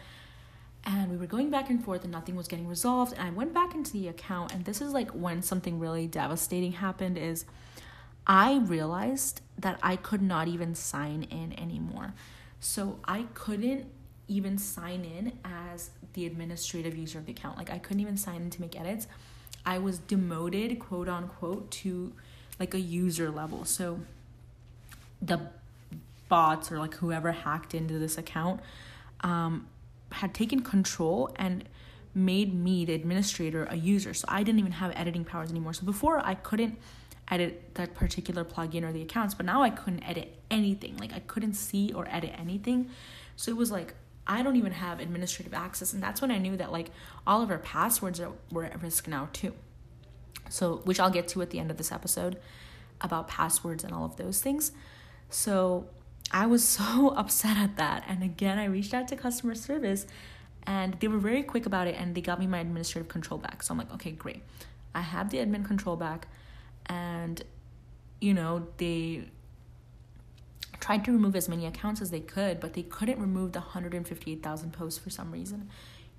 And 0.86 1.10
we 1.10 1.18
were 1.18 1.26
going 1.26 1.50
back 1.50 1.70
and 1.70 1.84
forth 1.84 2.04
and 2.04 2.12
nothing 2.12 2.36
was 2.36 2.48
getting 2.48 2.68
resolved. 2.68 3.14
And 3.14 3.22
I 3.24 3.32
went 3.32 3.54
back 3.54 3.74
into 3.76 3.92
the 3.92 4.08
account, 4.08 4.54
and 4.54 4.64
this 4.64 4.80
is 4.80 4.94
like 4.94 5.12
when 5.12 5.42
something 5.42 5.78
really 5.78 6.08
devastating 6.08 6.72
happened 6.72 7.18
is 7.18 7.44
I 8.28 8.58
realized 8.58 9.42
that 9.58 9.80
I 9.82 9.96
could 9.96 10.22
not 10.22 10.48
even 10.48 10.76
sign 10.76 11.24
in 11.24 11.58
anymore. 11.60 12.14
So 12.60 13.00
I 13.06 13.26
couldn't 13.34 13.86
even 14.28 14.58
sign 14.58 15.06
in 15.06 15.34
as 15.44 15.92
the 16.14 16.26
administrative 16.26 16.98
user 16.98 17.20
of 17.20 17.26
the 17.26 17.32
account. 17.32 17.58
Like 17.58 17.70
I 17.70 17.78
couldn't 17.78 18.02
even 18.02 18.18
sign 18.18 18.42
in 18.42 18.50
to 18.50 18.62
make 18.62 18.80
edits. 18.80 19.08
I 19.66 19.78
was 19.78 20.00
demoted, 20.00 20.80
quote 20.80 21.08
unquote, 21.08 21.70
to 21.72 22.14
like 22.60 22.74
a 22.74 22.80
user 22.80 23.30
level. 23.30 23.66
So 23.66 24.00
the 25.22 25.40
bots 26.30 26.72
or 26.72 26.80
like 26.80 26.96
whoever 26.96 27.32
hacked 27.32 27.74
into 27.74 28.00
this 28.00 28.18
account 28.18 28.62
um, 29.22 29.68
had 30.12 30.34
taken 30.34 30.62
control 30.62 31.32
and 31.36 31.66
made 32.14 32.54
me 32.54 32.86
the 32.86 32.94
administrator 32.94 33.66
a 33.66 33.76
user. 33.76 34.14
So 34.14 34.26
I 34.28 34.44
didn't 34.44 34.60
even 34.60 34.72
have 34.74 34.92
editing 34.96 35.26
powers 35.26 35.52
anymore. 35.52 35.74
So 35.74 35.86
before 35.86 36.20
I 36.26 36.36
couldn't 36.36 36.78
edit 37.30 37.74
that 37.76 37.96
particular 37.96 38.46
plugin 38.46 38.84
or 38.84 38.92
the 38.92 39.02
accounts, 39.02 39.34
but 39.34 39.46
now 39.46 39.62
I 39.64 39.70
couldn't 39.70 40.04
edit 40.04 40.38
anything. 40.52 40.98
Like 40.98 41.14
I 41.14 41.20
couldn't 41.20 41.54
see 41.54 41.92
or 41.94 42.08
edit 42.10 42.34
anything. 42.38 42.90
So 43.36 43.52
it 43.52 43.58
was 43.58 43.72
like 43.72 43.96
I 44.28 44.42
don't 44.42 44.56
even 44.56 44.72
have 44.72 45.00
administrative 45.00 45.54
access. 45.54 45.94
And 45.94 46.02
that's 46.02 46.22
when 46.22 46.32
I 46.32 46.38
knew 46.38 46.58
that 46.58 46.72
like 46.72 46.90
all 47.28 47.42
of 47.42 47.52
our 47.52 47.60
passwords 47.60 48.20
are, 48.20 48.32
were 48.52 48.66
at 48.66 48.82
risk 48.82 49.08
now 49.08 49.30
too. 49.34 49.54
So, 50.50 50.78
which 50.84 51.00
I'll 51.00 51.10
get 51.10 51.28
to 51.30 51.42
at 51.42 51.50
the 51.50 51.60
end 51.60 51.72
of 51.72 51.78
this 51.78 51.92
episode 51.92 52.38
about 53.02 53.28
passwords 53.28 53.84
and 53.84 53.94
all 53.94 54.06
of 54.06 54.18
those 54.18 54.42
things. 54.42 54.72
So, 55.30 55.88
I 56.32 56.46
was 56.46 56.64
so 56.68 57.10
upset 57.10 57.58
at 57.58 57.78
that. 57.78 58.04
And 58.08 58.24
again, 58.24 58.58
I 58.58 58.66
reached 58.66 58.94
out 58.94 59.08
to 59.10 59.16
customer 59.16 59.56
service 59.56 60.08
and 60.68 60.96
they 61.00 61.08
were 61.08 61.20
very 61.20 61.44
quick 61.44 61.66
about 61.66 61.88
it 61.88 61.96
and 61.98 62.16
they 62.16 62.22
got 62.22 62.40
me 62.40 62.48
my 62.48 62.60
administrative 62.60 63.08
control 63.08 63.40
back. 63.40 63.62
So 63.62 63.74
I'm 63.74 63.78
like, 63.78 63.94
okay, 63.94 64.12
great. 64.12 64.42
I 64.94 65.02
have 65.02 65.30
the 65.30 65.38
admin 65.38 65.66
control 65.66 65.96
back 65.96 66.28
and 66.88 67.44
you 68.20 68.34
know, 68.34 68.68
they 68.78 69.26
tried 70.80 71.06
to 71.06 71.12
remove 71.12 71.36
as 71.36 71.50
many 71.50 71.66
accounts 71.66 72.02
as 72.02 72.12
they 72.12 72.20
could, 72.20 72.60
but 72.60 72.74
they 72.74 72.84
couldn't 72.84 73.20
remove 73.20 73.52
the 73.52 73.60
158,000 73.60 74.74
posts 74.74 75.00
for 75.00 75.10
some 75.10 75.32
reason. 75.32 75.70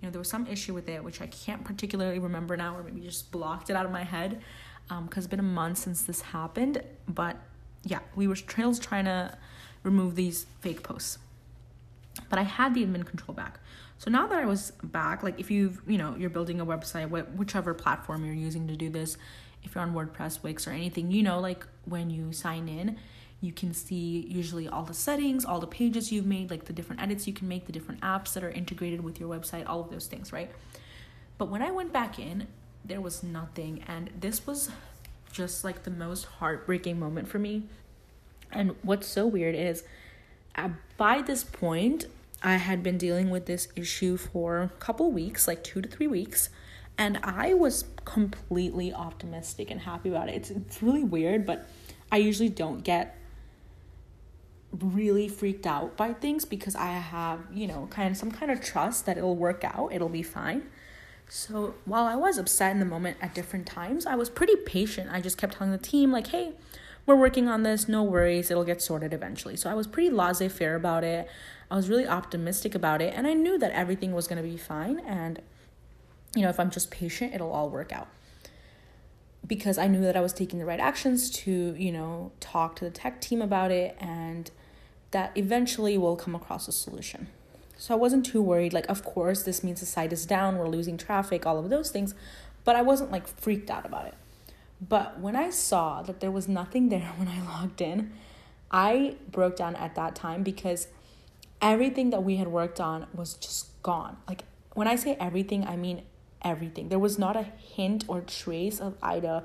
You 0.00 0.06
know, 0.06 0.12
there 0.12 0.18
was 0.18 0.28
some 0.28 0.46
issue 0.46 0.74
with 0.74 0.88
it, 0.88 1.02
which 1.02 1.20
I 1.20 1.26
can't 1.26 1.64
particularly 1.64 2.18
remember 2.18 2.56
now, 2.56 2.76
or 2.76 2.82
maybe 2.82 3.00
just 3.00 3.30
blocked 3.30 3.70
it 3.70 3.76
out 3.76 3.86
of 3.86 3.92
my 3.92 4.04
head 4.04 4.40
because 4.88 4.98
um, 4.98 5.08
it's 5.16 5.26
been 5.26 5.40
a 5.40 5.42
month 5.42 5.78
since 5.78 6.02
this 6.02 6.20
happened. 6.20 6.82
But 7.08 7.36
yeah, 7.84 8.00
we 8.14 8.26
were 8.26 8.36
trails 8.36 8.78
trying 8.78 9.06
to 9.06 9.36
remove 9.82 10.14
these 10.14 10.46
fake 10.60 10.82
posts. 10.82 11.18
But 12.28 12.38
I 12.38 12.42
had 12.42 12.74
the 12.74 12.84
admin 12.84 13.06
control 13.06 13.34
back. 13.34 13.60
So 13.98 14.10
now 14.10 14.26
that 14.26 14.38
I 14.38 14.44
was 14.44 14.72
back, 14.82 15.22
like 15.22 15.40
if 15.40 15.50
you've, 15.50 15.80
you 15.86 15.96
know, 15.96 16.14
you're 16.18 16.30
building 16.30 16.60
a 16.60 16.66
website, 16.66 17.08
whichever 17.34 17.72
platform 17.72 18.24
you're 18.24 18.34
using 18.34 18.68
to 18.68 18.76
do 18.76 18.90
this, 18.90 19.16
if 19.66 19.74
you're 19.74 19.84
on 19.84 19.94
WordPress, 19.94 20.42
Wix, 20.42 20.66
or 20.66 20.70
anything, 20.70 21.10
you 21.10 21.22
know, 21.22 21.40
like 21.40 21.66
when 21.84 22.08
you 22.08 22.32
sign 22.32 22.68
in, 22.68 22.96
you 23.40 23.52
can 23.52 23.74
see 23.74 24.26
usually 24.28 24.66
all 24.66 24.84
the 24.84 24.94
settings, 24.94 25.44
all 25.44 25.60
the 25.60 25.66
pages 25.66 26.10
you've 26.10 26.26
made, 26.26 26.50
like 26.50 26.64
the 26.64 26.72
different 26.72 27.02
edits 27.02 27.26
you 27.26 27.32
can 27.32 27.48
make, 27.48 27.66
the 27.66 27.72
different 27.72 28.00
apps 28.00 28.32
that 28.32 28.42
are 28.42 28.50
integrated 28.50 29.02
with 29.02 29.20
your 29.20 29.28
website, 29.28 29.64
all 29.66 29.80
of 29.80 29.90
those 29.90 30.06
things, 30.06 30.32
right? 30.32 30.50
But 31.36 31.50
when 31.50 31.62
I 31.62 31.70
went 31.70 31.92
back 31.92 32.18
in, 32.18 32.46
there 32.84 33.00
was 33.00 33.22
nothing. 33.22 33.84
And 33.86 34.10
this 34.18 34.46
was 34.46 34.70
just 35.32 35.64
like 35.64 35.82
the 35.82 35.90
most 35.90 36.24
heartbreaking 36.24 36.98
moment 36.98 37.28
for 37.28 37.38
me. 37.38 37.64
And 38.50 38.74
what's 38.82 39.06
so 39.06 39.26
weird 39.26 39.54
is 39.54 39.84
uh, 40.54 40.70
by 40.96 41.20
this 41.20 41.44
point, 41.44 42.06
I 42.42 42.56
had 42.56 42.82
been 42.82 42.96
dealing 42.96 43.28
with 43.28 43.46
this 43.46 43.68
issue 43.76 44.16
for 44.16 44.62
a 44.62 44.68
couple 44.78 45.10
weeks, 45.10 45.46
like 45.46 45.62
two 45.62 45.82
to 45.82 45.88
three 45.88 46.06
weeks. 46.06 46.48
And 46.98 47.18
I 47.22 47.54
was 47.54 47.84
completely 48.04 48.92
optimistic 48.92 49.70
and 49.70 49.80
happy 49.80 50.08
about 50.08 50.28
it. 50.28 50.36
It's, 50.36 50.50
it's 50.50 50.82
really 50.82 51.04
weird, 51.04 51.44
but 51.44 51.68
I 52.10 52.16
usually 52.16 52.48
don't 52.48 52.82
get 52.82 53.18
really 54.72 55.28
freaked 55.28 55.66
out 55.66 55.96
by 55.96 56.12
things 56.12 56.44
because 56.44 56.74
I 56.74 56.92
have, 56.92 57.40
you 57.52 57.66
know, 57.66 57.86
kind 57.90 58.10
of 58.10 58.16
some 58.16 58.30
kind 58.30 58.50
of 58.50 58.60
trust 58.60 59.06
that 59.06 59.16
it'll 59.16 59.36
work 59.36 59.62
out, 59.64 59.92
it'll 59.92 60.08
be 60.08 60.22
fine. 60.22 60.64
So 61.28 61.74
while 61.84 62.04
I 62.04 62.14
was 62.14 62.38
upset 62.38 62.72
in 62.72 62.78
the 62.78 62.86
moment 62.86 63.16
at 63.20 63.34
different 63.34 63.66
times, 63.66 64.06
I 64.06 64.14
was 64.14 64.30
pretty 64.30 64.56
patient. 64.56 65.10
I 65.12 65.20
just 65.20 65.36
kept 65.36 65.54
telling 65.54 65.72
the 65.72 65.78
team, 65.78 66.12
like, 66.12 66.28
hey, 66.28 66.52
we're 67.04 67.16
working 67.16 67.48
on 67.48 67.62
this, 67.62 67.88
no 67.88 68.02
worries, 68.02 68.50
it'll 68.50 68.64
get 68.64 68.80
sorted 68.80 69.12
eventually. 69.12 69.56
So 69.56 69.70
I 69.70 69.74
was 69.74 69.86
pretty 69.86 70.10
laissez 70.10 70.48
faire 70.48 70.76
about 70.76 71.04
it. 71.04 71.28
I 71.70 71.76
was 71.76 71.88
really 71.88 72.06
optimistic 72.06 72.74
about 72.74 73.02
it, 73.02 73.12
and 73.14 73.26
I 73.26 73.32
knew 73.32 73.58
that 73.58 73.72
everything 73.72 74.12
was 74.12 74.28
gonna 74.28 74.42
be 74.42 74.56
fine. 74.56 75.00
And, 75.00 75.40
you 76.36 76.42
know, 76.42 76.50
if 76.50 76.60
I'm 76.60 76.70
just 76.70 76.90
patient, 76.90 77.34
it'll 77.34 77.50
all 77.50 77.70
work 77.70 77.92
out. 77.92 78.08
Because 79.46 79.78
I 79.78 79.86
knew 79.86 80.02
that 80.02 80.16
I 80.16 80.20
was 80.20 80.32
taking 80.32 80.58
the 80.58 80.66
right 80.66 80.78
actions 80.78 81.30
to, 81.30 81.74
you 81.78 81.90
know, 81.90 82.30
talk 82.40 82.76
to 82.76 82.84
the 82.84 82.90
tech 82.90 83.20
team 83.20 83.40
about 83.40 83.70
it 83.70 83.96
and 83.98 84.50
that 85.12 85.32
eventually 85.36 85.96
will 85.96 86.16
come 86.16 86.34
across 86.34 86.68
a 86.68 86.72
solution. 86.72 87.28
So 87.78 87.94
I 87.94 87.96
wasn't 87.96 88.26
too 88.26 88.42
worried. 88.42 88.74
Like, 88.74 88.88
of 88.88 89.02
course, 89.02 89.42
this 89.44 89.64
means 89.64 89.80
the 89.80 89.86
site 89.86 90.12
is 90.12 90.26
down, 90.26 90.58
we're 90.58 90.68
losing 90.68 90.98
traffic, 90.98 91.46
all 91.46 91.58
of 91.58 91.70
those 91.70 91.90
things, 91.90 92.14
but 92.64 92.76
I 92.76 92.82
wasn't 92.82 93.10
like 93.10 93.26
freaked 93.26 93.70
out 93.70 93.86
about 93.86 94.06
it. 94.06 94.14
But 94.86 95.18
when 95.20 95.36
I 95.36 95.48
saw 95.50 96.02
that 96.02 96.20
there 96.20 96.30
was 96.30 96.48
nothing 96.48 96.90
there 96.90 97.00
when 97.16 97.28
I 97.28 97.40
logged 97.42 97.80
in, 97.80 98.12
I 98.70 99.14
broke 99.30 99.56
down 99.56 99.74
at 99.76 99.94
that 99.94 100.14
time 100.14 100.42
because 100.42 100.88
everything 101.62 102.10
that 102.10 102.22
we 102.22 102.36
had 102.36 102.48
worked 102.48 102.80
on 102.80 103.06
was 103.14 103.34
just 103.34 103.80
gone. 103.82 104.18
Like, 104.28 104.42
when 104.74 104.86
I 104.86 104.96
say 104.96 105.16
everything, 105.18 105.66
I 105.66 105.76
mean 105.76 106.02
everything. 106.42 106.88
There 106.88 106.98
was 106.98 107.18
not 107.18 107.36
a 107.36 107.42
hint 107.42 108.04
or 108.08 108.20
trace 108.20 108.80
of 108.80 108.96
Ida 109.02 109.44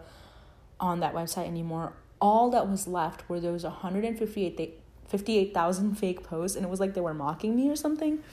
on 0.80 1.00
that 1.00 1.14
website 1.14 1.48
anymore. 1.48 1.94
All 2.20 2.50
that 2.52 2.70
was 2.70 2.88
left 2.88 3.28
were 3.30 3.40
those 3.40 3.64
158 3.64 4.78
58,000 5.08 5.96
fake 5.96 6.24
posts 6.24 6.56
and 6.56 6.66
it 6.66 6.70
was 6.70 6.80
like 6.80 6.94
they 6.94 7.02
were 7.02 7.14
mocking 7.14 7.56
me 7.56 7.70
or 7.70 7.76
something. 7.76 8.24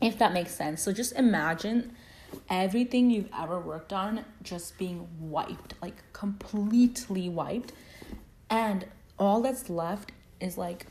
If 0.00 0.18
that 0.18 0.32
makes 0.32 0.52
sense. 0.52 0.82
So 0.82 0.92
just 0.92 1.12
imagine 1.12 1.92
everything 2.50 3.10
you've 3.10 3.28
ever 3.38 3.60
worked 3.60 3.92
on 3.92 4.24
just 4.42 4.76
being 4.76 5.06
wiped, 5.20 5.74
like 5.80 6.02
completely 6.12 7.28
wiped. 7.28 7.72
And 8.50 8.86
all 9.18 9.40
that's 9.40 9.70
left 9.70 10.10
is 10.40 10.58
like 10.58 10.86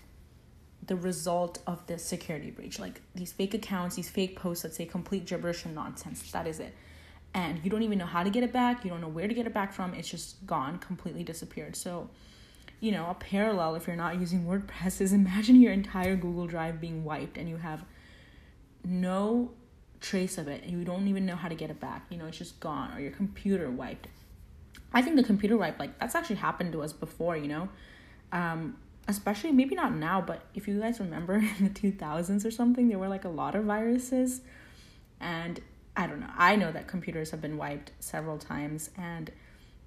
the 0.85 0.95
result 0.95 1.59
of 1.65 1.85
this 1.87 2.03
security 2.03 2.51
breach. 2.51 2.79
Like 2.79 3.01
these 3.15 3.31
fake 3.31 3.53
accounts, 3.53 3.95
these 3.95 4.09
fake 4.09 4.35
posts 4.35 4.63
that 4.63 4.73
say 4.73 4.85
complete 4.85 5.25
gibberish 5.25 5.65
and 5.65 5.75
nonsense. 5.75 6.31
That 6.31 6.47
is 6.47 6.59
it. 6.59 6.73
And 7.33 7.59
you 7.63 7.69
don't 7.69 7.83
even 7.83 7.97
know 7.97 8.05
how 8.05 8.23
to 8.23 8.29
get 8.29 8.43
it 8.43 8.53
back. 8.53 8.83
You 8.83 8.91
don't 8.91 9.01
know 9.01 9.07
where 9.07 9.27
to 9.27 9.33
get 9.33 9.47
it 9.47 9.53
back 9.53 9.73
from. 9.73 9.93
It's 9.93 10.09
just 10.09 10.45
gone, 10.45 10.77
completely 10.77 11.23
disappeared. 11.23 11.75
So, 11.75 12.09
you 12.79 12.91
know, 12.91 13.09
a 13.09 13.15
parallel 13.15 13.75
if 13.75 13.87
you're 13.87 13.95
not 13.95 14.19
using 14.19 14.45
WordPress 14.45 15.01
is 15.01 15.13
imagine 15.13 15.59
your 15.59 15.73
entire 15.73 16.15
Google 16.15 16.47
Drive 16.47 16.79
being 16.79 17.03
wiped 17.03 17.37
and 17.37 17.49
you 17.49 17.57
have 17.57 17.85
no 18.83 19.51
trace 20.01 20.37
of 20.37 20.47
it 20.47 20.63
and 20.63 20.71
you 20.71 20.83
don't 20.83 21.07
even 21.07 21.25
know 21.25 21.35
how 21.35 21.47
to 21.47 21.55
get 21.55 21.69
it 21.69 21.79
back. 21.79 22.05
You 22.09 22.17
know, 22.17 22.25
it's 22.25 22.37
just 22.37 22.59
gone 22.59 22.95
or 22.95 22.99
your 22.99 23.11
computer 23.11 23.71
wiped. 23.71 24.07
I 24.93 25.01
think 25.01 25.15
the 25.15 25.23
computer 25.23 25.57
wipe, 25.57 25.79
like 25.79 25.97
that's 25.97 26.13
actually 26.13 26.35
happened 26.35 26.73
to 26.73 26.83
us 26.83 26.93
before, 26.93 27.35
you 27.35 27.47
know. 27.47 27.69
Um, 28.31 28.77
especially 29.07 29.51
maybe 29.51 29.75
not 29.75 29.93
now, 29.93 30.21
but 30.21 30.41
if 30.53 30.67
you 30.67 30.79
guys 30.79 30.99
remember 30.99 31.35
in 31.59 31.63
the 31.65 31.69
2000s 31.69 32.45
or 32.45 32.51
something, 32.51 32.89
there 32.89 32.99
were 32.99 33.09
like 33.09 33.25
a 33.25 33.29
lot 33.29 33.55
of 33.55 33.65
viruses. 33.65 34.41
And 35.19 35.59
I 35.95 36.07
don't 36.07 36.19
know. 36.19 36.29
I 36.37 36.55
know 36.55 36.71
that 36.71 36.87
computers 36.87 37.31
have 37.31 37.41
been 37.41 37.57
wiped 37.57 37.91
several 37.99 38.37
times 38.37 38.89
and 38.97 39.31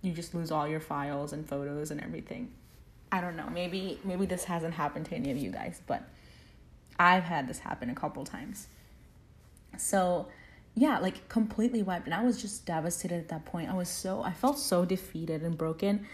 you 0.03 0.13
just 0.13 0.35
lose 0.35 0.51
all 0.51 0.69
your 0.69 0.81
files 0.81 1.33
and 1.33 1.49
photos 1.49 1.91
and 1.91 2.01
everything. 2.01 2.53
I 3.11 3.21
don't 3.21 3.37
know. 3.37 3.49
Maybe 3.53 3.99
maybe 4.05 4.27
this 4.27 4.45
hasn't 4.45 4.75
happened 4.75 5.07
to 5.07 5.15
any 5.15 5.31
of 5.31 5.37
you 5.37 5.51
guys, 5.51 5.81
but 5.87 6.03
I've 6.99 7.25
had 7.25 7.49
this 7.49 7.61
happen 7.61 7.91
a 7.91 7.95
couple 7.95 8.25
times. 8.25 8.69
So, 9.77 10.29
yeah, 10.75 10.99
like 10.99 11.29
completely 11.29 11.83
wiped 11.83 12.07
and 12.07 12.15
I 12.15 12.23
was 12.23 12.41
just 12.41 12.67
devastated 12.67 13.17
at 13.17 13.29
that 13.29 13.45
point. 13.45 13.71
I 13.71 13.75
was 13.75 13.89
so 13.89 14.23
I 14.23 14.33
felt 14.33 14.59
so 14.59 14.85
defeated 14.85 15.43
and 15.43 15.57
broken. 15.57 16.07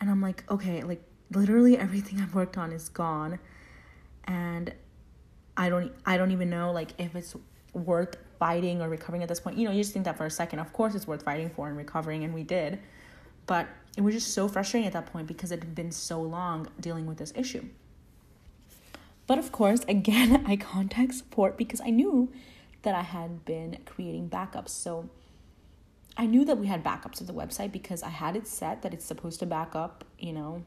And 0.00 0.10
I'm 0.10 0.20
like, 0.20 0.44
okay, 0.50 0.82
like 0.82 1.02
literally 1.30 1.76
everything 1.76 2.20
I've 2.20 2.34
worked 2.34 2.56
on 2.56 2.72
is 2.72 2.88
gone 2.88 3.38
and 4.24 4.72
I 5.56 5.68
don't 5.68 5.92
I 6.06 6.16
don't 6.16 6.30
even 6.30 6.50
know 6.50 6.72
like 6.72 6.92
if 6.98 7.14
it's 7.16 7.34
worth 7.72 8.16
fighting 8.38 8.80
or 8.80 8.88
recovering 8.88 9.22
at 9.22 9.28
this 9.28 9.40
point. 9.40 9.58
You 9.58 9.66
know, 9.66 9.72
you 9.72 9.80
just 9.80 9.92
think 9.92 10.04
that 10.04 10.16
for 10.16 10.26
a 10.26 10.30
second. 10.30 10.60
Of 10.60 10.72
course 10.72 10.94
it's 10.94 11.06
worth 11.06 11.24
fighting 11.24 11.50
for 11.50 11.68
and 11.68 11.76
recovering 11.76 12.24
and 12.24 12.32
we 12.32 12.44
did. 12.44 12.78
But 13.46 13.66
it 13.96 14.02
was 14.02 14.14
just 14.14 14.32
so 14.32 14.46
frustrating 14.46 14.86
at 14.86 14.92
that 14.92 15.06
point 15.06 15.26
because 15.26 15.50
it 15.50 15.60
had 15.60 15.74
been 15.74 15.90
so 15.90 16.20
long 16.20 16.68
dealing 16.78 17.06
with 17.06 17.18
this 17.18 17.32
issue. 17.34 17.64
But 19.26 19.38
of 19.38 19.50
course, 19.52 19.80
again, 19.88 20.44
I 20.48 20.56
contact 20.56 21.14
support 21.14 21.56
because 21.56 21.80
I 21.80 21.90
knew 21.90 22.30
that 22.82 22.94
I 22.94 23.02
had 23.02 23.44
been 23.44 23.78
creating 23.86 24.30
backups. 24.30 24.70
So 24.70 25.08
I 26.16 26.26
knew 26.26 26.44
that 26.44 26.58
we 26.58 26.66
had 26.66 26.84
backups 26.84 27.20
of 27.20 27.26
the 27.26 27.32
website 27.32 27.72
because 27.72 28.02
I 28.02 28.10
had 28.10 28.36
it 28.36 28.46
set 28.46 28.82
that 28.82 28.94
it's 28.94 29.04
supposed 29.04 29.40
to 29.40 29.46
back 29.46 29.74
up, 29.74 30.04
you 30.18 30.32
know, 30.32 30.64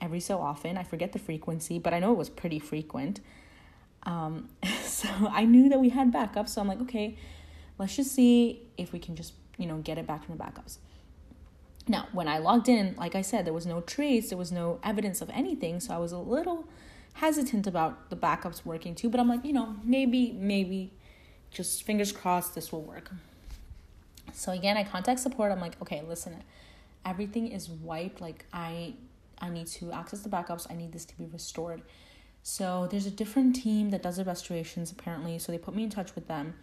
every 0.00 0.20
so 0.20 0.40
often. 0.40 0.76
I 0.76 0.82
forget 0.82 1.12
the 1.12 1.18
frequency, 1.18 1.78
but 1.78 1.94
I 1.94 1.98
know 1.98 2.12
it 2.12 2.18
was 2.18 2.28
pretty 2.28 2.58
frequent. 2.58 3.20
Um, 4.02 4.48
so 4.82 5.08
I 5.30 5.44
knew 5.44 5.68
that 5.68 5.80
we 5.80 5.90
had 5.90 6.12
backups. 6.12 6.50
So 6.50 6.60
I'm 6.60 6.68
like, 6.68 6.80
okay, 6.82 7.16
let's 7.78 7.96
just 7.96 8.12
see 8.12 8.62
if 8.76 8.92
we 8.92 8.98
can 8.98 9.16
just, 9.16 9.32
you 9.58 9.66
know, 9.66 9.78
get 9.78 9.98
it 9.98 10.06
back 10.06 10.24
from 10.24 10.36
the 10.36 10.42
backups. 10.42 10.78
Now, 11.88 12.08
when 12.12 12.26
I 12.26 12.38
logged 12.38 12.68
in, 12.68 12.96
like 12.96 13.14
I 13.14 13.22
said, 13.22 13.44
there 13.44 13.52
was 13.52 13.66
no 13.66 13.80
trace, 13.80 14.30
there 14.30 14.38
was 14.38 14.50
no 14.50 14.80
evidence 14.82 15.20
of 15.20 15.30
anything. 15.30 15.78
So 15.78 15.94
I 15.94 15.98
was 15.98 16.12
a 16.12 16.18
little 16.18 16.66
hesitant 17.14 17.66
about 17.66 18.10
the 18.10 18.16
backups 18.16 18.64
working 18.64 18.94
too. 18.94 19.08
But 19.08 19.20
I'm 19.20 19.28
like, 19.28 19.44
you 19.44 19.52
know, 19.52 19.76
maybe, 19.84 20.32
maybe 20.32 20.92
just 21.50 21.84
fingers 21.84 22.12
crossed 22.12 22.54
this 22.54 22.72
will 22.72 22.82
work. 22.82 23.10
So 24.32 24.52
again, 24.52 24.76
I 24.76 24.84
contact 24.84 25.20
support. 25.20 25.52
I'm 25.52 25.60
like, 25.60 25.80
okay, 25.80 26.02
listen, 26.06 26.42
everything 27.04 27.48
is 27.48 27.70
wiped. 27.70 28.20
Like 28.20 28.44
I 28.52 28.94
I 29.40 29.48
need 29.48 29.66
to 29.68 29.92
access 29.92 30.20
the 30.20 30.28
backups. 30.28 30.66
I 30.70 30.74
need 30.74 30.92
this 30.92 31.04
to 31.06 31.18
be 31.18 31.26
restored. 31.26 31.82
So 32.42 32.86
there's 32.90 33.06
a 33.06 33.10
different 33.10 33.56
team 33.56 33.90
that 33.90 34.02
does 34.02 34.16
the 34.16 34.24
restorations 34.24 34.92
apparently. 34.92 35.38
So 35.38 35.52
they 35.52 35.58
put 35.58 35.74
me 35.74 35.82
in 35.82 35.90
touch 35.90 36.14
with 36.14 36.28
them 36.28 36.54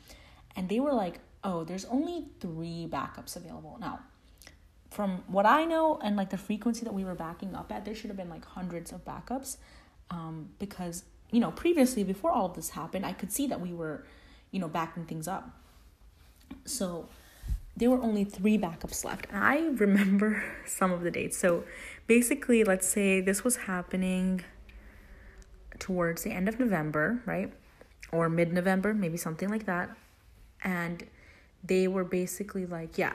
and 0.55 0.69
they 0.69 0.79
were 0.79 0.93
like, 0.93 1.19
oh, 1.43 1.63
there's 1.63 1.85
only 1.85 2.25
three 2.39 2.87
backups 2.89 3.35
available. 3.35 3.77
Now, 3.79 3.99
from 4.89 5.23
what 5.27 5.45
I 5.45 5.65
know 5.65 5.99
and 6.03 6.15
like 6.15 6.29
the 6.29 6.37
frequency 6.37 6.85
that 6.85 6.93
we 6.93 7.03
were 7.03 7.15
backing 7.15 7.55
up 7.55 7.71
at, 7.71 7.83
there 7.83 7.95
should 7.95 8.09
have 8.09 8.17
been 8.17 8.29
like 8.29 8.45
hundreds 8.45 8.91
of 8.91 9.03
backups. 9.03 9.57
Um, 10.09 10.49
because, 10.59 11.03
you 11.31 11.39
know, 11.39 11.51
previously, 11.51 12.03
before 12.03 12.31
all 12.31 12.45
of 12.45 12.53
this 12.53 12.69
happened, 12.69 13.05
I 13.05 13.13
could 13.13 13.31
see 13.31 13.47
that 13.47 13.59
we 13.59 13.73
were, 13.73 14.05
you 14.51 14.59
know, 14.59 14.67
backing 14.67 15.05
things 15.05 15.27
up. 15.27 15.49
So 16.65 17.09
there 17.75 17.89
were 17.89 18.01
only 18.01 18.23
three 18.23 18.57
backups 18.57 19.03
left. 19.03 19.27
I 19.33 19.69
remember 19.75 20.43
some 20.65 20.91
of 20.91 21.01
the 21.01 21.11
dates. 21.11 21.37
So 21.37 21.63
basically, 22.07 22.63
let's 22.63 22.87
say 22.87 23.21
this 23.21 23.43
was 23.43 23.55
happening 23.55 24.43
towards 25.79 26.23
the 26.23 26.31
end 26.31 26.47
of 26.47 26.59
November, 26.59 27.21
right? 27.25 27.51
Or 28.11 28.29
mid 28.29 28.53
November, 28.53 28.93
maybe 28.93 29.17
something 29.17 29.49
like 29.49 29.65
that. 29.65 29.89
And 30.63 31.07
they 31.63 31.87
were 31.87 32.03
basically 32.03 32.65
like, 32.65 32.97
yeah, 32.97 33.13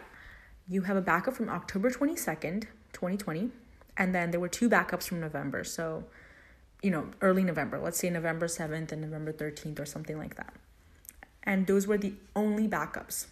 you 0.68 0.83
have 0.83 0.97
a 0.97 1.01
backup 1.01 1.35
from 1.35 1.49
October 1.49 1.90
22nd, 1.90 2.64
2020. 2.92 3.51
And 3.97 4.14
then 4.14 4.31
there 4.31 4.40
were 4.40 4.49
two 4.49 4.68
backups 4.68 5.05
from 5.05 5.21
November. 5.21 5.64
So, 5.64 6.05
you 6.83 6.90
know, 6.90 7.09
early 7.21 7.44
November, 7.44 7.79
let's 7.79 7.99
say 7.99 8.11
November 8.11 8.47
7th 8.47 8.92
and 8.92 9.03
November 9.03 9.33
13th 9.33 9.79
or 9.81 9.87
something 9.87 10.18
like 10.18 10.37
that. 10.37 10.55
And 11.44 11.66
those 11.66 11.87
were 11.87 11.99
the 11.99 12.14
only 12.37 12.68
backups. 12.68 13.27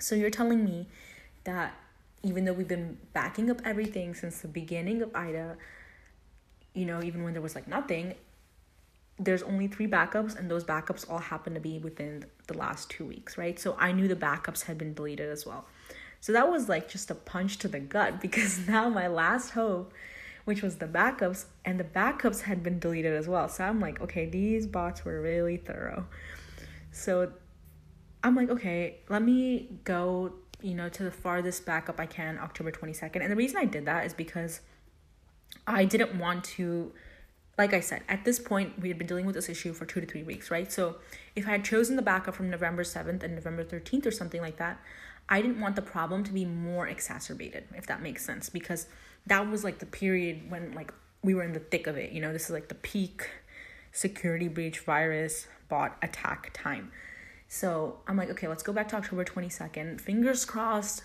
So 0.00 0.14
you're 0.14 0.30
telling 0.30 0.64
me 0.64 0.88
that 1.44 1.74
even 2.22 2.44
though 2.44 2.52
we've 2.52 2.68
been 2.68 2.98
backing 3.12 3.50
up 3.50 3.60
everything 3.64 4.14
since 4.14 4.40
the 4.40 4.48
beginning 4.48 5.02
of 5.02 5.14
IDA, 5.14 5.56
you 6.72 6.86
know, 6.86 7.02
even 7.02 7.22
when 7.22 7.34
there 7.34 7.42
was 7.42 7.54
like 7.54 7.68
nothing, 7.68 8.14
there's 9.18 9.42
only 9.42 9.68
three 9.68 9.86
backups, 9.86 10.36
and 10.36 10.50
those 10.50 10.64
backups 10.64 11.08
all 11.08 11.18
happen 11.18 11.54
to 11.54 11.60
be 11.60 11.78
within 11.78 12.24
the 12.48 12.56
last 12.56 12.90
two 12.90 13.04
weeks, 13.04 13.38
right? 13.38 13.58
So 13.58 13.76
I 13.78 13.92
knew 13.92 14.08
the 14.08 14.16
backups 14.16 14.64
had 14.64 14.76
been 14.76 14.94
deleted 14.94 15.30
as 15.30 15.46
well. 15.46 15.66
So 16.20 16.32
that 16.32 16.50
was 16.50 16.68
like 16.68 16.88
just 16.88 17.10
a 17.10 17.14
punch 17.14 17.58
to 17.58 17.68
the 17.68 17.78
gut 17.78 18.20
because 18.22 18.66
now 18.66 18.88
my 18.88 19.06
last 19.06 19.50
hope, 19.50 19.92
which 20.44 20.62
was 20.62 20.76
the 20.76 20.86
backups, 20.86 21.44
and 21.64 21.78
the 21.78 21.84
backups 21.84 22.42
had 22.42 22.62
been 22.62 22.78
deleted 22.78 23.14
as 23.14 23.28
well. 23.28 23.48
So 23.48 23.64
I'm 23.64 23.78
like, 23.78 24.00
okay, 24.00 24.26
these 24.26 24.66
bots 24.66 25.04
were 25.04 25.20
really 25.20 25.58
thorough. 25.58 26.06
So 26.90 27.32
I'm 28.24 28.34
like, 28.34 28.48
okay, 28.48 28.96
let 29.10 29.22
me 29.22 29.68
go, 29.84 30.32
you 30.62 30.74
know, 30.74 30.88
to 30.88 31.02
the 31.04 31.10
farthest 31.10 31.66
backup 31.66 32.00
I 32.00 32.06
can, 32.06 32.38
October 32.38 32.72
22nd. 32.72 33.22
And 33.22 33.30
the 33.30 33.36
reason 33.36 33.58
I 33.58 33.66
did 33.66 33.84
that 33.84 34.06
is 34.06 34.14
because 34.14 34.62
I 35.66 35.84
didn't 35.84 36.18
want 36.18 36.42
to, 36.44 36.92
like 37.58 37.74
I 37.74 37.80
said, 37.80 38.02
at 38.08 38.24
this 38.24 38.38
point, 38.38 38.80
we 38.80 38.88
had 38.88 38.96
been 38.96 39.06
dealing 39.06 39.26
with 39.26 39.34
this 39.34 39.50
issue 39.50 39.74
for 39.74 39.84
two 39.84 40.00
to 40.00 40.06
three 40.06 40.22
weeks, 40.22 40.50
right? 40.50 40.72
So 40.72 40.96
if 41.36 41.46
I 41.46 41.50
had 41.50 41.64
chosen 41.66 41.96
the 41.96 42.02
backup 42.02 42.34
from 42.34 42.48
November 42.48 42.82
7th 42.82 43.22
and 43.22 43.34
November 43.34 43.62
13th 43.62 44.06
or 44.06 44.10
something 44.10 44.40
like 44.40 44.56
that, 44.56 44.80
I 45.28 45.42
didn't 45.42 45.60
want 45.60 45.76
the 45.76 45.82
problem 45.82 46.24
to 46.24 46.32
be 46.32 46.46
more 46.46 46.88
exacerbated, 46.88 47.64
if 47.76 47.86
that 47.86 48.00
makes 48.02 48.24
sense, 48.24 48.48
because 48.48 48.86
that 49.26 49.48
was 49.50 49.64
like 49.64 49.78
the 49.80 49.86
period 49.86 50.50
when 50.50 50.72
like 50.72 50.92
we 51.22 51.34
were 51.34 51.42
in 51.42 51.52
the 51.52 51.60
thick 51.60 51.86
of 51.86 51.98
it. 51.98 52.12
You 52.12 52.22
know, 52.22 52.32
this 52.32 52.44
is 52.44 52.50
like 52.50 52.68
the 52.68 52.74
peak 52.74 53.30
security 53.92 54.48
breach 54.48 54.80
virus 54.80 55.46
bot 55.68 55.96
attack 56.02 56.50
time. 56.54 56.90
So 57.54 58.00
I'm 58.08 58.16
like, 58.16 58.30
okay, 58.30 58.48
let's 58.48 58.64
go 58.64 58.72
back 58.72 58.88
to 58.88 58.96
October 58.96 59.24
22nd. 59.24 60.00
Fingers 60.00 60.44
crossed. 60.44 61.04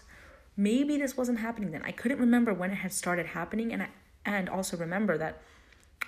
Maybe 0.57 0.97
this 0.97 1.15
wasn't 1.15 1.41
happening 1.41 1.69
then. 1.69 1.83
I 1.85 1.91
couldn't 1.91 2.17
remember 2.17 2.55
when 2.55 2.71
it 2.71 2.77
had 2.77 2.91
started 2.91 3.27
happening, 3.27 3.71
and 3.71 3.83
I 3.83 3.89
and 4.25 4.49
also 4.49 4.75
remember 4.75 5.15
that 5.19 5.43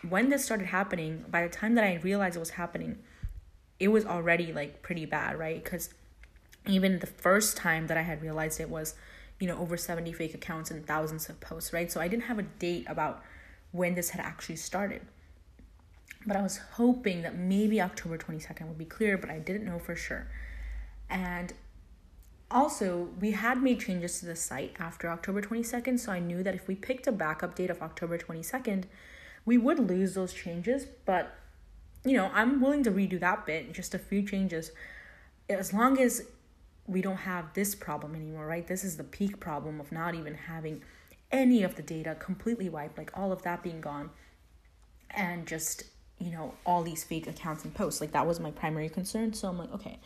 when 0.09 0.29
this 0.29 0.43
started 0.43 0.65
happening, 0.65 1.25
by 1.29 1.43
the 1.43 1.49
time 1.49 1.75
that 1.75 1.83
I 1.83 1.97
realized 1.97 2.37
it 2.37 2.39
was 2.39 2.49
happening, 2.49 2.97
it 3.79 3.89
was 3.89 4.03
already 4.03 4.51
like 4.51 4.81
pretty 4.81 5.05
bad, 5.05 5.37
right? 5.37 5.63
Because 5.63 5.93
even 6.65 6.97
the 6.97 7.05
first 7.05 7.55
time 7.55 7.85
that 7.85 7.97
I 7.97 8.01
had 8.01 8.23
realized 8.23 8.59
it 8.59 8.69
was, 8.69 8.95
you 9.39 9.45
know, 9.45 9.59
over 9.59 9.77
70 9.77 10.11
fake 10.11 10.33
accounts 10.33 10.71
and 10.71 10.83
thousands 10.87 11.29
of 11.29 11.39
posts, 11.39 11.71
right? 11.71 11.91
So 11.91 12.01
I 12.01 12.07
didn't 12.07 12.23
have 12.23 12.39
a 12.39 12.43
date 12.43 12.85
about 12.89 13.23
when 13.71 13.93
this 13.93 14.09
had 14.09 14.21
actually 14.21 14.55
started. 14.55 15.03
But 16.25 16.35
I 16.35 16.41
was 16.41 16.57
hoping 16.73 17.23
that 17.23 17.35
maybe 17.35 17.81
October 17.81 18.17
22nd 18.17 18.67
would 18.67 18.77
be 18.77 18.85
clear, 18.85 19.17
but 19.17 19.29
I 19.29 19.39
didn't 19.39 19.65
know 19.65 19.79
for 19.79 19.95
sure. 19.95 20.27
And 21.09 21.53
also, 22.49 23.09
we 23.19 23.31
had 23.31 23.63
made 23.63 23.79
changes 23.79 24.19
to 24.19 24.25
the 24.25 24.35
site 24.35 24.75
after 24.79 25.09
October 25.09 25.41
22nd, 25.41 25.99
so 25.99 26.11
I 26.11 26.19
knew 26.19 26.43
that 26.43 26.53
if 26.53 26.67
we 26.67 26.75
picked 26.75 27.07
a 27.07 27.11
backup 27.11 27.55
date 27.55 27.69
of 27.69 27.81
October 27.81 28.17
22nd, 28.17 28.83
we 29.45 29.57
would 29.57 29.79
lose 29.79 30.13
those 30.13 30.33
changes, 30.33 30.85
but 31.05 31.33
you 32.03 32.17
know, 32.17 32.31
I'm 32.33 32.61
willing 32.61 32.83
to 32.83 32.91
redo 32.91 33.19
that 33.19 33.45
bit, 33.45 33.73
just 33.73 33.93
a 33.93 33.99
few 33.99 34.23
changes, 34.23 34.71
as 35.49 35.73
long 35.73 35.99
as 35.99 36.23
we 36.87 37.01
don't 37.01 37.17
have 37.17 37.53
this 37.53 37.75
problem 37.75 38.15
anymore, 38.15 38.45
right? 38.47 38.67
This 38.67 38.83
is 38.83 38.97
the 38.97 39.03
peak 39.03 39.39
problem 39.39 39.79
of 39.79 39.91
not 39.91 40.15
even 40.15 40.33
having 40.33 40.83
any 41.31 41.63
of 41.63 41.75
the 41.75 41.81
data 41.81 42.15
completely 42.15 42.69
wiped, 42.69 42.97
like 42.97 43.11
all 43.13 43.31
of 43.31 43.43
that 43.43 43.63
being 43.63 43.81
gone, 43.81 44.09
and 45.11 45.47
just 45.47 45.83
you 46.21 46.31
know, 46.31 46.53
all 46.65 46.83
these 46.83 47.03
fake 47.03 47.27
accounts 47.27 47.63
and 47.63 47.73
posts. 47.73 47.99
Like 47.99 48.11
that 48.11 48.27
was 48.27 48.39
my 48.39 48.51
primary 48.51 48.89
concern. 48.89 49.33
So 49.33 49.47
I'm 49.47 49.57
like, 49.57 49.73
okay, 49.73 49.99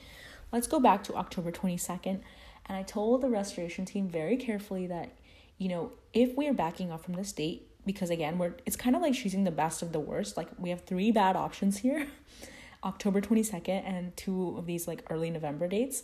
let's 0.51 0.65
go 0.65 0.79
back 0.79 1.03
to 1.03 1.15
October 1.15 1.51
22nd. 1.51 2.21
And 2.67 2.77
I 2.77 2.83
told 2.83 3.21
the 3.21 3.29
restoration 3.29 3.85
team 3.85 4.07
very 4.07 4.37
carefully 4.37 4.87
that, 4.87 5.11
you 5.57 5.67
know, 5.67 5.91
if 6.13 6.35
we 6.35 6.47
are 6.47 6.53
backing 6.53 6.91
off 6.91 7.03
from 7.03 7.15
this 7.15 7.31
date, 7.31 7.69
because 7.85 8.09
again, 8.09 8.39
we're 8.39 8.55
it's 8.65 8.75
kind 8.75 8.95
of 8.95 9.01
like 9.01 9.13
choosing 9.13 9.43
the 9.43 9.51
best 9.51 9.81
of 9.81 9.91
the 9.91 9.99
worst. 9.99 10.37
Like 10.37 10.47
we 10.57 10.69
have 10.69 10.81
three 10.81 11.11
bad 11.11 11.35
options 11.35 11.77
here. 11.79 12.07
October 12.83 13.19
22nd 13.19 13.83
and 13.85 14.15
two 14.15 14.55
of 14.57 14.65
these 14.65 14.87
like 14.87 15.03
early 15.09 15.29
November 15.29 15.67
dates. 15.67 16.03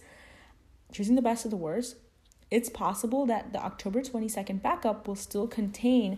Choosing 0.92 1.16
the 1.16 1.22
best 1.22 1.46
of 1.46 1.52
the 1.52 1.58
worst. 1.58 1.96
It's 2.52 2.70
possible 2.70 3.26
that 3.28 3.54
the 3.54 3.60
October 3.60 4.02
22nd 4.02 4.62
backup 4.62 5.08
will 5.08 5.16
still 5.16 5.48
contain 5.48 6.18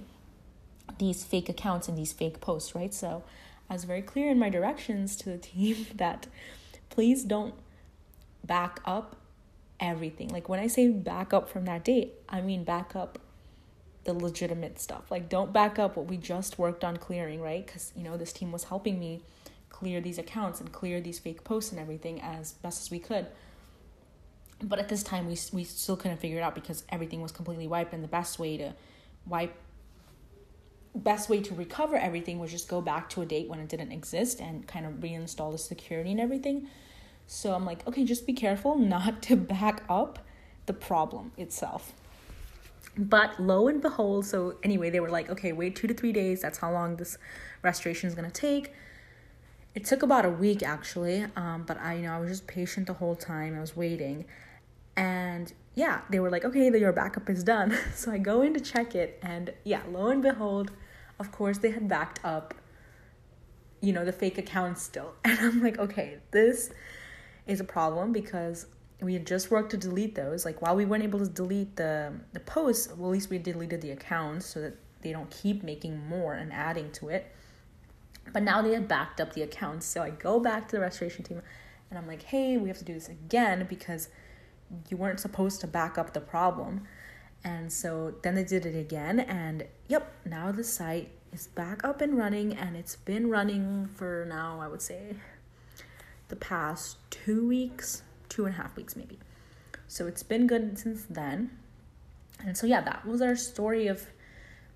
these 0.97 1.23
fake 1.23 1.47
accounts 1.47 1.87
and 1.87 1.97
these 1.97 2.11
fake 2.11 2.41
posts, 2.41 2.73
right? 2.73 2.93
So 2.93 3.23
I 3.69 3.73
was 3.73 3.83
very 3.85 4.01
clear 4.01 4.29
in 4.29 4.39
my 4.39 4.49
directions 4.49 5.15
to 5.17 5.29
the 5.29 5.37
team 5.37 5.87
that 5.95 6.27
please 6.89 7.23
don't 7.23 7.55
back 8.43 8.79
up 8.85 9.15
everything. 9.79 10.29
Like 10.29 10.49
when 10.49 10.59
I 10.59 10.67
say 10.67 10.89
back 10.89 11.33
up 11.33 11.49
from 11.49 11.65
that 11.65 11.83
date, 11.83 12.13
I 12.29 12.41
mean 12.41 12.63
back 12.63 12.95
up 12.95 13.19
the 14.03 14.13
legitimate 14.13 14.79
stuff. 14.79 15.09
Like 15.09 15.29
don't 15.29 15.53
back 15.53 15.79
up 15.79 15.95
what 15.95 16.07
we 16.07 16.17
just 16.17 16.59
worked 16.59 16.83
on 16.83 16.97
clearing, 16.97 17.41
right? 17.41 17.65
Cuz 17.65 17.91
you 17.95 18.03
know, 18.03 18.17
this 18.17 18.33
team 18.33 18.51
was 18.51 18.65
helping 18.65 18.99
me 18.99 19.21
clear 19.69 19.99
these 19.99 20.17
accounts 20.17 20.59
and 20.59 20.71
clear 20.71 21.01
these 21.01 21.19
fake 21.19 21.43
posts 21.43 21.71
and 21.71 21.79
everything 21.79 22.21
as 22.21 22.53
best 22.53 22.81
as 22.81 22.91
we 22.91 22.99
could. 22.99 23.27
But 24.61 24.79
at 24.79 24.87
this 24.89 25.03
time 25.03 25.27
we 25.27 25.37
we 25.51 25.63
still 25.63 25.97
couldn't 25.97 26.17
figure 26.17 26.37
it 26.37 26.41
out 26.41 26.55
because 26.55 26.83
everything 26.89 27.21
was 27.21 27.31
completely 27.31 27.67
wiped 27.67 27.93
and 27.93 28.03
the 28.03 28.07
best 28.07 28.39
way 28.39 28.57
to 28.57 28.73
wipe 29.25 29.55
best 30.95 31.29
way 31.29 31.41
to 31.41 31.55
recover 31.55 31.97
everything 31.97 32.39
was 32.39 32.51
just 32.51 32.67
go 32.67 32.81
back 32.81 33.09
to 33.09 33.21
a 33.21 33.25
date 33.25 33.49
when 33.49 33.59
it 33.59 33.67
didn't 33.67 33.91
exist 33.91 34.39
and 34.39 34.67
kind 34.67 34.85
of 34.85 34.93
reinstall 34.93 35.51
the 35.51 35.57
security 35.57 36.11
and 36.11 36.19
everything. 36.19 36.67
So 37.25 37.53
I'm 37.53 37.65
like, 37.65 37.85
okay, 37.87 38.03
just 38.03 38.27
be 38.27 38.33
careful 38.33 38.77
not 38.77 39.21
to 39.23 39.35
back 39.55 39.83
up 39.89 40.19
the 40.65 40.73
problem 40.73 41.31
itself. 41.37 41.93
But 42.95 43.39
lo 43.39 43.67
and 43.67 43.81
behold, 43.81 44.25
so 44.25 44.57
anyway, 44.61 44.91
they 44.91 44.99
were 44.99 45.09
like, 45.09 45.29
okay, 45.29 45.51
wait 45.51 45.75
two 45.75 45.87
to 45.87 45.93
three 45.93 46.11
days. 46.11 46.41
That's 46.41 46.59
how 46.59 46.71
long 46.71 46.97
this 46.97 47.17
restoration 47.63 48.07
is 48.07 48.13
gonna 48.13 48.29
take. 48.29 48.71
It 49.73 49.85
took 49.85 50.03
about 50.03 50.25
a 50.25 50.29
week 50.29 50.61
actually, 50.61 51.25
um, 51.35 51.63
but 51.65 51.79
I 51.79 51.95
you 51.95 52.03
know 52.03 52.13
I 52.13 52.19
was 52.19 52.29
just 52.29 52.45
patient 52.45 52.85
the 52.85 52.93
whole 52.93 53.15
time. 53.15 53.55
I 53.55 53.59
was 53.59 53.75
waiting, 53.75 54.25
and 54.95 55.51
yeah, 55.73 56.01
they 56.11 56.19
were 56.19 56.29
like, 56.29 56.45
okay, 56.45 56.69
your 56.77 56.91
backup 56.91 57.29
is 57.31 57.43
done. 57.43 57.75
So 57.95 58.11
I 58.11 58.19
go 58.19 58.43
in 58.43 58.53
to 58.53 58.59
check 58.59 58.93
it, 58.93 59.17
and 59.23 59.51
yeah, 59.63 59.81
lo 59.89 60.09
and 60.09 60.21
behold, 60.21 60.71
of 61.19 61.31
course 61.31 61.57
they 61.57 61.71
had 61.71 61.87
backed 61.87 62.19
up, 62.23 62.53
you 63.81 63.93
know, 63.93 64.05
the 64.05 64.11
fake 64.11 64.37
accounts 64.37 64.81
still. 64.81 65.13
And 65.23 65.39
I'm 65.39 65.61
like, 65.61 65.79
okay, 65.79 66.17
this 66.31 66.71
is 67.47 67.59
a 67.59 67.63
problem 67.63 68.11
because 68.11 68.65
we 69.01 69.13
had 69.13 69.27
just 69.27 69.51
worked 69.51 69.71
to 69.71 69.77
delete 69.77 70.15
those. 70.15 70.45
Like 70.45 70.61
while 70.61 70.75
we 70.75 70.85
weren't 70.85 71.03
able 71.03 71.19
to 71.19 71.27
delete 71.27 71.75
the 71.75 72.13
the 72.33 72.39
posts, 72.39 72.87
well, 72.95 73.09
at 73.09 73.13
least 73.13 73.29
we 73.29 73.37
deleted 73.37 73.81
the 73.81 73.91
accounts 73.91 74.45
so 74.45 74.61
that 74.61 74.75
they 75.01 75.11
don't 75.11 75.29
keep 75.29 75.63
making 75.63 76.07
more 76.07 76.33
and 76.33 76.51
adding 76.53 76.91
to 76.93 77.09
it. 77.09 77.31
But 78.31 78.43
now 78.43 78.61
they 78.61 78.73
had 78.73 78.87
backed 78.87 79.19
up 79.19 79.33
the 79.33 79.41
accounts. 79.41 79.85
So 79.85 80.01
I 80.01 80.11
go 80.11 80.39
back 80.39 80.67
to 80.69 80.77
the 80.77 80.81
restoration 80.81 81.23
team 81.23 81.41
and 81.89 81.99
I'm 81.99 82.07
like, 82.07 82.23
hey, 82.23 82.57
we 82.57 82.69
have 82.69 82.77
to 82.77 82.85
do 82.85 82.93
this 82.93 83.09
again 83.09 83.65
because 83.69 84.07
you 84.89 84.97
weren't 84.97 85.19
supposed 85.19 85.61
to 85.61 85.67
back 85.67 85.97
up 85.97 86.13
the 86.13 86.21
problem. 86.21 86.87
And 87.43 87.71
so 87.71 88.15
then 88.21 88.35
they 88.35 88.43
did 88.45 88.65
it 88.65 88.75
again, 88.75 89.19
and 89.19 89.65
yep, 89.87 90.13
now 90.25 90.51
the 90.53 90.63
site 90.63 91.09
is 91.33 91.47
back 91.47 91.83
up 91.83 91.99
and 91.99 92.17
running, 92.17 92.55
and 92.55 92.77
it's 92.77 92.95
been 92.95 93.29
running 93.29 93.89
for 93.95 94.25
now, 94.29 94.61
I 94.61 94.67
would 94.67 94.81
say, 94.81 95.15
the 96.29 96.37
past 96.37 96.97
two 97.09 97.45
weeks, 97.45 98.03
two 98.29 98.45
and 98.45 98.55
a 98.55 98.57
half 98.57 98.77
weeks 98.77 98.95
maybe. 98.95 99.19
So 99.87 100.07
it's 100.07 100.23
been 100.23 100.47
good 100.47 100.79
since 100.79 101.03
then. 101.09 101.51
And 102.39 102.57
so, 102.57 102.65
yeah, 102.65 102.81
that 102.81 103.05
was 103.05 103.21
our 103.21 103.35
story 103.35 103.87
of 103.87 104.07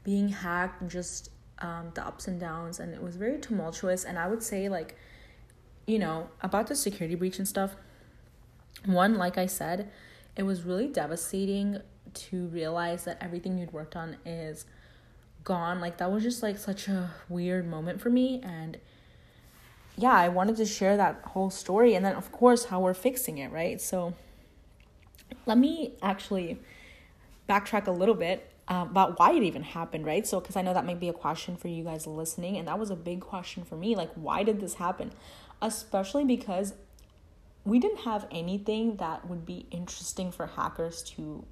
being 0.03 0.29
hacked, 0.29 0.87
just 0.87 1.31
um, 1.59 1.91
the 1.93 2.05
ups 2.05 2.27
and 2.27 2.39
downs, 2.39 2.79
and 2.79 2.93
it 2.93 3.01
was 3.01 3.15
very 3.15 3.39
tumultuous. 3.39 4.03
And 4.03 4.19
I 4.19 4.27
would 4.27 4.43
say, 4.43 4.69
like, 4.69 4.95
you 5.85 5.99
know, 5.99 6.29
about 6.41 6.67
the 6.67 6.75
security 6.75 7.15
breach 7.15 7.39
and 7.39 7.47
stuff, 7.47 7.75
one, 8.85 9.17
like 9.17 9.37
I 9.37 9.45
said, 9.45 9.89
it 10.35 10.43
was 10.43 10.63
really 10.63 10.87
devastating 10.87 11.81
to 12.29 12.47
realize 12.47 13.05
that 13.05 13.17
everything 13.21 13.57
you'd 13.57 13.73
worked 13.73 13.95
on 13.95 14.17
is 14.25 14.65
gone. 15.43 15.79
Like 15.79 15.97
that 15.97 16.11
was 16.11 16.23
just 16.23 16.43
like 16.43 16.57
such 16.57 16.87
a 16.87 17.11
weird 17.29 17.67
moment 17.67 18.01
for 18.01 18.09
me 18.09 18.41
and 18.43 18.77
yeah, 19.99 20.13
I 20.13 20.27
wanted 20.27 20.57
to 20.57 20.65
share 20.65 20.95
that 20.97 21.21
whole 21.23 21.49
story 21.49 21.95
and 21.95 22.05
then 22.05 22.15
of 22.15 22.31
course 22.31 22.65
how 22.65 22.81
we're 22.81 22.93
fixing 22.93 23.37
it, 23.39 23.51
right? 23.51 23.81
So 23.81 24.13
let 25.45 25.57
me 25.57 25.93
actually 26.01 26.59
backtrack 27.49 27.87
a 27.87 27.91
little 27.91 28.15
bit 28.15 28.51
uh, 28.67 28.85
about 28.89 29.17
why 29.17 29.31
it 29.31 29.43
even 29.43 29.63
happened, 29.63 30.05
right? 30.05 30.27
So, 30.27 30.39
because 30.39 30.55
I 30.55 30.61
know 30.61 30.73
that 30.73 30.85
might 30.85 30.99
be 30.99 31.09
a 31.09 31.13
question 31.13 31.55
for 31.55 31.69
you 31.69 31.83
guys 31.83 32.05
listening, 32.05 32.57
and 32.57 32.67
that 32.67 32.77
was 32.77 32.89
a 32.89 32.95
big 32.95 33.21
question 33.21 33.63
for 33.63 33.77
me. 33.77 33.95
Like, 33.95 34.11
why 34.15 34.43
did 34.43 34.59
this 34.59 34.75
happen? 34.75 35.11
Especially 35.61 36.25
because 36.25 36.73
we 37.63 37.79
didn't 37.79 37.99
have 37.99 38.27
anything 38.29 38.97
that 38.97 39.27
would 39.27 39.45
be 39.45 39.67
interesting 39.71 40.31
for 40.31 40.47
hackers 40.47 41.01
to 41.03 41.45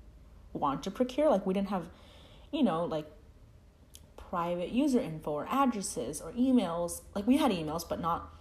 want 0.55 0.83
to 0.83 0.91
procure. 0.91 1.29
Like 1.29 1.45
we 1.45 1.53
didn't 1.53 1.69
have, 1.69 1.85
you 2.51 2.63
know, 2.63 2.85
like 2.85 3.05
private 4.17 4.71
user 4.71 4.99
info 4.99 5.31
or 5.31 5.47
addresses 5.49 6.21
or 6.21 6.31
emails. 6.33 7.01
Like 7.13 7.27
we 7.27 7.37
had 7.37 7.51
emails, 7.51 7.87
but 7.87 7.99
not 7.99 8.33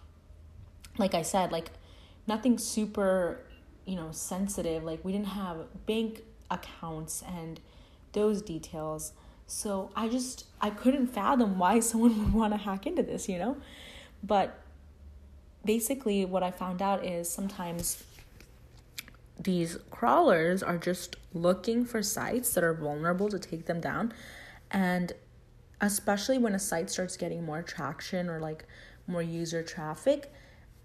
like 0.98 1.14
I 1.14 1.22
said, 1.22 1.53
like 1.53 1.70
nothing 2.27 2.59
super, 2.59 3.40
you 3.85 3.96
know, 3.96 4.09
sensitive. 4.12 4.85
Like 4.85 5.05
we 5.05 5.12
didn't 5.12 5.29
have 5.29 5.59
bank 5.87 6.22
accounts 6.50 7.22
and 7.27 7.61
those 8.12 8.42
details. 8.42 9.12
So 9.46 9.90
I 9.94 10.09
just 10.09 10.46
I 10.61 10.70
couldn't 10.70 11.09
fathom 11.09 11.59
why 11.59 11.81
someone 11.90 12.18
would 12.24 12.33
want 12.33 12.53
to 12.53 12.59
hack 12.59 12.87
into 12.87 13.03
this, 13.03 13.29
you 13.29 13.38
know? 13.38 13.57
But 14.22 14.59
basically 15.64 16.24
what 16.24 16.42
I 16.42 16.50
found 16.50 16.83
out 16.83 17.05
is 17.05 17.29
sometimes 17.29 18.03
these 19.38 19.78
crawlers 19.90 20.62
are 20.62 20.78
just 20.78 21.16
looking 21.32 21.84
for 21.84 22.02
sites 22.02 22.54
that 22.54 22.64
are 22.64 22.74
vulnerable 22.74 23.28
to 23.28 23.38
take 23.38 23.66
them 23.66 23.80
down. 23.80 24.12
And 24.70 25.12
especially 25.80 26.38
when 26.38 26.54
a 26.54 26.58
site 26.58 26.90
starts 26.90 27.16
getting 27.16 27.44
more 27.44 27.62
traction 27.62 28.28
or 28.28 28.40
like 28.40 28.64
more 29.06 29.22
user 29.22 29.62
traffic, 29.62 30.32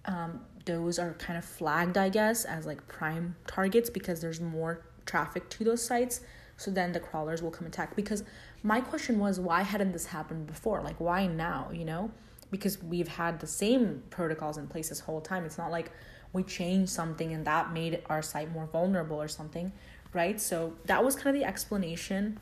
um, 0.06 0.42
those 0.66 1.00
are 1.00 1.14
kind 1.14 1.38
of 1.38 1.46
flagged, 1.46 1.98
I 1.98 2.10
guess, 2.10 2.46
as 2.46 2.66
like 2.66 2.88
prime 2.88 3.36
targets 3.48 3.90
because 3.90 4.22
there's 4.22 4.42
more 4.42 4.86
traffic 5.06 5.50
to 5.52 5.64
those 5.64 5.84
sites. 5.84 6.22
So 6.58 6.72
then 6.72 6.92
the 6.92 7.00
crawlers 7.00 7.42
will 7.42 7.52
come 7.52 7.68
attack. 7.68 7.96
Because 7.96 8.24
my 8.64 8.82
question 8.82 9.20
was, 9.20 9.40
why 9.40 9.62
hadn't 9.62 9.94
this 9.94 10.08
happened 10.08 10.48
before? 10.48 10.82
Like, 10.82 11.00
why 11.00 11.26
now, 11.28 11.70
you 11.72 11.86
know? 11.86 12.12
Because 12.52 12.82
we've 12.84 13.08
had 13.08 13.40
the 13.40 13.48
same 13.48 14.04
protocols 14.10 14.58
in 14.58 14.68
place 14.68 14.90
this 14.90 15.00
whole 15.00 15.22
time. 15.22 15.46
It's 15.46 15.58
not 15.58 15.72
like 15.72 15.92
we 16.34 16.44
changed 16.44 16.92
something 16.92 17.34
and 17.34 17.46
that 17.46 17.74
made 17.74 18.02
our 18.08 18.22
site 18.22 18.52
more 18.52 18.66
vulnerable 18.68 19.22
or 19.22 19.28
something, 19.28 19.72
right? 20.14 20.40
So 20.40 20.74
that 20.86 21.04
was 21.04 21.16
kind 21.16 21.36
of 21.36 21.42
the 21.42 21.48
explanation. 21.48 22.40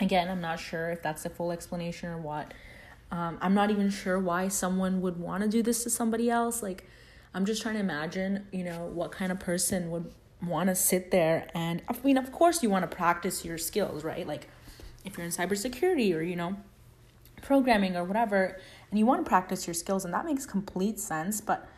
Again, 0.00 0.28
I'm 0.28 0.40
not 0.40 0.58
sure 0.58 0.90
if 0.90 1.02
that's 1.02 1.22
the 1.22 1.30
full 1.30 1.52
explanation 1.52 2.08
or 2.08 2.18
what. 2.18 2.54
Um, 3.10 3.38
I'm 3.42 3.54
not 3.54 3.70
even 3.70 3.90
sure 3.90 4.18
why 4.18 4.48
someone 4.48 5.02
would 5.02 5.18
want 5.18 5.42
to 5.42 5.48
do 5.48 5.62
this 5.62 5.82
to 5.84 5.90
somebody 5.90 6.30
else. 6.30 6.62
Like, 6.62 6.88
I'm 7.34 7.44
just 7.44 7.62
trying 7.62 7.74
to 7.74 7.80
imagine, 7.80 8.46
you 8.50 8.64
know, 8.64 8.86
what 8.86 9.12
kind 9.12 9.30
of 9.30 9.38
person 9.38 9.90
would 9.90 10.12
want 10.42 10.68
to 10.68 10.74
sit 10.74 11.10
there 11.10 11.48
and, 11.54 11.82
I 11.88 11.94
mean, 12.02 12.16
of 12.16 12.32
course, 12.32 12.62
you 12.62 12.70
want 12.70 12.90
to 12.90 12.96
practice 12.96 13.44
your 13.44 13.58
skills, 13.58 14.02
right? 14.02 14.26
Like, 14.26 14.48
if 15.04 15.16
you're 15.16 15.26
in 15.26 15.32
cybersecurity 15.32 16.14
or, 16.16 16.22
you 16.22 16.36
know, 16.36 16.56
programming 17.42 17.96
or 17.96 18.04
whatever, 18.04 18.58
and 18.90 18.98
you 18.98 19.06
want 19.06 19.24
to 19.24 19.28
practice 19.28 19.66
your 19.66 19.74
skills, 19.74 20.04
and 20.04 20.14
that 20.14 20.24
makes 20.24 20.46
complete 20.46 20.98
sense, 20.98 21.40
but 21.40 21.68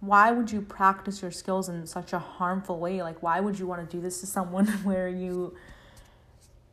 why 0.00 0.30
would 0.30 0.52
you 0.52 0.60
practice 0.60 1.22
your 1.22 1.30
skills 1.30 1.68
in 1.68 1.86
such 1.86 2.12
a 2.12 2.18
harmful 2.18 2.78
way? 2.78 3.02
Like, 3.02 3.22
why 3.22 3.40
would 3.40 3.58
you 3.58 3.66
want 3.66 3.88
to 3.88 3.96
do 3.96 4.00
this 4.00 4.20
to 4.20 4.26
someone 4.26 4.66
where 4.84 5.08
you, 5.08 5.56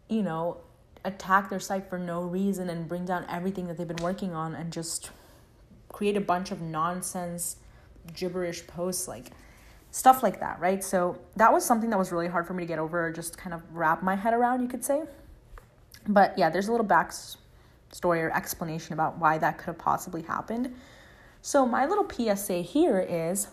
you 0.10 0.22
know, 0.22 0.58
attack 1.06 1.50
their 1.50 1.60
site 1.60 1.90
for 1.90 1.98
no 1.98 2.22
reason 2.22 2.70
and 2.70 2.88
bring 2.88 3.06
down 3.06 3.26
everything 3.30 3.68
that 3.68 3.78
they've 3.78 3.88
been 3.88 4.04
working 4.04 4.34
on 4.34 4.56
and 4.56 4.72
just 4.72 5.12
create 5.90 6.18
a 6.18 6.22
bunch 6.22 6.52
of 6.52 6.62
nonsense, 6.62 7.58
gibberish 8.14 8.66
posts, 8.68 9.08
like 9.08 9.32
stuff 9.92 10.24
like 10.24 10.40
that, 10.40 10.60
right? 10.60 10.84
So 10.84 11.20
that 11.36 11.54
was 11.54 11.66
something 11.66 11.90
that 11.92 12.00
was 12.00 12.12
really 12.12 12.28
hard 12.28 12.48
for 12.48 12.54
me 12.54 12.64
to 12.64 12.68
get 12.68 12.80
over, 12.80 13.12
just 13.12 13.38
kind 13.38 13.54
of 13.54 13.62
wrap 13.72 14.02
my 14.02 14.16
head 14.16 14.34
around, 14.34 14.62
you 14.62 14.68
could 14.68 14.84
say. 14.84 15.04
But 16.08 16.38
yeah, 16.38 16.50
there's 16.50 16.68
a 16.68 16.72
little 16.72 16.86
backstory 16.86 17.38
or 18.24 18.32
explanation 18.36 18.94
about 18.94 19.20
why 19.20 19.38
that 19.38 19.58
could 19.58 19.68
have 19.68 19.78
possibly 19.78 20.24
happened. 20.24 20.76
So, 21.46 21.66
my 21.66 21.86
little 21.86 22.10
PSA 22.10 22.62
here 22.62 23.02
is 23.02 23.50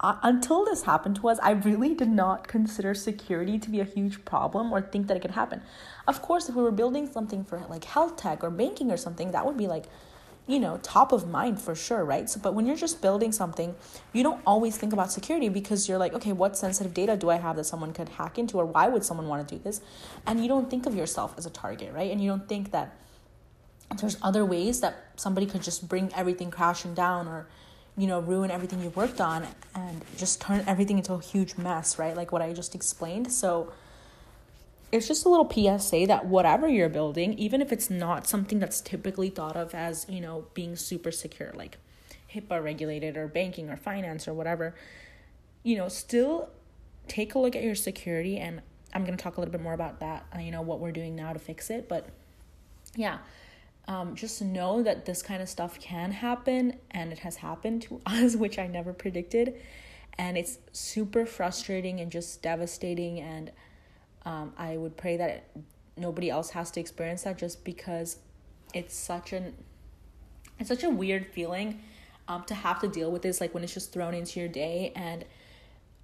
uh, 0.00 0.16
until 0.24 0.64
this 0.64 0.82
happened 0.82 1.14
to 1.14 1.28
us, 1.28 1.38
I 1.40 1.52
really 1.52 1.94
did 1.94 2.08
not 2.08 2.48
consider 2.48 2.92
security 2.92 3.56
to 3.60 3.70
be 3.70 3.78
a 3.78 3.84
huge 3.84 4.24
problem 4.24 4.72
or 4.72 4.82
think 4.82 5.06
that 5.06 5.16
it 5.16 5.20
could 5.20 5.30
happen. 5.30 5.62
Of 6.08 6.20
course, 6.22 6.48
if 6.48 6.56
we 6.56 6.62
were 6.64 6.72
building 6.72 7.06
something 7.06 7.44
for 7.44 7.62
like 7.70 7.84
health 7.84 8.16
tech 8.16 8.42
or 8.42 8.50
banking 8.50 8.90
or 8.90 8.96
something, 8.96 9.30
that 9.30 9.46
would 9.46 9.56
be 9.56 9.68
like, 9.68 9.84
you 10.48 10.58
know, 10.58 10.80
top 10.82 11.12
of 11.12 11.28
mind 11.28 11.60
for 11.60 11.76
sure, 11.76 12.04
right? 12.04 12.28
So, 12.28 12.40
but 12.40 12.52
when 12.52 12.66
you're 12.66 12.74
just 12.74 13.00
building 13.00 13.30
something, 13.30 13.76
you 14.12 14.24
don't 14.24 14.42
always 14.44 14.76
think 14.76 14.92
about 14.92 15.12
security 15.12 15.48
because 15.48 15.88
you're 15.88 15.98
like, 15.98 16.14
okay, 16.14 16.32
what 16.32 16.56
sensitive 16.56 16.92
data 16.92 17.16
do 17.16 17.30
I 17.30 17.36
have 17.36 17.54
that 17.54 17.64
someone 17.64 17.92
could 17.92 18.08
hack 18.08 18.40
into, 18.40 18.58
or 18.58 18.66
why 18.66 18.88
would 18.88 19.04
someone 19.04 19.28
want 19.28 19.46
to 19.46 19.54
do 19.54 19.62
this? 19.62 19.82
And 20.26 20.42
you 20.42 20.48
don't 20.48 20.68
think 20.68 20.86
of 20.86 20.96
yourself 20.96 21.36
as 21.38 21.46
a 21.46 21.50
target, 21.50 21.94
right? 21.94 22.10
And 22.10 22.20
you 22.20 22.28
don't 22.28 22.48
think 22.48 22.72
that 22.72 22.96
there's 23.98 24.16
other 24.22 24.44
ways 24.44 24.80
that 24.80 24.96
somebody 25.16 25.46
could 25.46 25.62
just 25.62 25.88
bring 25.88 26.12
everything 26.14 26.50
crashing 26.50 26.94
down 26.94 27.28
or, 27.28 27.46
you 27.96 28.06
know, 28.06 28.20
ruin 28.20 28.50
everything 28.50 28.80
you 28.82 28.90
worked 28.90 29.20
on 29.20 29.46
and 29.74 30.04
just 30.16 30.40
turn 30.40 30.64
everything 30.66 30.98
into 30.98 31.14
a 31.14 31.20
huge 31.20 31.56
mess, 31.56 31.98
right? 31.98 32.16
Like 32.16 32.32
what 32.32 32.42
I 32.42 32.52
just 32.52 32.74
explained. 32.74 33.32
So, 33.32 33.72
it's 34.92 35.08
just 35.08 35.24
a 35.24 35.28
little 35.30 35.50
PSA 35.50 36.06
that 36.08 36.26
whatever 36.26 36.68
you're 36.68 36.90
building, 36.90 37.32
even 37.38 37.62
if 37.62 37.72
it's 37.72 37.88
not 37.88 38.28
something 38.28 38.58
that's 38.58 38.82
typically 38.82 39.30
thought 39.30 39.56
of 39.56 39.74
as, 39.74 40.04
you 40.06 40.20
know, 40.20 40.44
being 40.52 40.76
super 40.76 41.10
secure, 41.10 41.50
like 41.54 41.78
HIPAA 42.34 42.62
regulated 42.62 43.16
or 43.16 43.26
banking 43.26 43.70
or 43.70 43.76
finance 43.78 44.28
or 44.28 44.34
whatever, 44.34 44.74
you 45.62 45.76
know, 45.78 45.88
still 45.88 46.50
take 47.08 47.34
a 47.34 47.38
look 47.38 47.56
at 47.56 47.62
your 47.62 47.74
security. 47.74 48.36
And 48.36 48.60
I'm 48.92 49.04
going 49.04 49.16
to 49.16 49.22
talk 49.22 49.38
a 49.38 49.40
little 49.40 49.52
bit 49.52 49.62
more 49.62 49.72
about 49.72 50.00
that, 50.00 50.26
uh, 50.36 50.40
you 50.40 50.50
know, 50.50 50.60
what 50.60 50.78
we're 50.78 50.92
doing 50.92 51.16
now 51.16 51.32
to 51.32 51.38
fix 51.38 51.70
it. 51.70 51.88
But 51.88 52.06
yeah, 52.94 53.18
um, 53.88 54.14
just 54.14 54.40
know 54.42 54.82
that 54.82 55.06
this 55.06 55.22
kind 55.22 55.42
of 55.42 55.48
stuff 55.48 55.78
can 55.80 56.12
happen 56.12 56.78
and 56.90 57.12
it 57.12 57.20
has 57.20 57.36
happened 57.36 57.82
to 57.82 58.00
us, 58.06 58.36
which 58.36 58.58
I 58.58 58.66
never 58.66 58.92
predicted. 58.92 59.54
And 60.18 60.36
it's 60.36 60.58
super 60.72 61.24
frustrating 61.24 62.00
and 62.00 62.12
just 62.12 62.42
devastating. 62.42 63.18
And 63.20 63.50
um, 64.24 64.52
I 64.58 64.76
would 64.76 64.96
pray 64.96 65.16
that 65.16 65.46
nobody 65.96 66.30
else 66.30 66.50
has 66.50 66.70
to 66.72 66.80
experience 66.80 67.22
that 67.22 67.38
just 67.38 67.64
because 67.64 68.18
it's 68.74 68.94
such 68.94 69.32
an 69.32 69.54
it's 70.58 70.68
such 70.68 70.84
a 70.84 70.90
weird 70.90 71.26
feeling 71.26 71.80
um, 72.28 72.44
to 72.44 72.54
have 72.54 72.80
to 72.80 72.88
deal 72.88 73.10
with 73.10 73.22
this 73.22 73.40
like 73.40 73.52
when 73.52 73.62
it's 73.62 73.74
just 73.74 73.92
thrown 73.92 74.14
into 74.14 74.40
your 74.40 74.48
day 74.48 74.92
and 74.94 75.24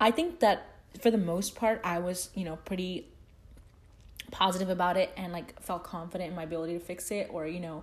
i 0.00 0.10
think 0.10 0.40
that 0.40 0.66
for 1.00 1.10
the 1.10 1.18
most 1.18 1.54
part 1.54 1.80
i 1.84 1.98
was 1.98 2.30
you 2.34 2.44
know 2.44 2.56
pretty 2.64 3.06
positive 4.30 4.68
about 4.68 4.96
it 4.96 5.10
and 5.16 5.32
like 5.32 5.60
felt 5.62 5.84
confident 5.84 6.30
in 6.30 6.36
my 6.36 6.42
ability 6.42 6.74
to 6.74 6.80
fix 6.80 7.10
it 7.10 7.28
or 7.30 7.46
you 7.46 7.60
know 7.60 7.82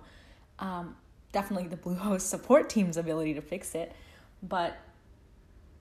um, 0.58 0.96
definitely 1.32 1.68
the 1.68 1.76
bluehost 1.76 2.22
support 2.22 2.68
team's 2.68 2.96
ability 2.96 3.34
to 3.34 3.42
fix 3.42 3.74
it 3.74 3.92
but 4.42 4.76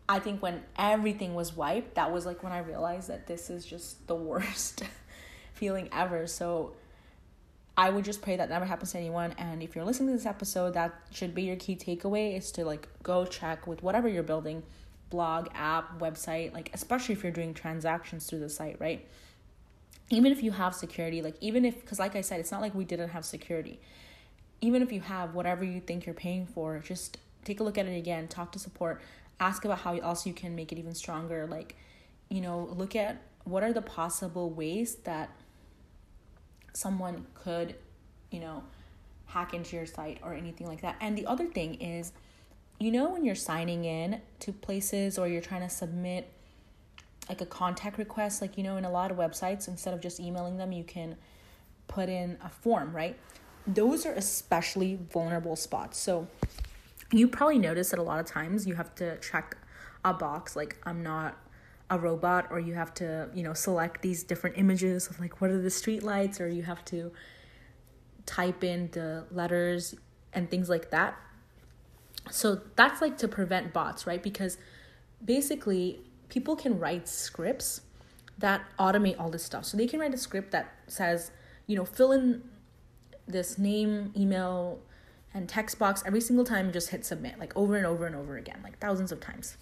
I 0.07 0.19
think 0.19 0.41
when 0.41 0.61
everything 0.77 1.33
was 1.33 1.55
wiped, 1.55 1.95
that 1.95 2.11
was 2.11 2.25
like 2.25 2.43
when 2.43 2.51
I 2.51 2.59
realized 2.59 3.09
that 3.09 3.25
this 3.25 3.49
is 3.49 3.65
just 3.65 4.07
the 4.07 4.15
worst 4.15 4.83
feeling 5.53 5.89
ever. 5.91 6.27
So 6.27 6.73
I 7.75 7.89
would 7.89 8.05
just 8.05 8.21
pray 8.21 8.35
that 8.35 8.49
never 8.49 8.65
happens 8.65 8.91
to 8.91 8.99
anyone. 8.99 9.33
And 9.37 9.63
if 9.63 9.75
you're 9.75 9.83
listening 9.83 10.09
to 10.09 10.15
this 10.15 10.27
episode, 10.27 10.75
that 10.75 10.93
should 11.11 11.33
be 11.33 11.43
your 11.43 11.55
key 11.55 11.75
takeaway 11.75 12.37
is 12.37 12.51
to 12.51 12.65
like 12.65 12.87
go 13.01 13.25
check 13.25 13.65
with 13.65 13.81
whatever 13.81 14.07
you're 14.07 14.23
building 14.23 14.63
blog, 15.09 15.47
app, 15.55 15.99
website, 15.99 16.53
like 16.53 16.69
especially 16.73 17.13
if 17.13 17.23
you're 17.23 17.31
doing 17.31 17.53
transactions 17.53 18.27
through 18.27 18.39
the 18.39 18.49
site, 18.49 18.77
right? 18.79 19.07
Even 20.09 20.31
if 20.31 20.43
you 20.43 20.51
have 20.51 20.75
security, 20.75 21.21
like 21.21 21.35
even 21.41 21.65
if, 21.65 21.81
because 21.81 21.99
like 21.99 22.15
I 22.15 22.21
said, 22.21 22.39
it's 22.39 22.51
not 22.51 22.61
like 22.61 22.75
we 22.75 22.85
didn't 22.85 23.09
have 23.09 23.25
security. 23.25 23.79
Even 24.61 24.81
if 24.81 24.91
you 24.91 25.01
have 25.01 25.33
whatever 25.33 25.63
you 25.63 25.79
think 25.79 26.05
you're 26.05 26.15
paying 26.15 26.45
for, 26.45 26.79
just 26.79 27.17
take 27.43 27.59
a 27.59 27.63
look 27.63 27.77
at 27.77 27.85
it 27.85 27.97
again, 27.97 28.27
talk 28.27 28.51
to 28.51 28.59
support 28.59 29.01
ask 29.39 29.65
about 29.65 29.79
how 29.79 29.97
else 29.97 30.25
you 30.25 30.33
can 30.33 30.55
make 30.55 30.71
it 30.71 30.77
even 30.77 30.93
stronger 30.93 31.45
like 31.47 31.75
you 32.29 32.41
know 32.41 32.69
look 32.75 32.95
at 32.95 33.21
what 33.43 33.63
are 33.63 33.73
the 33.73 33.81
possible 33.81 34.49
ways 34.49 34.95
that 35.03 35.29
someone 36.73 37.25
could 37.33 37.75
you 38.31 38.39
know 38.39 38.63
hack 39.27 39.53
into 39.53 39.75
your 39.75 39.85
site 39.85 40.19
or 40.23 40.33
anything 40.33 40.67
like 40.67 40.81
that 40.81 40.95
and 41.01 41.17
the 41.17 41.25
other 41.25 41.45
thing 41.45 41.75
is 41.75 42.13
you 42.79 42.91
know 42.91 43.09
when 43.09 43.25
you're 43.25 43.35
signing 43.35 43.85
in 43.85 44.21
to 44.39 44.51
places 44.51 45.17
or 45.17 45.27
you're 45.27 45.41
trying 45.41 45.61
to 45.61 45.69
submit 45.69 46.31
like 47.29 47.41
a 47.41 47.45
contact 47.45 47.97
request 47.97 48.41
like 48.41 48.57
you 48.57 48.63
know 48.63 48.77
in 48.77 48.85
a 48.85 48.91
lot 48.91 49.11
of 49.11 49.17
websites 49.17 49.67
instead 49.67 49.93
of 49.93 50.01
just 50.01 50.19
emailing 50.19 50.57
them 50.57 50.71
you 50.71 50.83
can 50.83 51.15
put 51.87 52.09
in 52.09 52.37
a 52.43 52.49
form 52.49 52.95
right 52.95 53.17
those 53.67 54.05
are 54.05 54.13
especially 54.13 54.99
vulnerable 55.11 55.55
spots 55.55 55.97
so 55.97 56.27
you 57.11 57.27
probably 57.27 57.59
notice 57.59 57.89
that 57.89 57.99
a 57.99 58.03
lot 58.03 58.19
of 58.19 58.25
times 58.25 58.67
you 58.67 58.75
have 58.75 58.93
to 58.95 59.17
check 59.19 59.57
a 60.03 60.13
box 60.13 60.55
like 60.55 60.77
I'm 60.85 61.03
not 61.03 61.37
a 61.89 61.99
robot 61.99 62.47
or 62.49 62.59
you 62.59 62.73
have 62.73 62.93
to, 62.95 63.29
you 63.33 63.43
know, 63.43 63.53
select 63.53 64.01
these 64.01 64.23
different 64.23 64.57
images 64.57 65.07
of 65.07 65.19
like 65.19 65.39
what 65.39 65.51
are 65.51 65.61
the 65.61 65.69
street 65.69 66.03
lights 66.03 66.41
or 66.41 66.47
you 66.47 66.63
have 66.63 66.83
to 66.85 67.11
type 68.25 68.63
in 68.63 68.89
the 68.91 69.25
letters 69.31 69.95
and 70.33 70.49
things 70.49 70.67
like 70.67 70.89
that. 70.89 71.15
So 72.31 72.61
that's 72.75 73.01
like 73.01 73.17
to 73.19 73.27
prevent 73.27 73.71
bots, 73.71 74.07
right? 74.07 74.21
Because 74.21 74.57
basically 75.23 76.01
people 76.29 76.55
can 76.55 76.79
write 76.79 77.07
scripts 77.07 77.81
that 78.37 78.61
automate 78.77 79.19
all 79.19 79.29
this 79.29 79.43
stuff. 79.43 79.65
So 79.65 79.77
they 79.77 79.87
can 79.87 79.99
write 79.99 80.13
a 80.13 80.17
script 80.17 80.51
that 80.51 80.73
says, 80.87 81.31
you 81.67 81.75
know, 81.75 81.85
fill 81.85 82.11
in 82.11 82.43
this 83.27 83.57
name, 83.57 84.13
email, 84.15 84.79
and 85.33 85.49
text 85.49 85.77
box 85.77 86.01
every 86.05 86.21
single 86.21 86.45
time 86.45 86.71
just 86.71 86.89
hit 86.89 87.05
submit 87.05 87.37
like 87.39 87.55
over 87.57 87.75
and 87.75 87.85
over 87.85 88.05
and 88.05 88.15
over 88.15 88.37
again 88.37 88.59
like 88.63 88.79
thousands 88.79 89.11
of 89.11 89.19
times. 89.19 89.57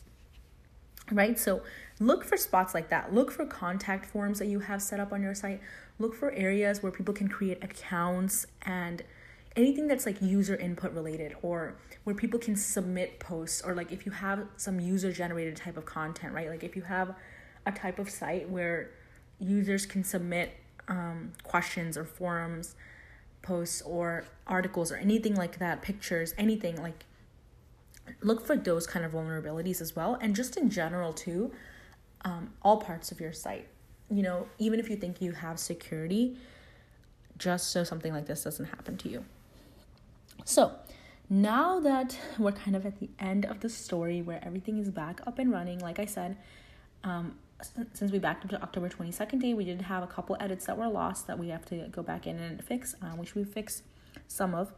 Right? 1.11 1.37
So 1.37 1.63
look 1.99 2.23
for 2.23 2.37
spots 2.37 2.73
like 2.73 2.89
that. 2.89 3.13
Look 3.13 3.31
for 3.31 3.45
contact 3.45 4.05
forms 4.05 4.39
that 4.39 4.47
you 4.47 4.59
have 4.59 4.81
set 4.81 4.99
up 4.99 5.11
on 5.11 5.21
your 5.21 5.35
site. 5.35 5.61
Look 5.99 6.15
for 6.15 6.31
areas 6.31 6.81
where 6.81 6.91
people 6.91 7.13
can 7.13 7.27
create 7.27 7.63
accounts 7.63 8.45
and 8.61 9.03
anything 9.55 9.87
that's 9.87 10.05
like 10.05 10.21
user 10.21 10.55
input 10.55 10.91
related 10.93 11.35
or 11.41 11.75
where 12.03 12.15
people 12.15 12.39
can 12.39 12.55
submit 12.55 13.19
posts 13.19 13.61
or 13.61 13.75
like 13.75 13.91
if 13.91 14.05
you 14.05 14.11
have 14.11 14.45
some 14.57 14.79
user 14.79 15.11
generated 15.11 15.55
type 15.55 15.77
of 15.77 15.85
content 15.85 16.33
right? 16.33 16.49
Like 16.49 16.63
if 16.63 16.75
you 16.75 16.81
have 16.83 17.15
a 17.65 17.71
type 17.71 17.99
of 17.99 18.09
site 18.09 18.49
where 18.49 18.91
users 19.39 19.85
can 19.85 20.03
submit 20.03 20.55
um, 20.87 21.31
questions 21.43 21.97
or 21.97 22.03
forums 22.05 22.75
posts 23.41 23.81
or 23.81 24.25
articles 24.47 24.91
or 24.91 24.95
anything 24.95 25.35
like 25.35 25.59
that, 25.59 25.81
pictures, 25.81 26.33
anything 26.37 26.81
like 26.81 27.05
look 28.21 28.45
for 28.45 28.55
those 28.55 28.85
kind 28.85 29.05
of 29.05 29.13
vulnerabilities 29.13 29.81
as 29.81 29.95
well. 29.95 30.17
And 30.21 30.35
just 30.35 30.57
in 30.57 30.69
general 30.69 31.13
too 31.13 31.51
um, 32.25 32.53
all 32.61 32.77
parts 32.77 33.11
of 33.11 33.19
your 33.19 33.33
site 33.33 33.67
you 34.09 34.21
know 34.21 34.47
even 34.59 34.79
if 34.79 34.89
you 34.89 34.95
think 34.95 35.21
you 35.21 35.31
have 35.31 35.59
security 35.59 36.37
just 37.37 37.71
so 37.71 37.83
something 37.83 38.13
like 38.13 38.25
this 38.25 38.43
doesn't 38.43 38.65
happen 38.65 38.97
to 38.97 39.09
you 39.09 39.25
so 40.43 40.73
now 41.29 41.79
that 41.79 42.17
we're 42.37 42.51
kind 42.51 42.75
of 42.75 42.85
at 42.85 42.99
the 42.99 43.09
end 43.19 43.45
of 43.45 43.61
the 43.61 43.69
story 43.69 44.21
where 44.21 44.43
everything 44.43 44.77
is 44.77 44.89
back 44.89 45.21
up 45.25 45.39
and 45.39 45.51
running 45.51 45.79
like 45.79 45.99
i 45.99 46.05
said 46.05 46.37
um, 47.03 47.35
since 47.93 48.11
we 48.11 48.19
backed 48.19 48.43
up 48.43 48.49
to 48.51 48.61
October 48.61 48.89
22nd 48.89 49.41
day, 49.41 49.53
we 49.53 49.63
did 49.65 49.81
have 49.81 50.03
a 50.03 50.07
couple 50.07 50.35
edits 50.39 50.65
that 50.65 50.77
were 50.77 50.87
lost 50.87 51.27
that 51.27 51.37
we 51.37 51.49
have 51.49 51.65
to 51.65 51.87
go 51.91 52.03
back 52.03 52.27
in 52.27 52.37
and 52.37 52.63
fix, 52.63 52.95
um, 53.01 53.17
which 53.17 53.35
we 53.35 53.43
fixed 53.43 53.83
some 54.27 54.53
of. 54.53 54.73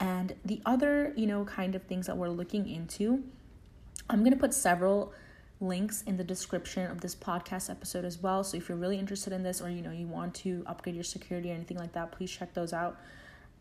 And 0.00 0.34
the 0.44 0.60
other, 0.66 1.12
you 1.16 1.26
know, 1.26 1.44
kind 1.44 1.74
of 1.74 1.82
things 1.84 2.06
that 2.06 2.16
we're 2.16 2.28
looking 2.28 2.68
into, 2.68 3.22
I'm 4.10 4.20
going 4.20 4.32
to 4.32 4.38
put 4.38 4.52
several 4.52 5.12
links 5.60 6.02
in 6.02 6.16
the 6.16 6.24
description 6.24 6.90
of 6.90 7.00
this 7.00 7.14
podcast 7.14 7.70
episode 7.70 8.04
as 8.04 8.18
well. 8.18 8.42
So 8.42 8.56
if 8.56 8.68
you're 8.68 8.78
really 8.78 8.98
interested 8.98 9.32
in 9.32 9.42
this 9.42 9.60
or, 9.60 9.70
you 9.70 9.82
know, 9.82 9.92
you 9.92 10.06
want 10.06 10.34
to 10.36 10.64
upgrade 10.66 10.96
your 10.96 11.04
security 11.04 11.50
or 11.50 11.54
anything 11.54 11.78
like 11.78 11.92
that, 11.92 12.12
please 12.12 12.30
check 12.30 12.52
those 12.54 12.72
out. 12.72 12.98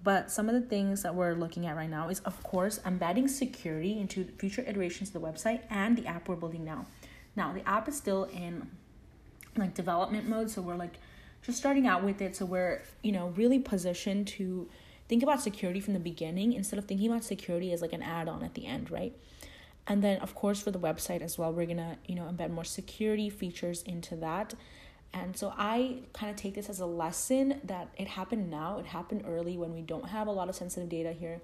But 0.04 0.32
some 0.32 0.50
of 0.50 0.56
the 0.56 0.68
things 0.68 1.02
that 1.04 1.16
we're 1.16 1.34
looking 1.34 1.66
at 1.66 1.76
right 1.76 1.90
now 1.90 2.10
is, 2.10 2.20
of 2.22 2.42
course, 2.44 2.80
embedding 2.86 3.28
security 3.28 3.98
into 4.00 4.26
future 4.38 4.64
iterations 4.68 5.10
of 5.10 5.22
the 5.22 5.26
website 5.26 5.62
and 5.70 5.98
the 5.98 6.06
app 6.06 6.28
we're 6.28 6.36
building 6.36 6.66
now. 6.66 6.88
Now, 7.36 7.54
the 7.54 7.68
app 7.68 7.88
is 7.88 7.96
still 7.96 8.26
in 8.26 8.70
like 9.56 9.74
development 9.74 10.28
mode, 10.28 10.50
so 10.50 10.62
we're 10.62 10.76
like 10.76 11.00
just 11.42 11.58
starting 11.58 11.88
out 11.88 12.04
with 12.04 12.22
it. 12.22 12.36
So 12.36 12.46
we're, 12.46 12.82
you 13.02 13.12
know, 13.12 13.30
really 13.38 13.60
positioned 13.60 14.28
to 14.30 14.68
think 15.08 15.24
about 15.24 15.42
security 15.42 15.80
from 15.80 15.94
the 15.94 16.00
beginning 16.00 16.54
instead 16.54 16.80
of 16.80 16.86
thinking 16.86 17.10
about 17.10 17.24
security 17.24 17.72
as 17.72 17.82
like 17.82 17.94
an 17.94 18.02
add-on 18.04 18.44
at 18.44 18.56
the 18.56 18.66
end, 18.66 18.92
right? 18.92 19.16
And 19.88 20.04
then 20.04 20.20
of 20.20 20.34
course 20.34 20.62
for 20.62 20.72
the 20.72 20.80
website 20.80 21.22
as 21.22 21.38
well, 21.38 21.52
we're 21.52 21.68
to, 21.68 21.98
you 22.08 22.16
know, 22.16 22.24
embed 22.24 22.52
more 22.52 22.64
security 22.64 23.30
features 23.30 23.84
into 23.84 24.16
that. 24.18 24.54
And 25.14 25.38
so 25.38 25.54
I 25.56 26.00
kind 26.14 26.32
of 26.32 26.38
take 26.38 26.56
this 26.56 26.70
as 26.70 26.80
a 26.80 26.86
lesson 26.86 27.62
that 27.66 27.90
it 27.98 28.08
happened 28.08 28.50
now, 28.50 28.80
it 28.80 28.88
happened 28.88 29.24
early 29.28 29.58
when 29.58 29.74
we 29.74 29.82
don't 29.82 30.10
have 30.10 30.28
a 30.28 30.32
lot 30.32 30.50
of 30.50 30.56
sensitive 30.56 30.90
data 30.90 31.12
here 31.12 31.40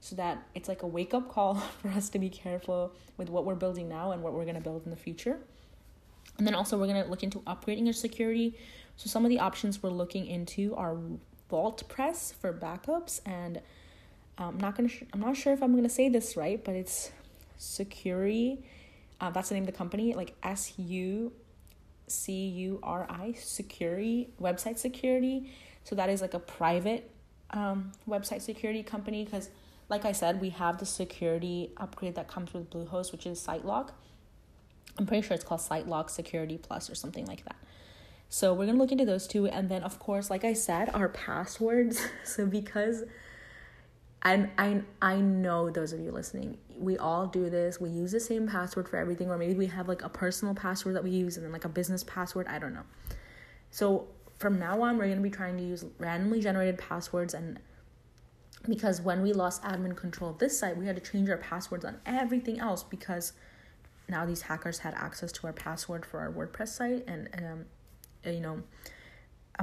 so 0.00 0.16
that 0.16 0.46
it's 0.54 0.68
like 0.68 0.82
a 0.82 0.86
wake 0.86 1.12
up 1.12 1.28
call 1.28 1.54
for 1.82 1.88
us 1.88 2.08
to 2.10 2.18
be 2.18 2.28
careful 2.28 2.92
with 3.16 3.28
what 3.28 3.44
we're 3.44 3.54
building 3.54 3.88
now 3.88 4.12
and 4.12 4.22
what 4.22 4.32
we're 4.32 4.44
going 4.44 4.54
to 4.54 4.60
build 4.60 4.84
in 4.84 4.90
the 4.90 4.96
future. 4.96 5.38
And 6.38 6.46
then 6.46 6.54
also, 6.54 6.78
we're 6.78 6.86
going 6.86 7.02
to 7.02 7.10
look 7.10 7.22
into 7.22 7.40
upgrading 7.40 7.84
your 7.84 7.92
security. 7.92 8.56
So, 8.96 9.08
some 9.10 9.24
of 9.24 9.28
the 9.28 9.40
options 9.40 9.82
we're 9.82 9.90
looking 9.90 10.26
into 10.26 10.74
are 10.74 10.96
VaultPress 11.50 12.34
for 12.34 12.52
backups, 12.52 13.20
and 13.26 13.60
I'm 14.38 14.58
not 14.58 14.76
gonna. 14.76 14.88
Sh- 14.88 15.02
I'm 15.12 15.20
not 15.20 15.36
sure 15.36 15.52
if 15.52 15.62
I'm 15.62 15.74
gonna 15.74 15.88
say 15.88 16.08
this 16.08 16.36
right, 16.36 16.62
but 16.64 16.74
it's 16.74 17.10
Sucuri. 17.58 18.62
Uh, 19.20 19.30
that's 19.30 19.50
the 19.50 19.54
name 19.54 19.64
of 19.64 19.66
the 19.66 19.76
company, 19.76 20.14
like 20.14 20.34
S 20.42 20.72
U 20.78 21.32
C 22.10 22.46
U 22.48 22.80
R 22.82 23.06
I 23.08 23.34
security, 23.38 24.30
website 24.40 24.78
security. 24.78 25.52
So 25.84 25.94
that 25.96 26.08
is 26.08 26.20
like 26.20 26.34
a 26.34 26.38
private 26.38 27.10
um, 27.50 27.92
website 28.08 28.42
security 28.42 28.82
company 28.82 29.24
because 29.24 29.50
like 29.88 30.04
I 30.04 30.12
said, 30.12 30.40
we 30.40 30.50
have 30.50 30.78
the 30.78 30.86
security 30.86 31.72
upgrade 31.76 32.14
that 32.14 32.28
comes 32.28 32.54
with 32.54 32.70
Bluehost, 32.70 33.10
which 33.10 33.26
is 33.26 33.44
SiteLock. 33.44 33.90
I'm 34.98 35.06
pretty 35.06 35.26
sure 35.26 35.34
it's 35.34 35.44
called 35.44 35.60
SiteLock 35.60 36.10
Security 36.10 36.58
Plus 36.58 36.88
or 36.88 36.94
something 36.94 37.26
like 37.26 37.44
that. 37.44 37.56
So 38.28 38.54
we're 38.54 38.66
gonna 38.66 38.78
look 38.78 38.92
into 38.92 39.04
those 39.04 39.26
two, 39.26 39.48
and 39.48 39.68
then 39.68 39.82
of 39.82 39.98
course, 39.98 40.30
like 40.30 40.44
I 40.44 40.52
said, 40.52 40.90
our 40.94 41.08
passwords. 41.08 42.00
so 42.24 42.46
because 42.46 43.02
and 44.22 44.50
I 44.58 44.82
I 45.00 45.16
know 45.16 45.70
those 45.70 45.92
of 45.92 46.00
you 46.00 46.12
listening, 46.12 46.58
we 46.78 46.98
all 46.98 47.26
do 47.26 47.48
this. 47.48 47.80
We 47.80 47.90
use 47.90 48.12
the 48.12 48.20
same 48.20 48.46
password 48.46 48.88
for 48.88 48.96
everything, 48.98 49.30
or 49.30 49.38
maybe 49.38 49.54
we 49.54 49.66
have 49.66 49.88
like 49.88 50.02
a 50.02 50.08
personal 50.08 50.54
password 50.54 50.94
that 50.96 51.04
we 51.04 51.10
use 51.10 51.36
and 51.36 51.44
then 51.44 51.52
like 51.52 51.64
a 51.64 51.70
business 51.70 52.04
password. 52.04 52.46
I 52.48 52.58
don't 52.58 52.74
know. 52.74 52.84
So 53.70 54.08
from 54.38 54.58
now 54.58 54.82
on, 54.82 54.98
we're 54.98 55.08
gonna 55.08 55.20
be 55.20 55.30
trying 55.30 55.56
to 55.56 55.62
use 55.62 55.84
randomly 55.98 56.40
generated 56.40 56.78
passwords 56.78 57.34
and 57.34 57.58
because 58.68 59.00
when 59.00 59.22
we 59.22 59.32
lost 59.32 59.62
admin 59.62 59.96
control 59.96 60.30
of 60.30 60.38
this 60.38 60.58
site, 60.58 60.76
we 60.76 60.86
had 60.86 60.96
to 60.96 61.10
change 61.10 61.30
our 61.30 61.38
passwords 61.38 61.84
on 61.84 61.96
everything 62.04 62.60
else 62.60 62.82
because 62.82 63.32
now 64.08 64.26
these 64.26 64.42
hackers 64.42 64.80
had 64.80 64.92
access 64.94 65.32
to 65.32 65.46
our 65.46 65.52
password 65.52 66.04
for 66.04 66.20
our 66.20 66.30
WordPress 66.30 66.68
site 66.68 67.04
and, 67.06 67.30
and 67.32 67.46
um, 67.46 67.64
you 68.24 68.40
know 68.40 68.62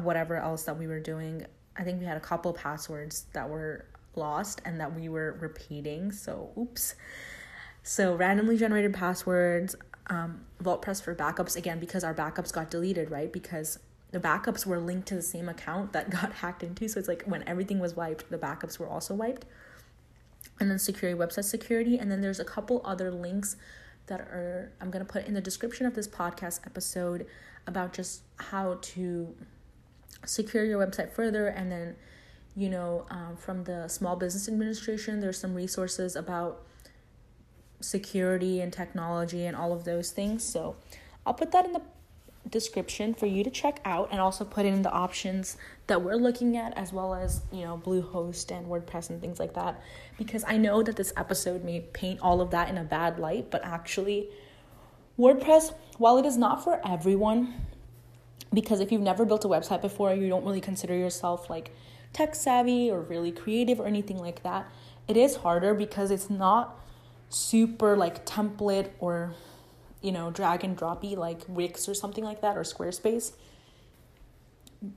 whatever 0.01 0.35
else 0.37 0.63
that 0.63 0.77
we 0.77 0.87
were 0.87 0.99
doing. 0.99 1.45
I 1.75 1.83
think 1.83 1.99
we 1.99 2.05
had 2.05 2.17
a 2.17 2.21
couple 2.21 2.53
passwords 2.53 3.25
that 3.33 3.47
were 3.47 3.85
lost 4.17 4.61
and 4.65 4.79
that 4.79 4.95
we 4.95 5.09
were 5.09 5.37
repeating. 5.39 6.11
So, 6.11 6.51
oops. 6.57 6.95
So, 7.83 8.15
randomly 8.15 8.57
generated 8.57 8.93
passwords, 8.93 9.75
um, 10.07 10.41
VaultPress 10.61 11.01
for 11.01 11.15
backups 11.15 11.55
again 11.55 11.79
because 11.79 12.03
our 12.03 12.13
backups 12.13 12.51
got 12.51 12.69
deleted, 12.69 13.11
right? 13.11 13.31
Because 13.31 13.79
the 14.11 14.19
backups 14.19 14.65
were 14.65 14.79
linked 14.79 15.07
to 15.09 15.15
the 15.15 15.21
same 15.21 15.47
account 15.47 15.93
that 15.93 16.09
got 16.21 16.33
hacked 16.33 16.63
into. 16.63 16.87
So, 16.87 16.99
it's 16.99 17.07
like 17.07 17.23
when 17.23 17.47
everything 17.47 17.79
was 17.79 17.95
wiped, 17.95 18.29
the 18.29 18.37
backups 18.37 18.79
were 18.79 18.87
also 18.87 19.13
wiped. 19.13 19.45
And 20.59 20.71
then 20.71 20.77
Sucuri, 20.77 21.15
website 21.15 21.45
security. 21.45 21.97
And 21.97 22.11
then 22.11 22.21
there's 22.21 22.39
a 22.39 22.45
couple 22.45 22.81
other 22.83 23.11
links 23.11 23.55
that 24.07 24.21
are, 24.21 24.71
I'm 24.81 24.89
going 24.89 25.05
to 25.05 25.11
put 25.11 25.25
in 25.25 25.33
the 25.33 25.41
description 25.41 25.85
of 25.85 25.93
this 25.93 26.07
podcast 26.07 26.65
episode 26.65 27.27
about 27.67 27.93
just 27.93 28.21
how 28.37 28.79
to 28.81 29.35
secure 30.25 30.65
your 30.65 30.85
website 30.85 31.11
further 31.11 31.47
and 31.47 31.71
then 31.71 31.95
you 32.57 32.69
know, 32.69 33.05
um, 33.11 33.37
from 33.37 33.63
the 33.65 33.87
Small 33.87 34.15
Business 34.15 34.47
Administration, 34.47 35.19
there's 35.19 35.39
some 35.39 35.53
resources 35.53 36.15
about 36.15 36.63
security 37.79 38.59
and 38.59 38.73
technology 38.73 39.45
and 39.45 39.55
all 39.55 39.71
of 39.71 39.83
those 39.83 40.09
things. 40.09 40.43
So 40.43 40.75
I'll 41.23 41.35
put 41.35 41.51
that 41.51 41.65
in 41.65 41.73
the 41.73 41.83
description 42.49 43.13
for 43.13 43.27
you 43.27 43.43
to 43.43 43.51
check 43.51 43.79
out 43.85 44.09
and 44.09 44.19
also 44.19 44.43
put 44.43 44.65
in 44.65 44.81
the 44.81 44.91
options 44.91 45.55
that 45.85 46.01
we're 46.01 46.15
looking 46.15 46.57
at 46.57 46.75
as 46.77 46.93
well 46.93 47.13
as 47.13 47.41
you 47.51 47.61
know 47.61 47.77
bluehost 47.77 48.57
and 48.57 48.67
wordpress 48.67 49.09
and 49.09 49.19
things 49.19 49.37
like 49.37 49.53
that 49.53 49.81
because 50.17 50.45
i 50.47 50.55
know 50.55 50.81
that 50.81 50.95
this 50.95 51.11
episode 51.17 51.65
may 51.65 51.81
paint 51.91 52.17
all 52.21 52.39
of 52.39 52.51
that 52.51 52.69
in 52.69 52.77
a 52.77 52.85
bad 52.85 53.19
light 53.19 53.51
but 53.51 53.61
actually 53.65 54.29
wordpress 55.19 55.73
while 55.97 56.17
it 56.17 56.25
is 56.25 56.37
not 56.37 56.63
for 56.63 56.79
everyone 56.87 57.53
because 58.53 58.79
if 58.79 58.93
you've 58.93 59.01
never 59.01 59.25
built 59.25 59.43
a 59.43 59.49
website 59.49 59.81
before 59.81 60.13
you 60.13 60.29
don't 60.29 60.45
really 60.45 60.61
consider 60.61 60.95
yourself 60.95 61.49
like 61.49 61.73
tech 62.17 62.33
savvy 62.33 62.89
or 62.89 62.99
really 62.99 63.31
creative 63.31 63.79
or 63.79 63.85
anything 63.85 64.17
like 64.17 64.41
that, 64.43 64.69
it 65.07 65.15
is 65.15 65.37
harder 65.37 65.73
because 65.73 66.09
it's 66.09 66.29
not 66.29 66.79
super 67.29 67.95
like 67.95 68.25
template 68.25 68.89
or 68.99 69.33
you 70.01 70.11
know 70.11 70.31
drag 70.31 70.63
and 70.63 70.77
droppy 70.77 71.15
like 71.15 71.41
Wix 71.47 71.87
or 71.87 71.93
something 71.93 72.23
like 72.23 72.41
that 72.41 72.57
or 72.57 72.61
Squarespace. 72.61 73.33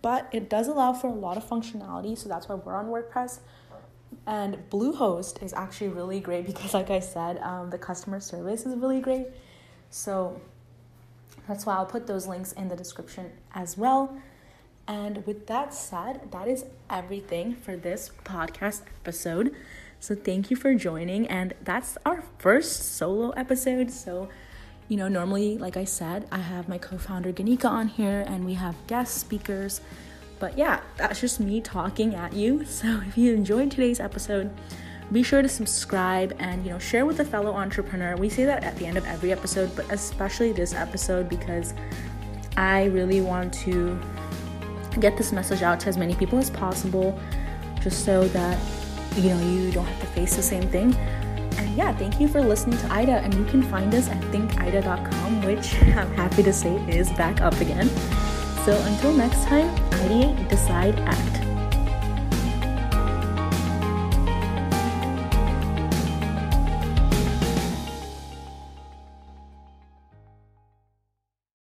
But 0.03 0.29
it 0.33 0.49
does 0.51 0.69
allow 0.69 0.93
for 0.93 1.09
a 1.09 1.13
lot 1.13 1.37
of 1.37 1.45
functionality, 1.49 2.17
so 2.17 2.29
that's 2.29 2.49
why 2.49 2.55
we're 2.55 2.75
on 2.75 2.87
WordPress. 2.87 3.41
And 4.27 4.59
Bluehost 4.71 5.43
is 5.43 5.53
actually 5.53 5.89
really 5.89 6.21
great 6.21 6.47
because, 6.47 6.75
like 6.75 6.91
I 6.91 7.01
said, 7.01 7.39
um, 7.39 7.71
the 7.71 7.79
customer 7.79 8.21
service 8.21 8.67
is 8.67 8.77
really 8.77 9.01
great. 9.01 9.29
So 9.89 10.41
that's 11.49 11.65
why 11.65 11.77
I'll 11.77 11.87
put 11.87 12.07
those 12.07 12.27
links 12.27 12.53
in 12.53 12.69
the 12.69 12.77
description 12.77 13.31
as 13.55 13.79
well. 13.79 14.21
And 14.91 15.25
with 15.25 15.47
that 15.47 15.73
said, 15.73 16.33
that 16.33 16.49
is 16.49 16.65
everything 16.91 17.55
for 17.55 17.77
this 17.77 18.11
podcast 18.25 18.83
episode. 19.03 19.55
So 20.01 20.17
thank 20.17 20.51
you 20.51 20.57
for 20.57 20.75
joining. 20.75 21.29
And 21.29 21.55
that's 21.63 21.97
our 22.05 22.25
first 22.39 22.97
solo 22.97 23.31
episode. 23.31 23.93
So, 23.93 24.29
you 24.89 24.97
know, 24.97 25.07
normally, 25.07 25.57
like 25.59 25.77
I 25.77 25.85
said, 25.85 26.27
I 26.33 26.39
have 26.39 26.69
my 26.69 26.77
co 26.77 26.99
founder 26.99 27.33
Ganika 27.33 27.67
on 27.67 27.87
here 27.87 28.25
and 28.27 28.45
we 28.45 28.55
have 28.55 28.75
guest 28.89 29.19
speakers. 29.19 29.81
But 30.41 30.59
yeah, 30.59 30.81
that's 30.97 31.21
just 31.21 31.39
me 31.39 31.61
talking 31.61 32.17
at 32.17 32.33
you. 32.33 32.65
So 32.67 33.01
if 33.07 33.17
you 33.17 33.33
enjoyed 33.33 33.71
today's 33.71 34.01
episode, 34.01 34.51
be 35.13 35.23
sure 35.23 35.41
to 35.41 35.49
subscribe 35.49 36.35
and 36.41 36.67
you 36.67 36.73
know 36.73 36.81
share 36.81 37.07
with 37.07 37.21
a 37.21 37.25
fellow 37.25 37.53
entrepreneur. 37.53 38.17
We 38.17 38.29
say 38.29 38.45
that 38.45 38.65
at 38.65 38.77
the 38.77 38.87
end 38.87 38.97
of 38.99 39.07
every 39.07 39.31
episode, 39.31 39.71
but 39.77 39.89
especially 39.93 40.51
this 40.51 40.75
episode 40.75 41.29
because 41.29 41.75
I 42.57 42.87
really 42.87 43.21
want 43.21 43.55
to 43.65 43.97
get 44.99 45.17
this 45.17 45.33
message 45.33 45.63
out 45.63 45.81
to 45.81 45.89
as 45.89 45.97
many 45.97 46.15
people 46.15 46.39
as 46.39 46.51
possible 46.51 47.19
just 47.81 48.05
so 48.05 48.27
that 48.29 48.59
you 49.17 49.31
know 49.31 49.51
you 49.51 49.71
don't 49.71 49.87
have 49.87 50.01
to 50.01 50.07
face 50.07 50.37
the 50.37 50.43
same 50.43 50.69
thing. 50.69 50.95
And 51.59 51.77
yeah 51.77 51.93
thank 51.97 52.21
you 52.21 52.29
for 52.29 52.41
listening 52.41 52.79
to 52.79 52.93
ida 52.93 53.13
and 53.13 53.35
you 53.35 53.45
can 53.45 53.63
find 53.63 53.95
us 53.95 54.09
at 54.09 54.21
thinkida.com 54.33 55.43
which 55.43 55.75
i'm 55.83 56.13
happy 56.15 56.43
to 56.43 56.53
say 56.53 56.75
is 56.89 57.11
back 57.13 57.41
up 57.41 57.55
again. 57.61 57.89
So 58.65 58.73
until 58.87 59.13
next 59.13 59.45
time 59.45 59.69
ideate 59.91 60.49
decide 60.49 60.99
act 61.01 61.50